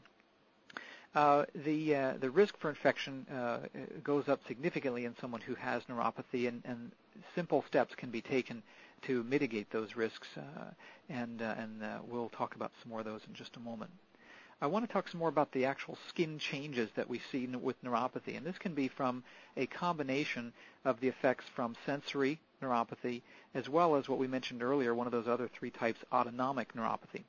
Uh, 1.16 1.44
the 1.56 1.96
uh, 1.96 2.14
the 2.20 2.30
risk 2.30 2.56
for 2.60 2.70
infection 2.70 3.26
uh, 3.34 3.60
goes 4.04 4.30
up 4.30 4.40
significantly 4.48 5.06
in 5.06 5.16
someone 5.20 5.42
who 5.42 5.56
has 5.56 5.84
neuropathy, 5.86 6.48
and, 6.48 6.62
and 6.66 6.92
simple 7.34 7.64
steps 7.68 7.96
can 7.96 8.12
be 8.12 8.22
taken 8.22 8.62
to 9.02 9.24
mitigate 9.24 9.72
those 9.72 9.96
risks, 9.96 10.28
uh, 10.38 10.66
and 11.10 11.42
uh, 11.42 11.56
and 11.58 11.82
we'll 12.08 12.30
talk 12.30 12.56
about 12.56 12.72
some 12.82 12.92
more 12.92 13.00
of 13.00 13.06
those 13.06 13.22
in 13.28 13.34
just 13.34 13.56
a 13.56 13.60
moment. 13.60 13.90
I 14.62 14.68
want 14.68 14.86
to 14.86 14.92
talk 14.92 15.08
some 15.08 15.20
more 15.20 15.30
about 15.30 15.52
the 15.54 15.66
actual 15.66 15.98
skin 16.10 16.38
changes 16.38 16.90
that 16.96 17.10
we 17.10 17.22
see 17.32 17.48
with 17.48 17.82
neuropathy, 17.84 18.38
and 18.38 18.46
this 18.46 18.58
can 18.58 18.74
be 18.74 18.88
from 18.88 19.24
a 19.58 19.66
combination 19.66 20.54
of 20.86 21.00
the 21.00 21.08
effects 21.08 21.46
from 21.56 21.76
sensory 21.86 22.40
neuropathy 22.62 23.22
as 23.56 23.68
well 23.68 23.96
as 23.96 24.08
what 24.08 24.20
we 24.20 24.28
mentioned 24.28 24.62
earlier, 24.62 24.94
one 24.94 25.08
of 25.08 25.14
those 25.14 25.28
other 25.28 25.48
three 25.48 25.72
types, 25.72 26.00
autonomic 26.12 26.74
neuropathy. 26.74 27.24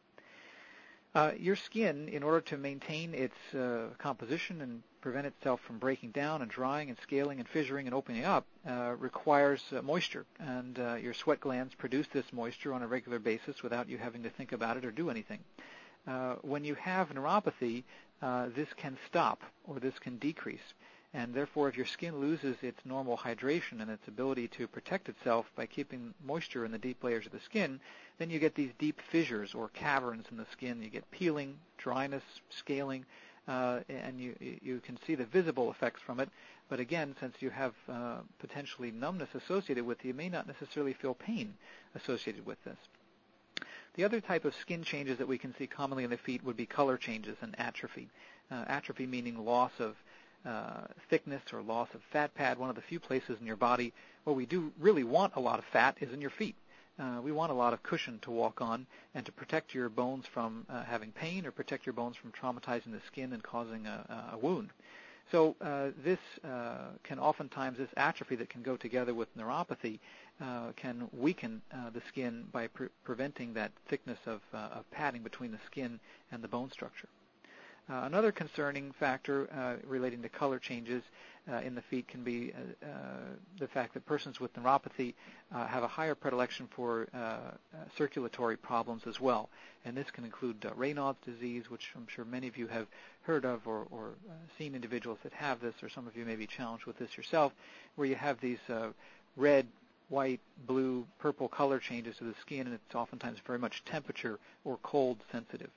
Uh, 1.13 1.33
your 1.39 1.57
skin, 1.57 2.09
in 2.09 2.23
order 2.23 2.41
to 2.41 2.57
maintain 2.57 3.15
its 3.15 3.35
uh, 3.53 3.89
composition 3.99 4.61
and 4.61 4.83
prevent 5.01 5.27
itself 5.27 5.61
from 5.61 5.79
breaking 5.79 6.13
down 6.13 6.41
and 6.41 6.51
drying 6.51 6.89
and 6.89 6.97
scaling 7.03 7.41
and 7.41 7.49
fissuring 7.49 7.87
and 7.87 7.95
opening 7.95 8.25
up, 8.25 8.47
uh, 8.69 8.95
requires 8.97 9.61
uh, 9.77 9.83
moisture. 9.83 10.25
And 10.39 10.79
uh, 10.79 10.95
your 10.95 11.13
sweat 11.13 11.41
glands 11.41 11.75
produce 11.75 12.07
this 12.13 12.33
moisture 12.33 12.73
on 12.73 12.83
a 12.83 12.87
regular 12.87 13.19
basis 13.19 13.61
without 13.61 13.89
you 13.89 13.99
having 13.99 14.23
to 14.23 14.31
think 14.31 14.53
about 14.53 14.77
it 14.77 14.85
or 14.85 14.93
do 14.93 15.11
anything. 15.11 15.41
Uh, 16.07 16.35
when 16.43 16.65
you 16.65 16.77
have 16.77 17.09
neuropathy, 17.11 17.83
this 18.55 18.69
can 18.77 18.97
stop 19.09 19.43
or 19.67 19.81
this 19.81 19.99
can 19.99 20.17
decrease. 20.19 20.75
And 21.13 21.35
therefore, 21.35 21.69
if 21.69 21.77
your 21.77 21.87
skin 21.87 22.21
loses 22.21 22.57
its 22.63 22.79
normal 22.85 23.17
hydration 23.17 23.81
and 23.81 23.91
its 23.91 24.07
ability 24.07 24.47
to 24.49 24.69
protect 24.69 25.09
itself 25.09 25.51
by 25.57 25.67
keeping 25.67 26.15
moisture 26.25 26.65
in 26.65 26.71
the 26.71 26.79
deep 26.79 27.03
layers 27.03 27.27
of 27.27 27.33
the 27.33 27.41
skin, 27.41 27.81
then 28.19 28.31
you 28.31 28.39
get 28.39 28.55
these 28.55 28.71
deep 28.79 29.01
fissures 29.11 29.53
or 29.53 29.69
caverns 29.71 30.27
in 30.31 30.37
the 30.37 30.47
skin. 30.53 30.83
You 30.83 30.89
get 30.89 31.11
peeling, 31.11 31.59
dryness, 31.79 32.23
scaling, 32.51 33.07
uh, 33.49 33.81
and 33.89 34.21
you 34.21 34.37
you 34.63 34.79
can 34.81 34.99
see 35.05 35.17
the 35.17 35.25
visible 35.25 35.71
effects 35.71 36.01
from 36.01 36.21
it. 36.21 36.29
But 36.69 36.79
again, 36.79 37.17
since 37.19 37.35
you 37.41 37.51
have 37.51 37.75
uh, 37.89 38.19
potentially 38.39 38.93
numbness 38.93 39.31
associated 39.35 39.85
with 39.85 40.05
it, 40.05 40.09
you 40.09 40.15
may 40.15 40.29
not 40.29 40.47
necessarily 40.47 40.93
feel 40.93 41.15
pain 41.15 41.55
associated 41.97 42.47
with 42.47 42.63
this. 42.63 42.79
The 43.95 44.05
other 44.05 44.21
type 44.21 44.45
of 44.45 44.55
skin 44.55 44.85
changes 44.85 45.19
that 45.19 45.27
we 45.27 45.39
can 45.39 45.53
see 45.57 45.67
commonly 45.67 46.05
in 46.05 46.11
the 46.11 46.17
feet 46.17 46.45
would 46.45 46.57
be 46.57 46.67
color 46.67 46.97
changes 46.97 47.37
and 47.43 47.59
atrophy. 47.59 48.09
Uh, 48.49 48.65
atrophy 48.69 49.07
meaning 49.07 49.45
loss 49.45 49.73
of 49.81 49.97
uh, 50.47 50.87
thickness 51.09 51.43
or 51.53 51.63
loss 51.63 51.89
of 51.95 52.01
fat 52.13 52.35
pad, 52.35 52.59
one 52.59 52.71
of 52.71 52.77
the 52.77 52.83
few 52.83 53.01
places 53.01 53.39
in 53.41 53.47
your 53.47 53.57
body 53.57 53.93
where 54.25 54.35
we 54.35 54.47
do 54.47 54.73
really 54.79 55.05
want 55.05 55.35
a 55.37 55.41
lot 55.41 55.59
of 55.59 55.65
fat 55.67 55.97
is 56.01 56.13
in 56.13 56.21
your 56.21 56.31
feet. 56.31 56.57
uh, 57.01 57.21
we 57.23 57.33
want 57.33 57.51
a 57.51 57.55
lot 57.55 57.73
of 57.73 57.83
cushion 57.83 58.19
to 58.21 58.31
walk 58.31 58.61
on 58.61 58.87
and 59.15 59.25
to 59.25 59.33
protect 59.33 59.75
your 59.75 59.89
bones 59.89 60.27
from 60.27 60.67
uh, 60.69 60.83
having 60.85 61.13
pain 61.13 61.47
or 61.47 61.51
protect 61.51 61.87
your 61.87 61.93
bones 61.93 62.17
from 62.17 62.33
traumatizing 62.33 62.93
the 62.93 63.01
skin 63.07 63.33
and 63.33 63.43
causing 63.43 63.87
a, 63.87 64.31
a 64.33 64.39
wound. 64.39 64.71
So 65.33 65.55
uh, 65.61 65.91
this 66.05 66.19
uh, 66.45 66.89
can 67.05 67.19
oftentimes, 67.19 67.79
this 67.79 67.89
atrophy 67.97 68.37
that 68.37 68.51
can 68.51 68.63
go 68.63 68.77
together 68.77 69.15
with 69.15 69.35
neuropathy 69.39 70.01
uh, 70.41 70.73
can 70.77 71.09
weaken 71.17 71.63
uh, 71.73 71.91
the 71.91 72.03
skin 72.09 72.45
by 72.53 72.67
pre- 72.67 72.89
preventing 73.05 73.55
that 73.55 73.71
thickness 73.89 74.19
of, 74.27 74.41
of 74.53 74.91
padding 74.91 75.23
between 75.23 75.53
the 75.53 75.59
skin 75.67 76.01
and 76.33 76.43
the 76.43 76.49
bone 76.49 76.71
structure. 76.73 77.09
Uh, 77.91 78.03
another 78.05 78.31
concerning 78.31 78.93
factor 78.93 79.49
uh, 79.53 79.75
relating 79.89 80.23
to 80.23 80.29
color 80.29 80.61
changes 80.61 81.03
uh, 81.51 81.57
in 81.57 81.75
the 81.75 81.83
feet 81.83 82.07
can 82.07 82.23
be 82.23 82.53
uh, 82.53 82.87
uh, 82.87 82.91
the 83.59 83.67
fact 83.67 83.95
that 83.95 84.07
persons 84.07 84.39
with 84.39 84.55
neuropathy 84.55 85.15
uh, 85.53 85.67
have 85.67 85.83
a 85.83 85.89
higher 85.89 86.15
predilection 86.15 86.69
for 86.71 87.09
circulatory 87.97 88.57
problems 88.57 89.03
as 89.09 89.19
well. 89.21 89.49
And 89.85 89.97
this 89.97 90.11
can 90.13 90.25
include 90.25 90.61
Raynaud's 90.61 91.19
disease, 91.25 91.69
which 91.69 91.91
I'm 91.97 92.07
sure 92.07 92.25
many 92.25 92.47
of 92.47 92.57
you 92.57 92.69
have 92.69 92.87
heard 93.23 93.45
of 93.45 93.67
or, 93.67 93.87
or 93.91 94.11
seen 94.57 94.75
individuals 94.77 95.19
that 95.25 95.33
have 95.33 95.61
this, 95.61 95.75
or 95.83 95.89
some 95.89 96.07
of 96.07 96.17
you 96.17 96.25
may 96.25 96.37
be 96.37 96.47
challenged 96.47 96.85
with 96.85 96.99
this 96.99 97.17
yourself, 97.17 97.53
where 97.97 98.07
you 98.07 98.15
have 98.15 98.41
these 98.41 98.59
red, 99.37 99.67
white, 100.11 100.41
blue, 100.67 101.07
purple 101.19 101.49
color 101.49 101.81
changes 101.81 102.19
to 102.19 102.25
the 102.25 102.35
skin, 102.41 102.67
and 102.67 102.75
it's 102.75 102.95
oftentimes 102.95 103.39
very 103.47 103.59
much 103.59 103.83
temperature 103.85 104.39
or 104.65 104.79
cold 104.83 105.19
sensitive. 105.33 105.71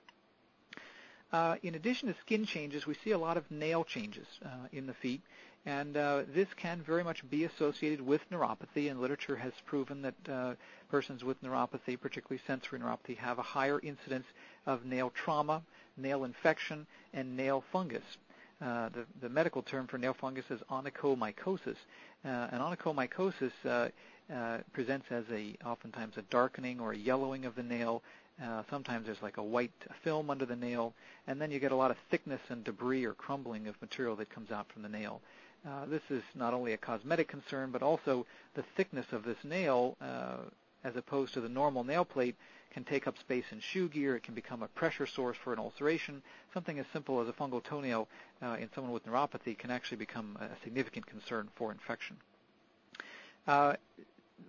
Uh, 1.33 1.55
in 1.63 1.73
addition 1.73 2.07
to 2.07 2.15
skin 2.21 2.45
changes, 2.45 2.85
we 2.85 2.93
see 3.03 3.09
a 3.09 3.17
lot 3.17 3.37
of 3.37 3.49
nail 3.49 3.83
changes 3.83 4.27
uh, 4.45 4.49
in 4.71 4.85
the 4.85 4.93
feet, 4.93 5.19
and 5.65 5.97
uh, 5.97 6.21
this 6.31 6.47
can 6.55 6.79
very 6.85 7.03
much 7.03 7.27
be 7.27 7.43
associated 7.43 7.99
with 7.99 8.21
neuropathy, 8.29 8.91
and 8.91 9.01
literature 9.01 9.35
has 9.35 9.51
proven 9.65 10.03
that 10.03 10.13
uh, 10.31 10.53
persons 10.91 11.23
with 11.23 11.41
neuropathy, 11.41 11.99
particularly 11.99 12.39
sensory 12.45 12.77
neuropathy, 12.77 13.17
have 13.17 13.39
a 13.39 13.41
higher 13.41 13.79
incidence 13.79 14.27
of 14.67 14.85
nail 14.85 15.11
trauma, 15.15 15.63
nail 15.97 16.23
infection, 16.23 16.85
and 17.15 17.35
nail 17.35 17.63
fungus. 17.71 18.03
Uh, 18.61 18.89
the, 18.89 19.03
the, 19.19 19.27
medical 19.27 19.63
term 19.63 19.87
for 19.87 19.97
nail 19.97 20.13
fungus 20.13 20.45
is 20.51 20.61
onychomycosis. 20.69 21.75
Uh, 22.23 22.47
and 22.51 22.61
onychomycosis 22.61 23.91
presents 24.71 25.07
as 25.09 25.25
a 25.31 25.55
oftentimes 25.65 26.15
a 26.15 26.21
darkening 26.23 26.79
or 26.79 26.91
a 26.91 26.97
yellowing 26.97 27.45
of 27.45 27.55
the 27.55 27.63
nail 27.63 28.03
uh, 28.41 28.63
sometimes 28.69 29.05
there's 29.05 29.21
like 29.21 29.37
a 29.37 29.43
white 29.43 29.71
film 30.03 30.29
under 30.29 30.45
the 30.45 30.55
nail, 30.55 30.93
and 31.27 31.39
then 31.39 31.51
you 31.51 31.59
get 31.59 31.71
a 31.71 31.75
lot 31.75 31.91
of 31.91 31.97
thickness 32.09 32.41
and 32.49 32.63
debris 32.63 33.05
or 33.05 33.13
crumbling 33.13 33.67
of 33.67 33.79
material 33.81 34.15
that 34.15 34.29
comes 34.29 34.51
out 34.51 34.67
from 34.71 34.81
the 34.81 34.89
nail. 34.89 35.21
Uh, 35.67 35.85
this 35.85 36.01
is 36.09 36.23
not 36.35 36.53
only 36.53 36.73
a 36.73 36.77
cosmetic 36.77 37.27
concern, 37.27 37.71
but 37.71 37.81
also 37.81 38.25
the 38.55 38.63
thickness 38.75 39.05
of 39.11 39.23
this 39.23 39.37
nail, 39.43 39.95
uh, 40.01 40.37
as 40.83 40.95
opposed 40.95 41.33
to 41.33 41.41
the 41.41 41.47
normal 41.47 41.83
nail 41.83 42.03
plate, 42.03 42.35
can 42.73 42.83
take 42.83 43.07
up 43.07 43.17
space 43.19 43.45
in 43.51 43.59
shoe 43.59 43.87
gear. 43.87 44.15
It 44.15 44.23
can 44.23 44.33
become 44.33 44.63
a 44.63 44.67
pressure 44.67 45.05
source 45.05 45.37
for 45.37 45.53
an 45.53 45.59
ulceration. 45.59 46.21
Something 46.53 46.79
as 46.79 46.85
simple 46.91 47.21
as 47.21 47.29
a 47.29 47.33
fungal 47.33 47.63
toenail 47.63 48.07
uh, 48.41 48.57
in 48.59 48.69
someone 48.73 48.91
with 48.91 49.05
neuropathy 49.05 49.57
can 49.57 49.69
actually 49.71 49.97
become 49.97 50.37
a 50.41 50.49
significant 50.63 51.05
concern 51.05 51.49
for 51.55 51.71
infection. 51.71 52.17
Uh, 53.47 53.75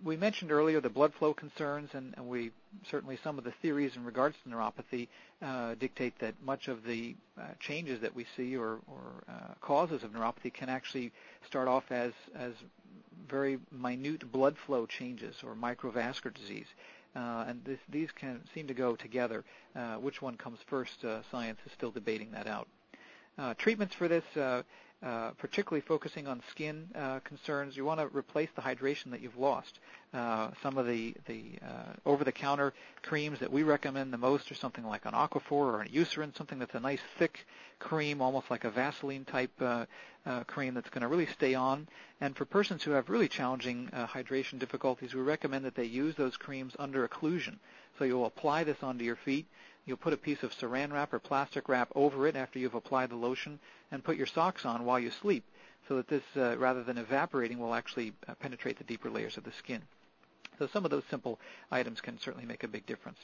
we 0.02 0.16
mentioned 0.16 0.50
earlier 0.50 0.80
the 0.80 0.88
blood 0.88 1.12
flow 1.14 1.34
concerns, 1.34 1.90
and, 1.94 2.14
and, 2.16 2.28
we 2.28 2.50
certainly 2.90 3.18
some 3.22 3.38
of 3.38 3.44
the 3.44 3.52
theories 3.62 3.96
in 3.96 4.04
regards 4.04 4.36
to 4.42 4.50
neuropathy 4.50 5.08
uh, 5.42 5.74
dictate 5.74 6.18
that 6.20 6.34
much 6.44 6.68
of 6.68 6.84
the 6.84 7.14
uh, 7.38 7.42
changes 7.60 8.00
that 8.00 8.14
we 8.14 8.26
see 8.36 8.56
or, 8.56 8.78
or 8.86 9.24
uh, 9.28 9.54
causes 9.60 10.02
of 10.02 10.12
neuropathy 10.12 10.52
can 10.52 10.68
actually 10.68 11.12
start 11.46 11.68
off 11.68 11.84
as 11.90 12.12
as 12.34 12.52
very 13.28 13.58
minute 13.70 14.30
blood 14.30 14.56
flow 14.66 14.86
changes 14.86 15.36
or 15.42 15.54
microvascular 15.54 16.34
disease. 16.34 16.66
Uh, 17.16 17.44
and 17.46 17.64
this, 17.64 17.78
these 17.88 18.10
can 18.12 18.40
seem 18.54 18.66
to 18.66 18.74
go 18.74 18.96
together. 18.96 19.44
Uh, 19.76 19.94
which 19.94 20.20
one 20.20 20.36
comes 20.36 20.58
first? 20.66 21.04
Uh, 21.04 21.20
science 21.30 21.58
is 21.64 21.72
still 21.72 21.90
debating 21.90 22.30
that 22.32 22.46
out. 22.46 22.66
treatments 23.56 23.94
for 23.94 24.08
this 24.08 24.24
uh, 25.02 25.30
particularly 25.32 25.82
focusing 25.82 26.26
on 26.26 26.40
skin 26.50 26.88
uh, 26.94 27.20
concerns, 27.20 27.76
you 27.76 27.84
want 27.84 28.00
to 28.00 28.06
replace 28.16 28.48
the 28.56 28.62
hydration 28.62 29.10
that 29.10 29.20
you've 29.20 29.36
lost. 29.36 29.78
Uh, 30.14 30.50
some 30.62 30.78
of 30.78 30.86
the, 30.86 31.14
the 31.26 31.58
uh, 31.62 31.92
over-the-counter 32.06 32.72
creams 33.02 33.40
that 33.40 33.52
we 33.52 33.62
recommend 33.62 34.12
the 34.12 34.18
most 34.18 34.50
are 34.50 34.54
something 34.54 34.86
like 34.86 35.04
an 35.04 35.12
Aquaphor 35.12 35.52
or 35.52 35.80
an 35.82 35.88
Eucerin, 35.88 36.34
something 36.36 36.58
that's 36.58 36.74
a 36.74 36.80
nice 36.80 37.00
thick 37.18 37.46
cream, 37.78 38.22
almost 38.22 38.50
like 38.50 38.64
a 38.64 38.70
Vaseline 38.70 39.24
type 39.24 39.50
uh, 39.60 39.84
uh, 40.24 40.44
cream 40.44 40.72
that's 40.72 40.88
going 40.88 41.02
to 41.02 41.08
really 41.08 41.26
stay 41.26 41.54
on. 41.54 41.86
And 42.20 42.34
for 42.34 42.44
persons 42.44 42.82
who 42.82 42.92
have 42.92 43.10
really 43.10 43.28
challenging 43.28 43.90
hydration 43.92 44.58
difficulties, 44.58 45.12
we 45.12 45.20
recommend 45.20 45.64
that 45.66 45.74
they 45.74 45.84
use 45.84 46.14
those 46.14 46.36
creams 46.36 46.74
under 46.78 47.06
occlusion. 47.06 47.56
So 47.98 48.04
you'll 48.04 48.26
apply 48.26 48.64
this 48.64 48.82
onto 48.82 49.04
your 49.04 49.16
feet. 49.16 49.46
You'll 49.86 49.98
put 49.98 50.12
a 50.12 50.18
piece 50.18 50.42
of 50.42 50.52
saran 50.54 50.92
wrap 50.92 51.12
or 51.12 51.18
plastic 51.18 51.68
wrap 51.68 51.90
over 51.94 52.26
it 52.26 52.36
after 52.36 52.58
you've 52.58 52.74
applied 52.74 53.10
the 53.10 53.16
lotion 53.16 53.58
and 53.90 54.02
put 54.02 54.16
your 54.16 54.26
socks 54.26 54.64
on 54.64 54.84
while 54.84 54.98
you 54.98 55.10
sleep 55.10 55.44
so 55.88 55.96
that 55.96 56.08
this, 56.08 56.22
uh, 56.36 56.56
rather 56.56 56.82
than 56.82 56.96
evaporating, 56.96 57.58
will 57.58 57.74
actually 57.74 58.12
uh, 58.26 58.34
penetrate 58.34 58.78
the 58.78 58.84
deeper 58.84 59.10
layers 59.10 59.36
of 59.36 59.44
the 59.44 59.52
skin. 59.52 59.82
So 60.58 60.66
some 60.68 60.84
of 60.84 60.90
those 60.90 61.04
simple 61.10 61.38
items 61.70 62.00
can 62.00 62.18
certainly 62.18 62.46
make 62.46 62.62
a 62.62 62.68
big 62.68 62.86
difference. 62.86 63.18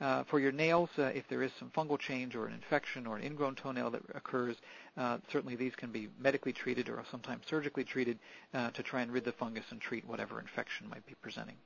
Uh, 0.00 0.22
for 0.24 0.38
your 0.38 0.52
nails, 0.52 0.90
uh, 0.98 1.04
if 1.14 1.26
there 1.28 1.42
is 1.42 1.52
some 1.58 1.70
fungal 1.70 1.98
change 1.98 2.36
or 2.36 2.46
an 2.46 2.52
infection 2.52 3.06
or 3.06 3.16
an 3.16 3.24
ingrown 3.24 3.54
toenail 3.54 3.90
that 3.90 4.02
occurs, 4.14 4.56
uh, 4.96 5.18
certainly 5.32 5.56
these 5.56 5.74
can 5.74 5.90
be 5.90 6.08
medically 6.18 6.52
treated 6.52 6.88
or 6.88 7.02
sometimes 7.10 7.46
surgically 7.46 7.84
treated 7.84 8.18
uh, 8.52 8.70
to 8.70 8.82
try 8.82 9.00
and 9.00 9.12
rid 9.12 9.24
the 9.24 9.32
fungus 9.32 9.64
and 9.70 9.80
treat 9.80 10.06
whatever 10.06 10.38
infection 10.40 10.88
might 10.88 11.06
be 11.06 11.14
presenting. 11.22 11.56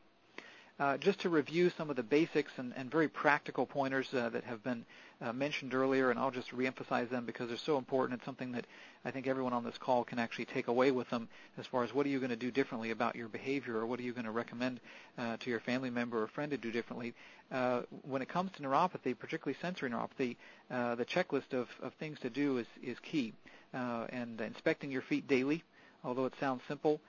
Uh, 0.80 0.96
just 0.96 1.18
to 1.20 1.28
review 1.28 1.70
some 1.70 1.90
of 1.90 1.96
the 1.96 2.02
basics 2.04 2.52
and, 2.56 2.72
and 2.76 2.88
very 2.88 3.08
practical 3.08 3.66
pointers 3.66 4.14
uh, 4.14 4.28
that 4.28 4.44
have 4.44 4.62
been 4.62 4.84
uh, 5.20 5.32
mentioned 5.32 5.74
earlier, 5.74 6.10
and 6.10 6.20
I'll 6.20 6.30
just 6.30 6.56
reemphasize 6.56 7.08
them 7.10 7.24
because 7.24 7.48
they're 7.48 7.56
so 7.56 7.78
important. 7.78 8.18
It's 8.18 8.24
something 8.24 8.52
that 8.52 8.64
I 9.04 9.10
think 9.10 9.26
everyone 9.26 9.52
on 9.52 9.64
this 9.64 9.76
call 9.76 10.04
can 10.04 10.20
actually 10.20 10.44
take 10.44 10.68
away 10.68 10.92
with 10.92 11.10
them 11.10 11.26
as 11.58 11.66
far 11.66 11.82
as 11.82 11.92
what 11.92 12.06
are 12.06 12.10
you 12.10 12.20
going 12.20 12.30
to 12.30 12.36
do 12.36 12.52
differently 12.52 12.92
about 12.92 13.16
your 13.16 13.26
behavior 13.26 13.76
or 13.76 13.86
what 13.86 13.98
are 13.98 14.04
you 14.04 14.12
going 14.12 14.26
to 14.26 14.30
recommend 14.30 14.78
uh, 15.18 15.36
to 15.38 15.50
your 15.50 15.58
family 15.58 15.90
member 15.90 16.22
or 16.22 16.28
friend 16.28 16.52
to 16.52 16.56
do 16.56 16.70
differently. 16.70 17.12
Uh, 17.50 17.82
when 18.02 18.22
it 18.22 18.28
comes 18.28 18.52
to 18.52 18.62
neuropathy, 18.62 19.18
particularly 19.18 19.58
sensory 19.60 19.90
neuropathy, 19.90 20.36
uh, 20.70 20.94
the 20.94 21.04
checklist 21.04 21.54
of, 21.54 21.68
of 21.82 21.92
things 21.94 22.20
to 22.20 22.30
do 22.30 22.58
is, 22.58 22.66
is 22.84 23.00
key. 23.00 23.32
and 23.72 24.40
inspecting 24.40 24.92
your 24.92 25.02
feet 25.02 25.26
daily, 25.26 25.64
although 26.04 26.26
it 26.26 26.34
sounds 26.38 26.62
simple, 26.68 27.00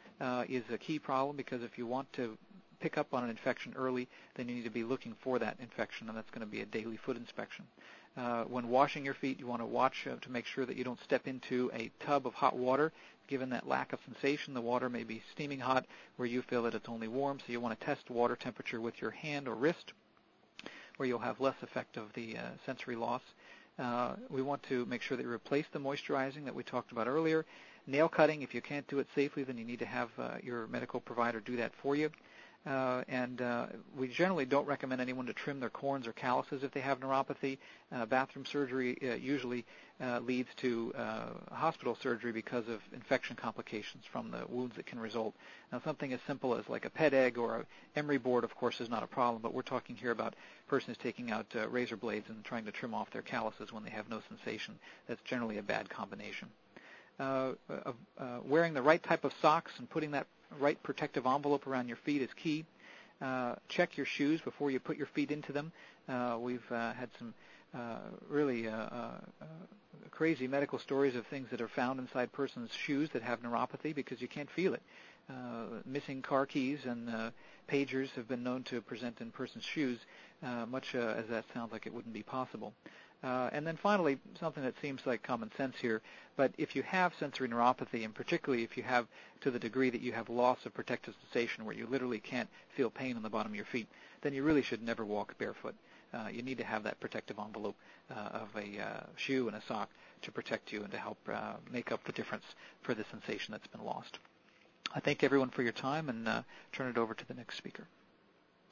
is 0.47 0.63
a 0.71 0.77
key 0.79 0.97
problem 0.97 1.35
because 1.35 1.61
if 1.61 1.77
you 1.77 1.85
want 1.85 2.11
to 2.13 2.35
pick 2.79 2.97
up 2.97 3.13
on 3.13 3.23
an 3.23 3.29
infection 3.29 3.73
early, 3.77 4.07
then 4.35 4.47
you 4.47 4.55
need 4.55 4.63
to 4.63 4.69
be 4.69 4.83
looking 4.83 5.15
for 5.21 5.39
that 5.39 5.57
infection, 5.59 6.07
and 6.07 6.17
that's 6.17 6.29
going 6.31 6.45
to 6.45 6.51
be 6.51 6.61
a 6.61 6.65
daily 6.65 6.97
foot 6.97 7.17
inspection. 7.17 7.65
Uh, 8.17 8.43
when 8.43 8.69
washing 8.69 9.05
your 9.05 9.13
feet, 9.13 9.39
you 9.39 9.47
want 9.47 9.61
to 9.61 9.65
watch 9.65 10.07
uh, 10.07 10.15
to 10.21 10.31
make 10.31 10.45
sure 10.45 10.65
that 10.65 10.75
you 10.75 10.83
don't 10.83 11.01
step 11.03 11.27
into 11.27 11.71
a 11.73 11.91
tub 11.99 12.25
of 12.25 12.33
hot 12.33 12.55
water. 12.55 12.91
Given 13.27 13.49
that 13.51 13.67
lack 13.67 13.93
of 13.93 13.99
sensation, 14.05 14.53
the 14.53 14.61
water 14.61 14.89
may 14.89 15.03
be 15.03 15.21
steaming 15.31 15.59
hot 15.59 15.85
where 16.17 16.27
you 16.27 16.41
feel 16.41 16.63
that 16.63 16.73
it's 16.73 16.89
only 16.89 17.07
warm, 17.07 17.39
so 17.39 17.51
you 17.51 17.59
want 17.59 17.79
to 17.79 17.85
test 17.85 18.09
water 18.09 18.35
temperature 18.35 18.81
with 18.81 19.01
your 19.01 19.11
hand 19.11 19.47
or 19.47 19.55
wrist 19.55 19.93
where 20.99 21.07
you'll 21.07 21.17
have 21.17 21.39
less 21.39 21.55
effect 21.61 21.95
of 21.95 22.11
the 22.13 22.37
uh, 22.37 22.41
sensory 22.65 22.97
loss. 22.97 23.21
Uh, 23.79 24.15
we 24.29 24.41
want 24.41 24.61
to 24.63 24.85
make 24.87 25.01
sure 25.01 25.15
that 25.15 25.23
you 25.23 25.31
replace 25.31 25.65
the 25.71 25.79
moisturizing 25.79 26.43
that 26.43 26.53
we 26.53 26.61
talked 26.61 26.91
about 26.91 27.07
earlier. 27.07 27.45
Nail 27.87 28.09
cutting, 28.09 28.41
if 28.41 28.53
you 28.53 28.61
can't 28.61 28.85
do 28.89 28.99
it 28.99 29.07
safely, 29.15 29.43
then 29.43 29.57
you 29.57 29.63
need 29.63 29.79
to 29.79 29.85
have 29.85 30.09
uh, 30.19 30.31
your 30.43 30.67
medical 30.67 30.99
provider 30.99 31.39
do 31.39 31.55
that 31.55 31.71
for 31.81 31.95
you. 31.95 32.11
Uh, 32.65 33.03
and 33.07 33.41
uh, 33.41 33.67
we 33.97 34.07
generally 34.07 34.45
don't 34.45 34.67
recommend 34.67 34.99
anyone 34.99 35.25
to 35.25 35.33
trim 35.33 35.61
their 35.61 35.69
corns 35.69 36.05
or 36.05 36.11
calluses 36.11 36.61
if 36.61 36.71
they 36.71 36.81
have 36.81 36.99
neuropathy. 36.99 37.57
Uh, 37.91 38.05
bathroom 38.05 38.45
surgery 38.45 38.97
uh, 39.01 39.15
usually 39.15 39.65
uh, 40.03 40.19
leads 40.19 40.49
to 40.57 40.93
uh, 40.97 41.27
hospital 41.51 41.97
surgery 42.01 42.33
because 42.33 42.67
of 42.67 42.81
infection 42.93 43.35
complications 43.35 44.03
from 44.11 44.29
the 44.29 44.45
wounds 44.49 44.75
that 44.75 44.85
can 44.85 44.99
result. 44.99 45.33
Now, 45.71 45.81
something 45.85 46.11
as 46.11 46.19
simple 46.27 46.53
as 46.53 46.67
like 46.67 46.83
a 46.83 46.89
Ped 46.89 47.13
Egg 47.13 47.37
or 47.37 47.55
a 47.55 47.65
emery 47.97 48.17
board, 48.17 48.43
of 48.43 48.53
course, 48.55 48.81
is 48.81 48.89
not 48.89 49.03
a 49.03 49.07
problem, 49.07 49.41
but 49.41 49.53
we're 49.53 49.61
talking 49.61 49.95
here 49.95 50.11
about 50.11 50.35
persons 50.67 50.97
taking 51.01 51.31
out 51.31 51.47
razor 51.69 51.95
blades 51.95 52.29
and 52.29 52.43
trying 52.43 52.65
to 52.65 52.71
trim 52.71 52.93
off 52.93 53.09
their 53.11 53.21
calluses 53.21 53.71
when 53.71 53.83
they 53.83 53.89
have 53.89 54.09
no 54.09 54.21
sensation. 54.27 54.77
That's 55.07 55.21
generally 55.23 55.57
a 55.57 55.63
bad 55.63 55.89
combination. 55.89 56.49
Uh, 57.19 57.51
uh, 57.69 58.39
wearing 58.45 58.73
the 58.73 58.81
right 58.81 59.03
type 59.03 59.25
of 59.25 59.33
socks 59.41 59.73
and 59.77 59.89
putting 59.89 60.11
that 60.11 60.27
right 60.57 60.81
protective 60.83 61.25
envelope 61.25 61.67
around 61.67 61.87
your 61.87 61.97
feet 61.97 62.21
is 62.21 62.29
key. 62.35 62.65
Uh, 63.21 63.55
check 63.67 63.97
your 63.97 64.05
shoes 64.05 64.39
before 64.41 64.71
you 64.71 64.79
put 64.79 64.97
your 64.97 65.07
feet 65.07 65.31
into 65.31 65.51
them. 65.51 65.71
Uh, 66.07 66.37
we've 66.39 66.71
uh, 66.71 66.93
had 66.93 67.09
some 67.17 67.33
uh, 67.75 67.97
really 68.29 68.67
uh, 68.67 68.71
uh, 68.71 69.11
crazy 70.09 70.47
medical 70.47 70.79
stories 70.79 71.15
of 71.15 71.25
things 71.27 71.49
that 71.51 71.61
are 71.61 71.67
found 71.67 71.99
inside 71.99 72.31
persons' 72.31 72.71
shoes 72.73 73.09
that 73.13 73.21
have 73.21 73.41
neuropathy 73.41 73.93
because 73.93 74.21
you 74.21 74.27
can't 74.27 74.49
feel 74.49 74.73
it. 74.73 74.81
missing 75.85 76.21
car 76.21 76.45
keys 76.45 76.79
and 76.85 77.31
pagers 77.69 78.09
have 78.15 78.27
been 78.27 78.41
known 78.41 78.63
to 78.63 78.81
present 78.81 79.21
in 79.21 79.29
persons' 79.31 79.63
shoes, 79.63 79.99
much 80.67 80.95
as 80.95 81.27
that 81.27 81.45
sounds 81.53 81.71
like 81.71 81.85
it 81.85 81.93
wouldn't 81.93 82.13
be 82.13 82.23
possible. 82.23 82.73
Uh, 83.21 83.49
and 83.51 83.67
then 83.67 83.75
finally, 83.75 84.17
something 84.39 84.63
that 84.63 84.79
seems 84.81 85.05
like 85.05 85.21
common 85.21 85.51
sense 85.57 85.75
here, 85.77 86.01
but 86.37 86.53
if 86.57 86.73
you 86.73 86.83
have 86.83 87.13
sensory 87.19 87.49
neuropathy, 87.49 88.05
and 88.05 88.15
particularly 88.15 88.63
if 88.63 88.77
you 88.77 88.83
have 88.83 89.07
to 89.41 89.51
the 89.51 89.59
degree 89.59 89.89
that 89.89 90.01
you 90.01 90.13
have 90.13 90.29
loss 90.29 90.65
of 90.65 90.73
protective 90.73 91.13
sensation 91.23 91.65
where 91.65 91.75
you 91.75 91.85
literally 91.85 92.19
can't 92.19 92.47
feel 92.69 92.89
pain 92.89 93.17
on 93.17 93.23
the 93.23 93.29
bottom 93.29 93.51
of 93.51 93.55
your 93.57 93.65
feet, 93.65 93.87
then 94.21 94.33
you 94.33 94.43
really 94.43 94.61
should 94.61 94.81
never 94.81 95.03
walk 95.03 95.37
barefoot. 95.37 95.75
Uh, 96.13 96.27
you 96.31 96.41
need 96.41 96.57
to 96.57 96.63
have 96.63 96.83
that 96.83 96.99
protective 97.01 97.37
envelope 97.37 97.75
uh, 98.09 98.39
of 98.39 98.47
a 98.55 98.81
uh, 98.81 99.03
shoe 99.17 99.47
and 99.47 99.57
a 99.57 99.61
sock 99.67 99.89
to 100.21 100.31
protect 100.31 100.71
you 100.71 100.81
and 100.83 100.91
to 100.91 100.97
help 100.97 101.17
uh, 101.31 101.53
make 101.71 101.91
up 101.91 102.03
the 102.05 102.11
difference 102.13 102.45
for 102.81 102.93
the 102.93 103.03
sensation 103.11 103.51
that's 103.51 103.67
been 103.67 103.83
lost. 103.83 104.17
I 104.95 105.01
thank 105.01 105.23
everyone 105.23 105.49
for 105.49 105.61
your 105.61 105.73
time 105.73 106.09
and 106.09 106.27
uh, 106.27 106.41
turn 106.71 106.89
it 106.89 106.97
over 106.97 107.13
to 107.13 107.27
the 107.27 107.33
next 107.33 107.57
speaker. 107.57 107.85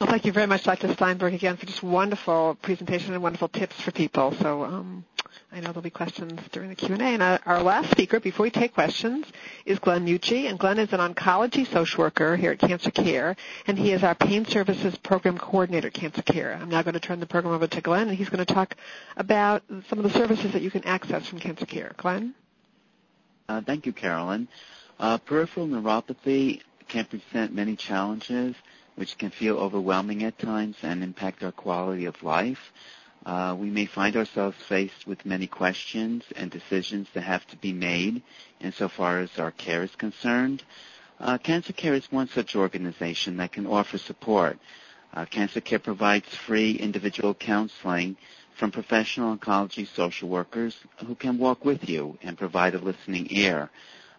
Well, 0.00 0.08
thank 0.08 0.26
you 0.26 0.32
very 0.32 0.46
much, 0.46 0.62
Dr. 0.62 0.92
Steinberg, 0.92 1.34
again 1.34 1.56
for 1.56 1.66
just 1.66 1.82
wonderful 1.82 2.56
presentation 2.62 3.14
and 3.14 3.22
wonderful 3.22 3.48
tips 3.48 3.80
for 3.80 3.90
people. 3.90 4.32
So 4.40 4.62
um, 4.62 5.04
I 5.50 5.56
know 5.56 5.72
there'll 5.72 5.82
be 5.82 5.90
questions 5.90 6.40
during 6.52 6.68
the 6.68 6.76
Q&A. 6.76 7.00
And 7.00 7.20
our 7.20 7.62
last 7.64 7.90
speaker, 7.90 8.20
before 8.20 8.44
we 8.44 8.50
take 8.50 8.74
questions, 8.74 9.26
is 9.66 9.80
Glenn 9.80 10.06
Mucci. 10.06 10.48
And 10.48 10.56
Glenn 10.56 10.78
is 10.78 10.92
an 10.92 11.00
oncology 11.00 11.66
social 11.66 12.04
worker 12.04 12.36
here 12.36 12.52
at 12.52 12.60
Cancer 12.60 12.92
Care, 12.92 13.34
and 13.66 13.76
he 13.76 13.90
is 13.90 14.04
our 14.04 14.14
Pain 14.14 14.44
Services 14.44 14.96
Program 14.98 15.36
Coordinator 15.36 15.88
at 15.88 15.94
Cancer 15.94 16.22
Care. 16.22 16.54
I'm 16.54 16.68
now 16.68 16.82
going 16.82 16.94
to 16.94 17.00
turn 17.00 17.18
the 17.18 17.26
program 17.26 17.52
over 17.52 17.66
to 17.66 17.80
Glenn, 17.80 18.06
and 18.08 18.16
he's 18.16 18.28
going 18.28 18.44
to 18.44 18.54
talk 18.54 18.76
about 19.16 19.64
some 19.88 19.98
of 19.98 20.04
the 20.04 20.16
services 20.16 20.52
that 20.52 20.62
you 20.62 20.70
can 20.70 20.84
access 20.84 21.26
from 21.26 21.40
Cancer 21.40 21.66
Care. 21.66 21.94
Glenn? 21.96 22.36
Uh, 23.48 23.62
thank 23.62 23.84
you, 23.84 23.92
Carolyn. 23.92 24.46
Uh, 25.00 25.18
peripheral 25.18 25.66
neuropathy 25.66 26.60
can 26.86 27.04
present 27.04 27.52
many 27.52 27.74
challenges 27.74 28.54
which 28.98 29.16
can 29.16 29.30
feel 29.30 29.56
overwhelming 29.58 30.24
at 30.24 30.36
times 30.40 30.74
and 30.82 31.04
impact 31.04 31.44
our 31.44 31.52
quality 31.52 32.04
of 32.06 32.20
life. 32.24 32.72
Uh, 33.24 33.54
we 33.56 33.70
may 33.70 33.86
find 33.86 34.16
ourselves 34.16 34.56
faced 34.68 35.06
with 35.06 35.24
many 35.24 35.46
questions 35.46 36.24
and 36.34 36.50
decisions 36.50 37.06
that 37.14 37.20
have 37.20 37.46
to 37.46 37.56
be 37.58 37.72
made 37.72 38.20
insofar 38.60 39.20
as 39.20 39.38
our 39.38 39.52
care 39.52 39.84
is 39.84 39.94
concerned. 39.94 40.64
Uh, 41.20 41.38
Cancer 41.38 41.72
Care 41.72 41.94
is 41.94 42.10
one 42.10 42.28
such 42.28 42.56
organization 42.56 43.36
that 43.36 43.52
can 43.52 43.68
offer 43.68 43.98
support. 43.98 44.58
Uh, 45.14 45.24
Cancer 45.26 45.60
Care 45.60 45.78
provides 45.78 46.34
free 46.34 46.72
individual 46.72 47.34
counseling 47.34 48.16
from 48.56 48.72
professional 48.72 49.36
oncology 49.36 49.86
social 49.86 50.28
workers 50.28 50.76
who 51.06 51.14
can 51.14 51.38
walk 51.38 51.64
with 51.64 51.88
you 51.88 52.18
and 52.22 52.36
provide 52.36 52.74
a 52.74 52.78
listening 52.78 53.28
ear 53.30 53.70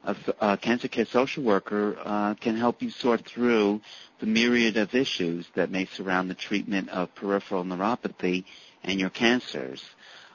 a, 0.04 0.16
a 0.40 0.58
cancer 0.58 0.88
care 0.88 1.06
social 1.06 1.44
worker 1.44 1.98
uh, 2.04 2.34
can 2.36 2.56
help 2.58 2.82
you 2.82 2.90
sort 2.90 3.26
through 3.26 3.82
the 4.20 4.26
myriad 4.26 4.78
of 4.78 4.94
issues 4.96 5.48
that 5.56 5.70
may 5.72 5.86
surround 5.86 6.30
the 6.30 6.36
treatment 6.36 6.90
of 6.90 7.14
peripheral 7.16 7.64
neuropathy 7.64 8.46
and 8.84 9.00
your 9.00 9.10
cancers. 9.10 9.84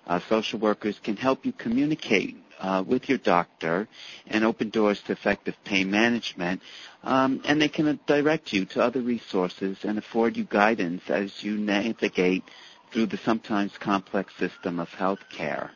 Uh, 0.06 0.20
social 0.28 0.58
workers 0.58 0.98
can 1.02 1.16
help 1.16 1.46
you 1.46 1.52
communicate 1.52 2.36
uh, 2.60 2.82
with 2.86 3.08
your 3.08 3.18
doctor 3.18 3.88
and 4.26 4.44
open 4.44 4.70
doors 4.70 5.00
to 5.02 5.12
effective 5.12 5.54
pain 5.64 5.90
management, 5.90 6.60
um, 7.02 7.40
and 7.44 7.60
they 7.60 7.68
can 7.68 7.98
direct 8.06 8.52
you 8.52 8.64
to 8.66 8.82
other 8.82 9.00
resources 9.00 9.78
and 9.84 9.98
afford 9.98 10.36
you 10.36 10.44
guidance 10.44 11.02
as 11.08 11.42
you 11.42 11.56
navigate 11.56 12.44
through 12.92 13.06
the 13.06 13.16
sometimes 13.18 13.76
complex 13.78 14.34
system 14.36 14.78
of 14.78 14.88
health 14.90 15.18
care. 15.30 15.70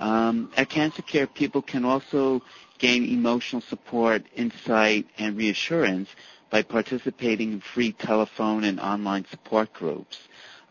Um, 0.00 0.50
at 0.56 0.68
Cancer 0.70 1.02
Care, 1.02 1.26
people 1.26 1.62
can 1.62 1.84
also 1.84 2.42
gain 2.78 3.04
emotional 3.04 3.60
support, 3.62 4.24
insight, 4.34 5.06
and 5.18 5.36
reassurance 5.36 6.08
by 6.50 6.62
participating 6.62 7.52
in 7.52 7.60
free 7.60 7.92
telephone 7.92 8.64
and 8.64 8.80
online 8.80 9.24
support 9.30 9.72
groups. 9.72 10.18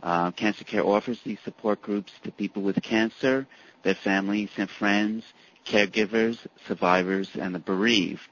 Uh, 0.01 0.31
cancer 0.31 0.63
Care 0.63 0.85
offers 0.85 1.19
these 1.23 1.39
support 1.43 1.81
groups 1.81 2.11
to 2.23 2.31
people 2.31 2.61
with 2.63 2.81
cancer, 2.81 3.45
their 3.83 3.95
families 3.95 4.49
and 4.57 4.69
friends, 4.69 5.23
caregivers, 5.65 6.37
survivors, 6.67 7.29
and 7.35 7.53
the 7.53 7.59
bereaved. 7.59 8.27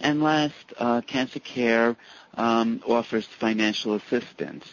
And 0.00 0.22
last, 0.22 0.72
uh, 0.78 1.00
Cancer 1.02 1.40
Care 1.40 1.96
um, 2.34 2.82
offers 2.86 3.26
financial 3.26 3.94
assistance. 3.94 4.64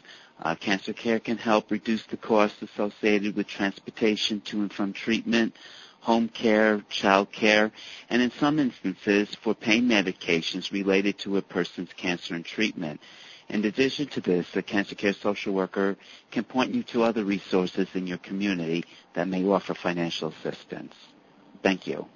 Uh, 0.41 0.55
cancer 0.55 0.93
Care 0.93 1.19
can 1.19 1.37
help 1.37 1.71
reduce 1.71 2.05
the 2.05 2.17
costs 2.17 2.61
associated 2.61 3.35
with 3.35 3.47
transportation 3.47 4.39
to 4.41 4.61
and 4.61 4.71
from 4.71 4.93
treatment, 4.93 5.55
home 6.01 6.29
care, 6.29 6.81
child 6.89 7.31
care, 7.31 7.71
and 8.09 8.21
in 8.21 8.31
some 8.31 8.59
instances 8.59 9.33
for 9.35 9.53
pain 9.55 9.87
medications 9.89 10.71
related 10.71 11.17
to 11.17 11.37
a 11.37 11.41
person's 11.41 11.91
cancer 11.93 12.35
and 12.35 12.45
treatment. 12.45 13.01
In 13.49 13.65
addition 13.65 14.07
to 14.07 14.21
this, 14.21 14.45
a 14.55 14.61
cancer 14.61 14.95
care 14.95 15.13
social 15.13 15.53
worker 15.53 15.97
can 16.31 16.43
point 16.43 16.73
you 16.73 16.83
to 16.83 17.03
other 17.03 17.23
resources 17.23 17.87
in 17.93 18.05
your 18.05 18.17
community 18.19 18.83
that 19.13 19.27
may 19.27 19.45
offer 19.45 19.73
financial 19.73 20.29
assistance. 20.29 20.93
Thank 21.63 21.87
you. 21.87 22.07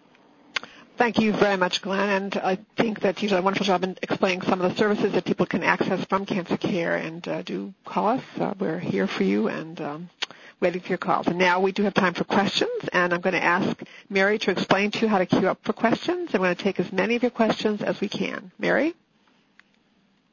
Thank 1.01 1.17
you 1.17 1.33
very 1.33 1.57
much, 1.57 1.81
Glenn. 1.81 2.09
And 2.09 2.37
I 2.37 2.59
think 2.77 2.99
that 2.99 3.23
you 3.23 3.27
did 3.27 3.39
a 3.39 3.41
wonderful 3.41 3.65
job 3.65 3.83
in 3.83 3.97
explaining 4.03 4.43
some 4.43 4.61
of 4.61 4.69
the 4.69 4.77
services 4.77 5.13
that 5.13 5.25
people 5.25 5.47
can 5.47 5.63
access 5.63 6.05
from 6.05 6.27
Cancer 6.27 6.57
Care. 6.57 6.95
And 6.95 7.27
uh, 7.27 7.41
do 7.41 7.73
call 7.83 8.09
us. 8.09 8.21
Uh, 8.39 8.53
we're 8.59 8.77
here 8.77 9.07
for 9.07 9.23
you 9.23 9.47
and 9.47 9.81
um, 9.81 10.09
waiting 10.59 10.79
for 10.79 10.89
your 10.89 10.99
calls. 10.99 11.25
And 11.25 11.39
now 11.39 11.59
we 11.59 11.71
do 11.71 11.81
have 11.81 11.95
time 11.95 12.13
for 12.13 12.23
questions, 12.23 12.87
and 12.93 13.15
I'm 13.15 13.21
going 13.21 13.33
to 13.33 13.43
ask 13.43 13.81
Mary 14.11 14.37
to 14.37 14.51
explain 14.51 14.91
to 14.91 14.99
you 14.99 15.07
how 15.07 15.17
to 15.17 15.25
queue 15.25 15.49
up 15.49 15.57
for 15.63 15.73
questions. 15.73 16.35
I'm 16.35 16.41
going 16.41 16.55
to 16.55 16.63
take 16.63 16.79
as 16.79 16.91
many 16.91 17.15
of 17.15 17.23
your 17.23 17.31
questions 17.31 17.81
as 17.81 17.99
we 17.99 18.07
can. 18.07 18.51
Mary? 18.59 18.93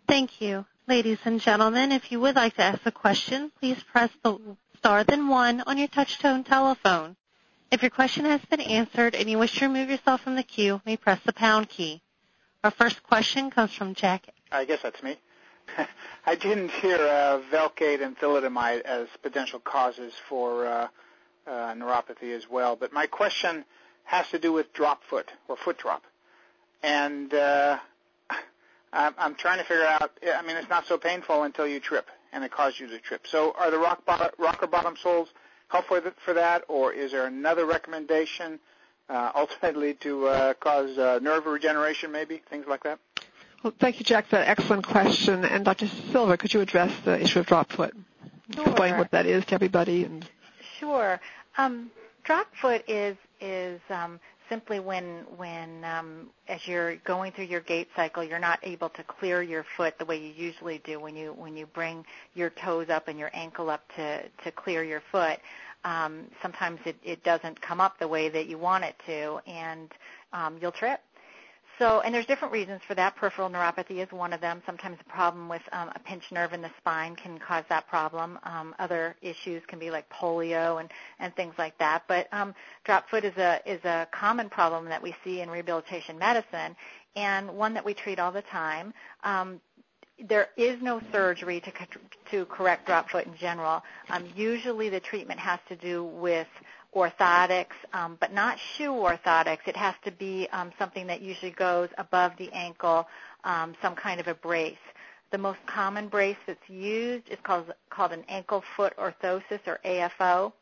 Thank 0.06 0.42
you. 0.42 0.66
Ladies 0.86 1.18
and 1.24 1.40
gentlemen, 1.40 1.92
if 1.92 2.12
you 2.12 2.20
would 2.20 2.36
like 2.36 2.56
to 2.56 2.62
ask 2.62 2.84
a 2.84 2.92
question, 2.92 3.52
please 3.58 3.82
press 3.84 4.10
the 4.22 4.38
star 4.76 5.02
then 5.02 5.28
one 5.28 5.62
on 5.62 5.78
your 5.78 5.88
touch-tone 5.88 6.44
telephone. 6.44 7.16
If 7.70 7.82
your 7.82 7.90
question 7.90 8.24
has 8.24 8.40
been 8.46 8.62
answered 8.62 9.14
and 9.14 9.28
you 9.28 9.38
wish 9.38 9.58
to 9.58 9.66
remove 9.66 9.90
yourself 9.90 10.22
from 10.22 10.36
the 10.36 10.42
queue, 10.42 10.74
you 10.74 10.82
may 10.86 10.96
press 10.96 11.20
the 11.24 11.34
pound 11.34 11.68
key. 11.68 12.00
Our 12.64 12.70
first 12.70 13.02
question 13.02 13.50
comes 13.50 13.74
from 13.74 13.94
Jack. 13.94 14.26
I 14.50 14.64
guess 14.64 14.80
that's 14.82 15.02
me. 15.02 15.18
I 16.26 16.34
didn't 16.34 16.70
hear 16.70 16.96
uh, 16.96 17.42
Velcade 17.52 18.02
and 18.02 18.16
thalidomide 18.18 18.80
as 18.80 19.08
potential 19.22 19.60
causes 19.60 20.14
for 20.30 20.66
uh, 20.66 20.88
uh, 21.46 21.50
neuropathy 21.74 22.34
as 22.34 22.48
well, 22.48 22.74
but 22.74 22.90
my 22.92 23.06
question 23.06 23.66
has 24.04 24.26
to 24.30 24.38
do 24.38 24.50
with 24.50 24.72
drop 24.72 25.04
foot 25.04 25.30
or 25.46 25.56
foot 25.56 25.76
drop, 25.76 26.04
and 26.82 27.34
uh, 27.34 27.78
I'm, 28.94 29.14
I'm 29.18 29.34
trying 29.34 29.58
to 29.58 29.64
figure 29.64 29.84
out. 29.84 30.10
I 30.26 30.40
mean, 30.40 30.56
it's 30.56 30.70
not 30.70 30.86
so 30.86 30.96
painful 30.96 31.42
until 31.42 31.66
you 31.66 31.80
trip, 31.80 32.08
and 32.32 32.42
it 32.44 32.50
causes 32.50 32.80
you 32.80 32.88
to 32.88 32.98
trip. 32.98 33.26
So, 33.26 33.54
are 33.58 33.70
the 33.70 33.78
rock 33.78 34.06
bottom, 34.06 34.30
rocker 34.38 34.66
bottom 34.66 34.96
soles 34.96 35.28
helpful 35.68 36.00
for 36.24 36.34
that, 36.34 36.64
or 36.68 36.92
is 36.92 37.12
there 37.12 37.26
another 37.26 37.66
recommendation 37.66 38.58
uh, 39.08 39.32
ultimately 39.34 39.94
to 39.94 40.26
uh, 40.26 40.54
cause 40.54 40.98
uh, 40.98 41.18
nerve 41.22 41.46
regeneration, 41.46 42.12
maybe 42.12 42.42
things 42.50 42.66
like 42.68 42.82
that? 42.82 42.98
Well, 43.62 43.72
thank 43.78 43.98
you, 43.98 44.04
Jack, 44.04 44.26
for 44.26 44.36
that 44.36 44.48
excellent 44.48 44.86
question. 44.86 45.44
And 45.44 45.64
Dr. 45.64 45.88
Silver, 46.12 46.36
could 46.36 46.54
you 46.54 46.60
address 46.60 46.92
the 47.04 47.20
issue 47.20 47.40
of 47.40 47.46
drop 47.46 47.72
foot? 47.72 47.94
Sure. 48.54 48.64
Explain 48.64 48.98
what 48.98 49.10
that 49.10 49.26
is 49.26 49.44
to 49.46 49.54
everybody. 49.54 50.04
And 50.04 50.28
Sure. 50.78 51.20
Um, 51.56 51.90
drop 52.24 52.46
foot 52.54 52.84
is 52.88 53.16
is 53.40 53.80
um, 53.90 54.20
simply 54.48 54.80
when 54.80 55.24
when 55.36 55.84
um, 55.84 56.30
as 56.48 56.66
you're 56.66 56.96
going 56.96 57.32
through 57.32 57.44
your 57.44 57.60
gait 57.60 57.88
cycle, 57.94 58.24
you're 58.24 58.38
not 58.38 58.58
able 58.62 58.88
to 58.90 59.02
clear 59.04 59.42
your 59.42 59.64
foot 59.76 59.94
the 59.98 60.04
way 60.04 60.16
you 60.16 60.32
usually 60.36 60.78
do 60.84 61.00
when 61.00 61.16
you 61.16 61.32
when 61.32 61.56
you 61.56 61.66
bring 61.66 62.04
your 62.34 62.50
toes 62.50 62.88
up 62.88 63.08
and 63.08 63.18
your 63.18 63.30
ankle 63.34 63.70
up 63.70 63.82
to 63.96 64.22
to 64.44 64.50
clear 64.52 64.82
your 64.82 65.02
foot. 65.12 65.38
Um, 65.84 66.24
sometimes 66.42 66.80
it, 66.84 66.96
it 67.04 67.22
doesn't 67.22 67.60
come 67.60 67.80
up 67.80 67.98
the 67.98 68.08
way 68.08 68.28
that 68.28 68.46
you 68.46 68.58
want 68.58 68.84
it 68.84 68.96
to, 69.06 69.40
and 69.46 69.90
um, 70.32 70.58
you'll 70.60 70.72
trip. 70.72 71.00
So, 71.78 72.00
and 72.00 72.12
there's 72.12 72.26
different 72.26 72.52
reasons 72.52 72.80
for 72.88 72.94
that. 72.96 73.14
Peripheral 73.14 73.48
neuropathy 73.48 74.02
is 74.04 74.10
one 74.10 74.32
of 74.32 74.40
them. 74.40 74.60
Sometimes 74.66 74.98
a 75.00 75.08
problem 75.08 75.48
with 75.48 75.62
um, 75.70 75.90
a 75.94 75.98
pinched 76.00 76.32
nerve 76.32 76.52
in 76.52 76.60
the 76.60 76.70
spine 76.78 77.14
can 77.14 77.38
cause 77.38 77.64
that 77.68 77.86
problem. 77.86 78.36
Um, 78.42 78.74
other 78.80 79.14
issues 79.22 79.62
can 79.68 79.78
be 79.78 79.90
like 79.90 80.08
polio 80.10 80.80
and, 80.80 80.90
and 81.20 81.34
things 81.36 81.54
like 81.56 81.78
that. 81.78 82.02
But 82.08 82.26
um, 82.32 82.52
drop 82.82 83.08
foot 83.08 83.24
is 83.24 83.36
a 83.36 83.60
is 83.64 83.84
a 83.84 84.08
common 84.10 84.50
problem 84.50 84.86
that 84.86 85.00
we 85.00 85.14
see 85.22 85.40
in 85.40 85.48
rehabilitation 85.48 86.18
medicine, 86.18 86.74
and 87.14 87.48
one 87.56 87.74
that 87.74 87.84
we 87.84 87.94
treat 87.94 88.18
all 88.18 88.32
the 88.32 88.42
time. 88.42 88.92
Um, 89.22 89.60
there 90.28 90.48
is 90.56 90.82
no 90.82 91.00
surgery 91.12 91.60
to 91.60 91.72
to 92.32 92.44
correct 92.46 92.86
drop 92.86 93.08
foot 93.08 93.26
in 93.26 93.36
general. 93.36 93.84
Um, 94.10 94.24
usually, 94.34 94.88
the 94.88 94.98
treatment 94.98 95.38
has 95.38 95.60
to 95.68 95.76
do 95.76 96.02
with 96.02 96.48
orthotics, 96.94 97.74
um, 97.92 98.16
but 98.20 98.32
not 98.32 98.58
shoe 98.58 98.90
orthotics. 98.92 99.66
It 99.66 99.76
has 99.76 99.94
to 100.04 100.10
be 100.10 100.48
um, 100.52 100.72
something 100.78 101.06
that 101.06 101.20
usually 101.20 101.52
goes 101.52 101.88
above 101.98 102.32
the 102.38 102.50
ankle, 102.52 103.06
um, 103.44 103.74
some 103.82 103.94
kind 103.94 104.20
of 104.20 104.28
a 104.28 104.34
brace. 104.34 104.76
The 105.30 105.38
most 105.38 105.58
common 105.66 106.08
brace 106.08 106.38
that's 106.46 106.68
used 106.68 107.28
is 107.28 107.38
called 107.42 107.72
called 107.90 108.12
an 108.12 108.24
ankle 108.28 108.64
foot 108.76 108.94
orthosis 108.96 109.60
or 109.66 109.78
AFO. 109.84 110.52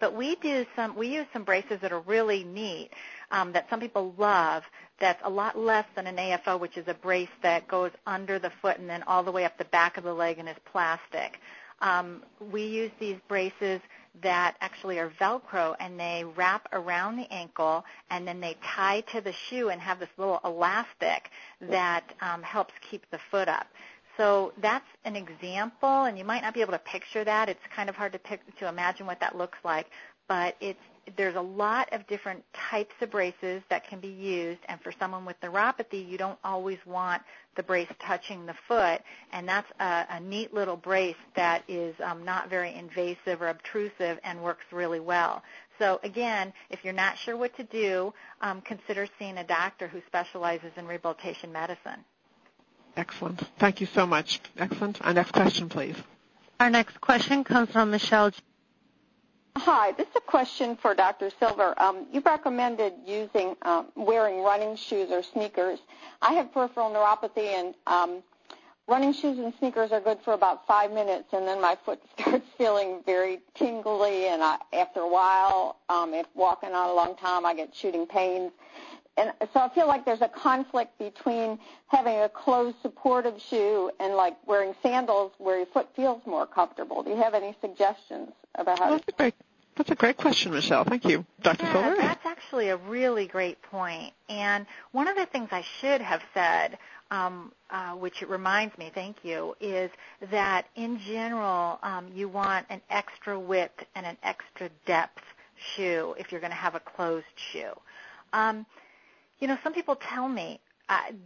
But 0.00 0.16
we 0.16 0.36
do 0.36 0.64
some 0.74 0.96
we 0.96 1.08
use 1.08 1.26
some 1.32 1.44
braces 1.44 1.80
that 1.82 1.92
are 1.92 2.00
really 2.00 2.42
neat 2.44 2.90
um, 3.30 3.52
that 3.52 3.68
some 3.68 3.80
people 3.80 4.14
love. 4.16 4.64
That's 4.98 5.20
a 5.24 5.30
lot 5.30 5.58
less 5.58 5.84
than 5.94 6.06
an 6.06 6.16
AFO, 6.16 6.58
which 6.58 6.78
is 6.78 6.88
a 6.88 6.94
brace 6.94 7.28
that 7.42 7.68
goes 7.68 7.90
under 8.06 8.38
the 8.38 8.50
foot 8.62 8.78
and 8.78 8.88
then 8.88 9.02
all 9.02 9.22
the 9.22 9.32
way 9.32 9.44
up 9.44 9.58
the 9.58 9.64
back 9.66 9.98
of 9.98 10.04
the 10.04 10.14
leg 10.14 10.38
and 10.38 10.48
is 10.48 10.56
plastic. 10.64 11.38
Um, 11.80 12.22
we 12.52 12.62
use 12.64 12.90
these 13.00 13.16
braces 13.28 13.80
that 14.22 14.56
actually 14.60 14.98
are 14.98 15.10
Velcro 15.20 15.76
and 15.78 15.98
they 15.98 16.24
wrap 16.36 16.68
around 16.72 17.16
the 17.16 17.32
ankle 17.32 17.84
and 18.10 18.26
then 18.26 18.40
they 18.40 18.56
tie 18.62 19.02
to 19.12 19.20
the 19.20 19.32
shoe 19.32 19.68
and 19.68 19.80
have 19.80 19.98
this 20.00 20.08
little 20.18 20.40
elastic 20.44 21.30
that 21.60 22.04
um, 22.20 22.42
helps 22.42 22.74
keep 22.90 23.08
the 23.10 23.18
foot 23.30 23.48
up. 23.48 23.66
So 24.16 24.52
that's 24.60 24.84
an 25.04 25.16
example, 25.16 26.04
and 26.04 26.18
you 26.18 26.24
might 26.24 26.42
not 26.42 26.52
be 26.52 26.60
able 26.60 26.72
to 26.72 26.78
picture 26.80 27.24
that. 27.24 27.48
It's 27.48 27.60
kind 27.74 27.88
of 27.88 27.94
hard 27.96 28.12
to 28.12 28.18
pick, 28.18 28.40
to 28.58 28.68
imagine 28.68 29.06
what 29.06 29.20
that 29.20 29.34
looks 29.34 29.56
like, 29.64 29.86
but 30.28 30.56
it's 30.60 30.78
there's 31.16 31.36
a 31.36 31.40
lot 31.40 31.88
of 31.92 32.06
different 32.06 32.44
types 32.52 32.94
of 33.00 33.10
braces 33.10 33.62
that 33.68 33.86
can 33.86 34.00
be 34.00 34.08
used, 34.08 34.60
and 34.68 34.80
for 34.80 34.92
someone 34.98 35.24
with 35.24 35.40
neuropathy, 35.40 36.08
you 36.08 36.18
don't 36.18 36.38
always 36.44 36.78
want 36.86 37.22
the 37.56 37.62
brace 37.62 37.88
touching 37.98 38.46
the 38.46 38.54
foot, 38.68 39.00
and 39.32 39.48
that's 39.48 39.70
a, 39.80 40.06
a 40.10 40.20
neat 40.20 40.54
little 40.54 40.76
brace 40.76 41.16
that 41.34 41.64
is 41.68 41.94
um, 42.04 42.24
not 42.24 42.48
very 42.48 42.72
invasive 42.74 43.42
or 43.42 43.48
obtrusive 43.48 44.18
and 44.24 44.42
works 44.42 44.64
really 44.72 45.00
well. 45.00 45.42
So 45.78 45.98
again, 46.02 46.52
if 46.68 46.84
you're 46.84 46.92
not 46.92 47.18
sure 47.18 47.36
what 47.36 47.56
to 47.56 47.64
do, 47.64 48.12
um, 48.42 48.60
consider 48.60 49.08
seeing 49.18 49.38
a 49.38 49.44
doctor 49.44 49.88
who 49.88 50.00
specializes 50.06 50.70
in 50.76 50.86
rehabilitation 50.86 51.52
medicine. 51.52 52.04
Excellent. 52.96 53.42
Thank 53.58 53.80
you 53.80 53.86
so 53.86 54.06
much. 54.06 54.40
Excellent. 54.58 55.00
Our 55.04 55.14
next 55.14 55.32
question, 55.32 55.68
please. 55.68 55.96
Our 56.58 56.68
next 56.68 57.00
question 57.00 57.44
comes 57.44 57.70
from 57.70 57.90
Michelle 57.90 58.30
Hi, 59.64 59.92
this 59.92 60.08
is 60.08 60.16
a 60.16 60.20
question 60.22 60.74
for 60.74 60.94
Dr. 60.94 61.30
Silver. 61.38 61.74
Um, 61.76 62.06
you 62.10 62.22
recommended 62.22 62.94
using 63.06 63.54
um, 63.60 63.88
wearing 63.94 64.42
running 64.42 64.74
shoes 64.74 65.10
or 65.10 65.22
sneakers. 65.22 65.78
I 66.22 66.32
have 66.32 66.50
peripheral 66.50 66.90
neuropathy, 66.90 67.52
and 67.52 67.74
um, 67.86 68.22
running 68.88 69.12
shoes 69.12 69.38
and 69.38 69.52
sneakers 69.58 69.92
are 69.92 70.00
good 70.00 70.16
for 70.24 70.32
about 70.32 70.66
five 70.66 70.92
minutes, 70.92 71.34
and 71.34 71.46
then 71.46 71.60
my 71.60 71.76
foot 71.84 72.00
starts 72.18 72.46
feeling 72.56 73.02
very 73.04 73.40
tingly, 73.54 74.28
and 74.28 74.42
I, 74.42 74.56
after 74.72 75.00
a 75.00 75.08
while, 75.08 75.76
um, 75.90 76.14
if 76.14 76.26
walking 76.34 76.70
on 76.72 76.88
a 76.88 76.94
long 76.94 77.14
time, 77.16 77.44
I 77.44 77.54
get 77.54 77.74
shooting 77.74 78.06
pains. 78.06 78.52
And 79.18 79.30
so 79.52 79.60
I 79.60 79.68
feel 79.68 79.86
like 79.86 80.06
there's 80.06 80.22
a 80.22 80.28
conflict 80.28 80.98
between 80.98 81.58
having 81.88 82.16
a 82.16 82.30
closed 82.30 82.76
supportive 82.80 83.38
shoe 83.38 83.90
and 84.00 84.14
like 84.14 84.38
wearing 84.46 84.74
sandals 84.82 85.32
where 85.36 85.58
your 85.58 85.66
foot 85.66 85.88
feels 85.94 86.22
more 86.24 86.46
comfortable. 86.46 87.02
Do 87.02 87.10
you 87.10 87.16
have 87.16 87.34
any 87.34 87.54
suggestions 87.60 88.30
about 88.54 88.78
how 88.78 88.90
well, 88.90 89.00
to 89.00 89.34
that's 89.80 89.92
a 89.92 89.94
great 89.94 90.18
question, 90.18 90.52
Michelle. 90.52 90.84
Thank 90.84 91.06
you. 91.06 91.24
Dr. 91.40 91.64
Yeah, 91.64 91.72
Silver? 91.72 91.96
That's 91.96 92.26
actually 92.26 92.68
a 92.68 92.76
really 92.76 93.26
great 93.26 93.62
point. 93.62 94.12
And 94.28 94.66
one 94.92 95.08
of 95.08 95.16
the 95.16 95.24
things 95.24 95.48
I 95.52 95.64
should 95.80 96.02
have 96.02 96.20
said, 96.34 96.76
um, 97.10 97.50
uh, 97.70 97.92
which 97.92 98.20
it 98.20 98.28
reminds 98.28 98.76
me, 98.76 98.90
thank 98.92 99.24
you, 99.24 99.56
is 99.58 99.90
that 100.30 100.66
in 100.76 100.98
general, 100.98 101.78
um, 101.82 102.08
you 102.14 102.28
want 102.28 102.66
an 102.68 102.82
extra 102.90 103.40
width 103.40 103.82
and 103.94 104.04
an 104.04 104.18
extra 104.22 104.68
depth 104.84 105.22
shoe 105.74 106.14
if 106.18 106.30
you're 106.30 106.42
going 106.42 106.50
to 106.52 106.56
have 106.56 106.74
a 106.74 106.80
closed 106.80 107.24
shoe. 107.50 107.72
Um, 108.34 108.66
you 109.38 109.48
know, 109.48 109.56
some 109.64 109.72
people 109.72 109.96
tell 109.96 110.28
me, 110.28 110.60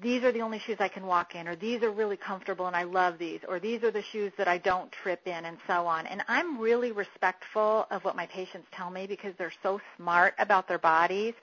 these 0.03 0.23
are 0.25 0.33
the 0.33 0.43
only 0.43 0.59
shoes 0.59 0.77
I 0.81 0.89
can 0.89 1.07
walk 1.07 1.35
in, 1.35 1.49
or 1.49 1.57
these 1.57 1.83
are 1.83 1.91
really 1.91 2.17
comfortable 2.17 2.67
and 2.67 2.77
I 2.77 2.83
love 2.83 3.19
these, 3.19 3.41
or 3.49 3.59
these 3.59 3.83
are 3.83 3.91
the 3.91 4.03
shoes 4.03 4.33
that 4.37 4.49
I 4.49 4.59
don't 4.59 4.93
trip 4.93 5.27
in, 5.27 5.45
and 5.45 5.57
so 5.67 5.87
on. 5.87 6.07
And 6.07 6.23
I'm 6.29 6.59
really 6.59 6.93
respectful 6.93 7.87
of 7.91 8.05
what 8.05 8.17
my 8.17 8.27
patients 8.27 8.69
tell 8.73 8.91
me 8.91 9.07
because 9.07 9.33
they're 9.39 9.53
so 9.63 9.81
smart 9.97 10.35
about 10.39 10.69
their 10.69 10.79
bodies. 10.79 11.35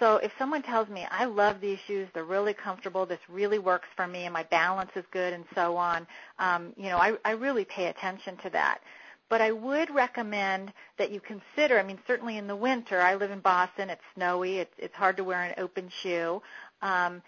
So 0.00 0.16
if 0.16 0.32
someone 0.38 0.62
tells 0.62 0.88
me, 0.88 1.06
I 1.10 1.24
love 1.24 1.60
these 1.60 1.78
shoes, 1.86 2.08
they're 2.14 2.24
really 2.24 2.54
comfortable, 2.54 3.04
this 3.04 3.18
really 3.28 3.58
works 3.58 3.88
for 3.96 4.06
me, 4.06 4.24
and 4.24 4.32
my 4.32 4.44
balance 4.44 4.90
is 4.94 5.04
good, 5.12 5.32
and 5.32 5.44
so 5.54 5.76
on, 5.76 6.06
um, 6.38 6.72
you 6.76 6.84
know, 6.84 6.98
I, 6.98 7.14
I 7.24 7.32
really 7.32 7.64
pay 7.64 7.86
attention 7.86 8.36
to 8.38 8.50
that. 8.50 8.80
But 9.28 9.42
I 9.42 9.52
would 9.52 9.94
recommend 9.94 10.72
that 10.96 11.10
you 11.10 11.20
consider, 11.20 11.78
I 11.78 11.82
mean, 11.82 11.98
certainly 12.06 12.38
in 12.38 12.46
the 12.46 12.56
winter, 12.56 13.00
I 13.00 13.14
live 13.16 13.30
in 13.30 13.40
Boston, 13.40 13.90
it's 13.90 14.00
snowy, 14.14 14.58
it's, 14.58 14.74
it's 14.78 14.94
hard 14.94 15.18
to 15.18 15.24
wear 15.24 15.42
an 15.42 15.54
open 15.58 15.90
shoe 16.02 16.40
um, 16.82 17.22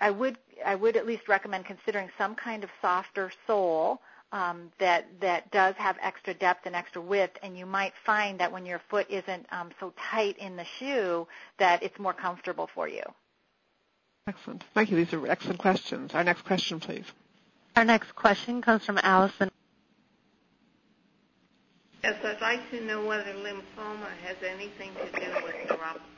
I 0.00 0.10
would 0.10 0.38
I 0.64 0.74
would 0.74 0.96
at 0.96 1.06
least 1.06 1.28
recommend 1.28 1.64
considering 1.66 2.10
some 2.18 2.34
kind 2.34 2.64
of 2.64 2.70
softer 2.80 3.30
sole 3.46 4.00
um, 4.32 4.70
that 4.78 5.06
that 5.20 5.50
does 5.50 5.74
have 5.76 5.96
extra 6.02 6.34
depth 6.34 6.66
and 6.66 6.74
extra 6.74 7.00
width, 7.00 7.38
and 7.42 7.56
you 7.56 7.66
might 7.66 7.92
find 8.04 8.40
that 8.40 8.52
when 8.52 8.66
your 8.66 8.80
foot 8.90 9.06
isn't 9.08 9.46
um, 9.52 9.70
so 9.78 9.92
tight 10.10 10.38
in 10.38 10.56
the 10.56 10.64
shoe, 10.78 11.26
that 11.58 11.82
it's 11.82 11.98
more 11.98 12.14
comfortable 12.14 12.68
for 12.74 12.88
you. 12.88 13.02
Excellent. 14.26 14.64
Thank 14.74 14.90
you. 14.90 14.96
These 14.96 15.12
are 15.12 15.26
excellent 15.28 15.58
questions. 15.58 16.12
Our 16.12 16.24
next 16.24 16.42
question, 16.42 16.80
please. 16.80 17.04
Our 17.76 17.84
next 17.84 18.14
question 18.16 18.60
comes 18.60 18.84
from 18.84 18.98
Allison. 19.02 19.50
Yes, 22.02 22.16
I'd 22.24 22.40
like 22.40 22.70
to 22.70 22.84
know 22.84 23.04
whether 23.04 23.32
lymphoma 23.32 24.08
has 24.24 24.36
anything 24.44 24.92
to 24.94 25.20
do 25.20 25.44
with 25.44 25.54
neuropathy 25.68 26.15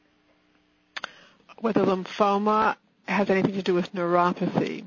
whether 1.61 1.85
lymphoma 1.85 2.77
has 3.07 3.31
anything 3.31 3.55
to 3.55 3.63
do 3.63 3.75
with 3.75 3.93
neuropathy. 3.93 4.85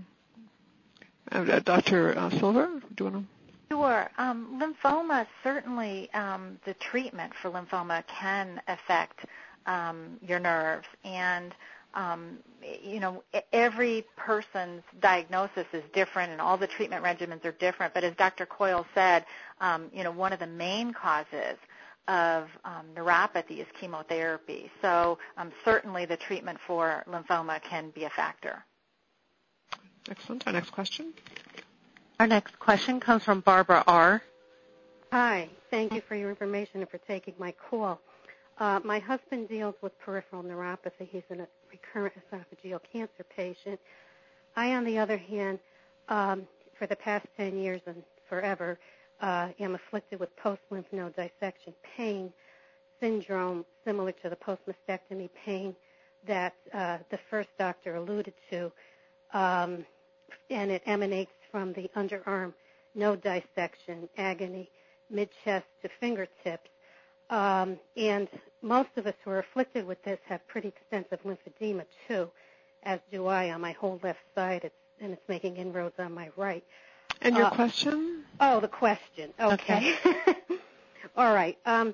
Uh, 1.32 1.59
Dr. 1.59 2.17
Uh, 2.17 2.30
Silver, 2.30 2.67
do 2.95 3.03
you 3.05 3.11
want 3.11 3.26
to? 3.26 3.41
Sure. 3.72 4.11
Um, 4.17 4.59
lymphoma, 4.61 5.26
certainly 5.43 6.11
um, 6.13 6.59
the 6.65 6.74
treatment 6.76 7.32
for 7.41 7.49
lymphoma 7.49 8.05
can 8.05 8.61
affect 8.67 9.26
um, 9.65 10.19
your 10.28 10.39
nerves. 10.39 10.88
And, 11.05 11.55
um, 11.93 12.39
you 12.84 12.99
know, 12.99 13.24
every 13.53 14.05
person's 14.17 14.84
diagnosis 14.99 15.65
is 15.72 15.84
different 15.93 16.34
and 16.34 16.41
all 16.41 16.57
the 16.57 16.67
treatment 16.67 17.03
regimens 17.03 17.45
are 17.45 17.53
different. 17.53 17.93
But 17.93 18.03
as 18.03 18.13
Dr. 18.15 18.45
Coyle 18.45 18.86
said, 18.93 19.26
um, 19.61 19.89
you 19.93 20.03
know, 20.03 20.11
one 20.11 20.34
of 20.34 20.39
the 20.39 20.47
main 20.47 20.91
causes 20.93 21.57
of 22.07 22.47
um, 22.65 22.87
neuropathy 22.95 23.59
is 23.59 23.67
chemotherapy. 23.79 24.69
So 24.81 25.17
um, 25.37 25.51
certainly 25.63 26.05
the 26.05 26.17
treatment 26.17 26.59
for 26.65 27.03
lymphoma 27.07 27.61
can 27.61 27.91
be 27.91 28.05
a 28.05 28.09
factor. 28.09 28.65
Excellent. 30.09 30.45
Our 30.47 30.53
next 30.53 30.71
question. 30.71 31.13
Our 32.19 32.27
next 32.27 32.57
question 32.59 32.99
comes 32.99 33.23
from 33.23 33.41
Barbara 33.41 33.83
R. 33.87 34.21
Hi. 35.11 35.49
Thank 35.69 35.93
you 35.93 36.01
for 36.07 36.15
your 36.15 36.29
information 36.29 36.81
and 36.81 36.89
for 36.89 36.97
taking 36.99 37.33
my 37.37 37.53
call. 37.69 37.99
Uh, 38.57 38.79
my 38.83 38.99
husband 38.99 39.49
deals 39.49 39.75
with 39.81 39.97
peripheral 39.99 40.43
neuropathy. 40.43 41.07
He's 41.09 41.23
a 41.31 41.47
recurrent 41.71 42.13
esophageal 42.31 42.79
cancer 42.91 43.25
patient. 43.35 43.79
I, 44.55 44.73
on 44.75 44.83
the 44.85 44.97
other 44.97 45.17
hand, 45.17 45.59
um, 46.09 46.43
for 46.77 46.87
the 46.87 46.95
past 46.95 47.25
10 47.37 47.57
years 47.57 47.81
and 47.85 48.03
forever, 48.27 48.79
uh, 49.22 49.49
am 49.59 49.76
afflicted 49.76 50.19
with 50.19 50.36
post-lymph 50.36 50.88
node 50.91 51.15
dissection 51.15 51.74
pain 51.95 52.34
syndrome 52.99 53.65
similar 53.86 54.11
to 54.11 54.30
the 54.30 54.36
post-mastectomy 54.36 55.30
pain 55.45 55.76
that 56.28 56.53
uh, 56.74 56.97
the 57.09 57.19
first 57.30 57.49
doctor 57.57 57.95
alluded 57.95 58.34
to, 58.49 58.72
um, 59.34 59.86
and 60.49 60.69
it 60.69 60.84
emanates 60.86 61.32
from 61.51 61.74
the 61.74 61.89
underarm 61.95 62.53
node 62.93 63.22
dissection, 63.22 64.07
agony, 64.17 64.69
mid-chest 65.09 65.65
to 65.82 65.89
fingertips. 65.99 66.69
Um, 67.30 67.80
and 67.95 68.28
most 68.61 68.89
of 68.97 69.07
us 69.07 69.13
who 69.24 69.32
are 69.32 69.39
afflicted 69.39 69.86
with 69.86 70.03
this 70.03 70.19
have 70.28 70.45
pretty 70.47 70.67
extensive 70.67 71.19
lymphedema 71.24 71.86
too, 72.07 72.30
as 72.84 72.99
do 73.11 73.28
I 73.28 73.51
on 73.51 73.61
my 73.61 73.72
whole 73.72 73.99
left 74.03 74.19
side, 74.36 74.61
it's, 74.63 74.76
and 74.99 75.13
it's 75.13 75.30
making 75.30 75.57
inroads 75.57 75.95
on 75.97 76.13
my 76.13 76.30
right. 76.36 76.63
And 77.22 77.36
your 77.36 77.45
uh, 77.45 77.49
question? 77.51 78.24
Oh, 78.39 78.59
the 78.59 78.67
question. 78.67 79.32
Okay. 79.39 79.95
okay. 80.05 80.57
All 81.15 81.34
right. 81.34 81.57
Um, 81.65 81.93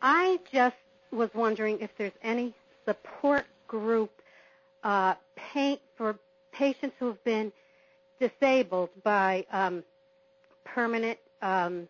I 0.00 0.38
just 0.52 0.76
was 1.10 1.30
wondering 1.34 1.78
if 1.80 1.90
there's 1.98 2.12
any 2.22 2.54
support 2.84 3.44
group 3.66 4.10
uh, 4.82 5.14
for 5.96 6.18
patients 6.52 6.94
who 6.98 7.06
have 7.06 7.22
been 7.24 7.52
disabled 8.20 8.90
by 9.02 9.44
um, 9.52 9.82
permanent 10.64 11.18
um, 11.40 11.88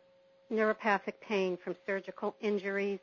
neuropathic 0.53 1.15
pain 1.21 1.59
from 1.63 1.77
surgical 1.87 2.35
injuries. 2.41 2.99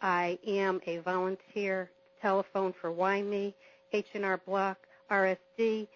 I 0.00 0.38
am 0.46 0.80
a 0.86 0.98
volunteer 0.98 1.90
telephone 2.20 2.74
for 2.80 2.90
WIME, 2.90 3.52
H&R 3.92 4.40
Block, 4.46 4.78
RSD, 5.10 5.88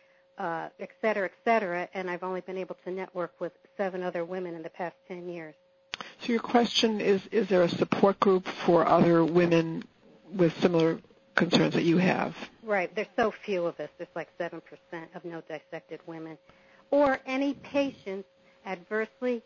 uh, 0.42 0.68
et 0.80 0.90
cetera, 1.00 1.26
et 1.26 1.32
cetera, 1.44 1.88
and 1.94 2.10
I've 2.10 2.24
only 2.24 2.40
been 2.40 2.58
able 2.58 2.76
to 2.84 2.90
network 2.90 3.32
with 3.40 3.52
seven 3.76 4.02
other 4.02 4.24
women 4.24 4.56
in 4.56 4.62
the 4.62 4.70
past 4.70 4.96
10 5.06 5.28
years. 5.28 5.54
So 6.20 6.32
your 6.32 6.40
question 6.40 7.00
is, 7.00 7.24
is 7.30 7.48
there 7.48 7.62
a 7.62 7.68
support 7.68 8.18
group 8.18 8.48
for 8.66 8.86
other 8.86 9.24
women 9.24 9.84
with 10.34 10.52
similar 10.60 10.98
concerns 11.36 11.74
that 11.74 11.84
you 11.84 11.98
have? 11.98 12.34
Right. 12.64 12.92
There's 12.92 13.06
so 13.16 13.32
few 13.44 13.66
of 13.66 13.78
us. 13.78 13.88
There's 13.98 14.10
like 14.16 14.28
7% 14.38 14.60
of 15.14 15.24
node 15.24 15.46
dissected 15.46 16.00
women. 16.06 16.36
Or 16.90 17.20
any 17.24 17.54
patients 17.54 18.26
adversely 18.66 19.42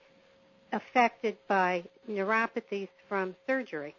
affected 0.73 1.37
by 1.47 1.85
neuropathies 2.11 2.89
from 3.07 3.37
surgery. 3.47 3.95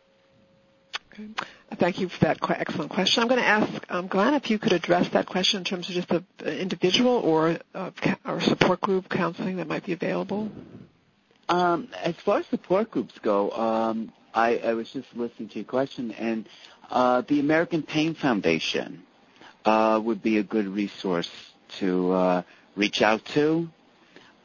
Okay. 1.14 1.28
Thank 1.76 2.00
you 2.00 2.08
for 2.08 2.26
that 2.26 2.38
excellent 2.50 2.92
question. 2.92 3.22
I'm 3.22 3.28
going 3.28 3.42
to 3.42 3.48
ask 3.48 3.86
um, 3.90 4.08
Glenn 4.08 4.34
if 4.36 4.50
you 4.50 4.58
could 4.58 4.72
address 4.72 5.10
that 5.10 5.26
question 5.26 5.60
in 5.60 5.64
terms 5.66 5.90
of 5.90 5.96
just 5.96 6.08
the 6.08 6.24
individual 6.62 7.18
or 7.18 7.58
uh, 7.76 7.92
or 8.26 8.40
support 8.40 8.80
group 8.80 9.10
counseling 9.10 9.58
that 9.58 9.68
might 9.68 9.86
be 9.86 9.92
available. 9.92 10.50
Um, 11.50 11.90
as 12.02 12.16
far 12.16 12.40
as 12.40 12.46
support 12.48 12.90
groups 12.90 13.18
go, 13.22 13.52
um, 13.52 14.14
I, 14.34 14.74
was 14.74 14.92
just 14.92 15.08
listening 15.16 15.50
to 15.50 15.56
your 15.56 15.66
question, 15.66 16.12
and 16.12 16.48
uh, 16.90 17.22
the 17.28 17.40
American 17.42 17.84
Pain 17.84 18.16
Foundation 18.16 19.04
uh, 19.66 20.00
would 20.02 20.22
be 20.22 20.38
a 20.38 20.44
good 20.44 20.68
resource 20.68 21.30
to 21.80 22.44
reach 22.78 23.02
out 23.02 23.26
to. 23.26 23.70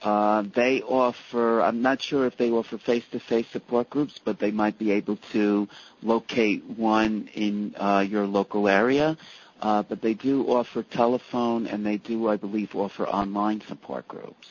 Uh, 0.03 0.43
they 0.55 0.83
offer, 0.83 1.63
I'm 1.63 1.81
not 1.81 2.03
sure 2.03 2.27
if 2.27 2.37
they 2.37 2.51
offer 2.51 2.77
face-to-face 2.77 3.47
support 3.53 3.89
groups, 3.89 4.19
but 4.25 4.41
they 4.41 4.51
might 4.51 4.77
be 4.77 4.91
able 4.91 5.17
to 5.33 5.69
locate 6.03 6.65
one 6.65 7.29
in 7.35 7.75
uh, 7.79 8.05
your 8.09 8.27
local 8.27 8.69
area. 8.69 9.17
Uh, 9.61 9.85
but 9.85 10.03
they 10.03 10.15
do 10.15 10.45
offer 10.49 10.83
telephone 10.83 11.69
and 11.69 11.87
they 11.87 11.99
do, 11.99 12.27
I 12.27 12.37
believe, 12.37 12.75
offer 12.75 13.07
online 13.07 13.61
support 13.69 14.09
groups. 14.09 14.49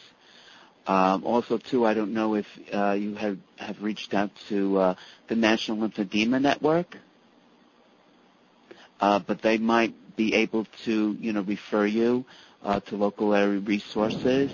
Um, 0.87 1.25
also, 1.25 1.57
too, 1.57 1.85
I 1.85 1.93
don't 1.93 2.13
know 2.13 2.35
if 2.35 2.47
uh, 2.73 2.91
you 2.93 3.15
have, 3.15 3.37
have 3.57 3.83
reached 3.83 4.13
out 4.13 4.31
to 4.47 4.77
uh, 4.77 4.95
the 5.27 5.35
National 5.35 5.77
Lymphedema 5.89 6.41
Network, 6.41 6.95
but 9.01 9.41
they 9.41 9.57
might 9.57 9.93
be 10.15 10.33
able 10.35 10.65
to, 10.85 11.17
you 11.19 11.33
know, 11.33 11.41
refer 11.41 11.85
you 11.85 12.23
to 12.85 12.95
local 12.95 13.33
area 13.33 13.59
resources. 13.59 14.49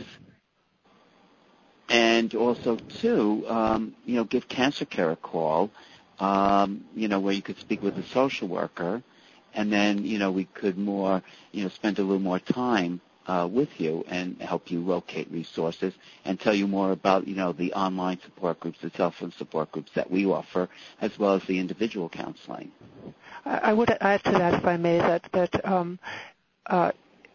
And 1.90 2.34
also, 2.36 2.78
too, 3.00 3.46
um, 3.48 3.96
you 4.06 4.16
know, 4.16 4.26
give 4.26 4.48
Cancer 4.48 4.86
Care 4.86 5.12
a 5.12 5.16
call, 5.16 5.72
um, 6.20 6.84
you 6.96 7.08
know, 7.08 7.20
where 7.20 7.34
you 7.34 7.42
could 7.42 7.58
speak 7.60 7.82
with 7.82 7.98
a 7.98 8.04
social 8.04 8.48
worker, 8.48 9.02
and 9.54 9.72
then, 9.72 10.04
you 10.06 10.20
know, 10.20 10.32
we 10.32 10.46
could 10.46 10.78
more, 10.78 11.22
you 11.52 11.64
know, 11.64 11.70
spend 11.70 11.98
a 12.00 12.02
little 12.04 12.20
more 12.20 12.40
time 12.40 13.00
uh, 13.28 13.48
with 13.50 13.80
you 13.80 14.04
and 14.08 14.42
help 14.42 14.72
you 14.72 14.82
locate 14.82 15.30
resources 15.32 15.94
and 16.26 16.40
tell 16.40 16.54
you 16.54 16.68
more 16.68 16.92
about, 16.92 17.28
you 17.28 17.36
know, 17.36 17.52
the 17.52 17.74
online 17.74 18.20
support 18.22 18.60
groups, 18.60 18.80
the 18.82 18.90
telephone 18.90 19.32
support 19.38 19.72
groups 19.72 19.92
that 19.96 20.10
we 20.10 20.26
offer, 20.26 20.70
as 21.02 21.18
well 21.20 21.34
as 21.36 21.44
the 21.44 21.60
individual 21.60 22.10
counseling. 22.10 22.72
I 23.46 23.74
would 23.74 23.90
add 24.02 24.24
to 24.26 24.32
that, 24.32 24.56
if 24.56 24.66
I 24.66 24.76
may, 24.78 24.98
that 24.98 25.24
that 25.32 25.66
um, 25.66 26.00
uh, 26.66 26.92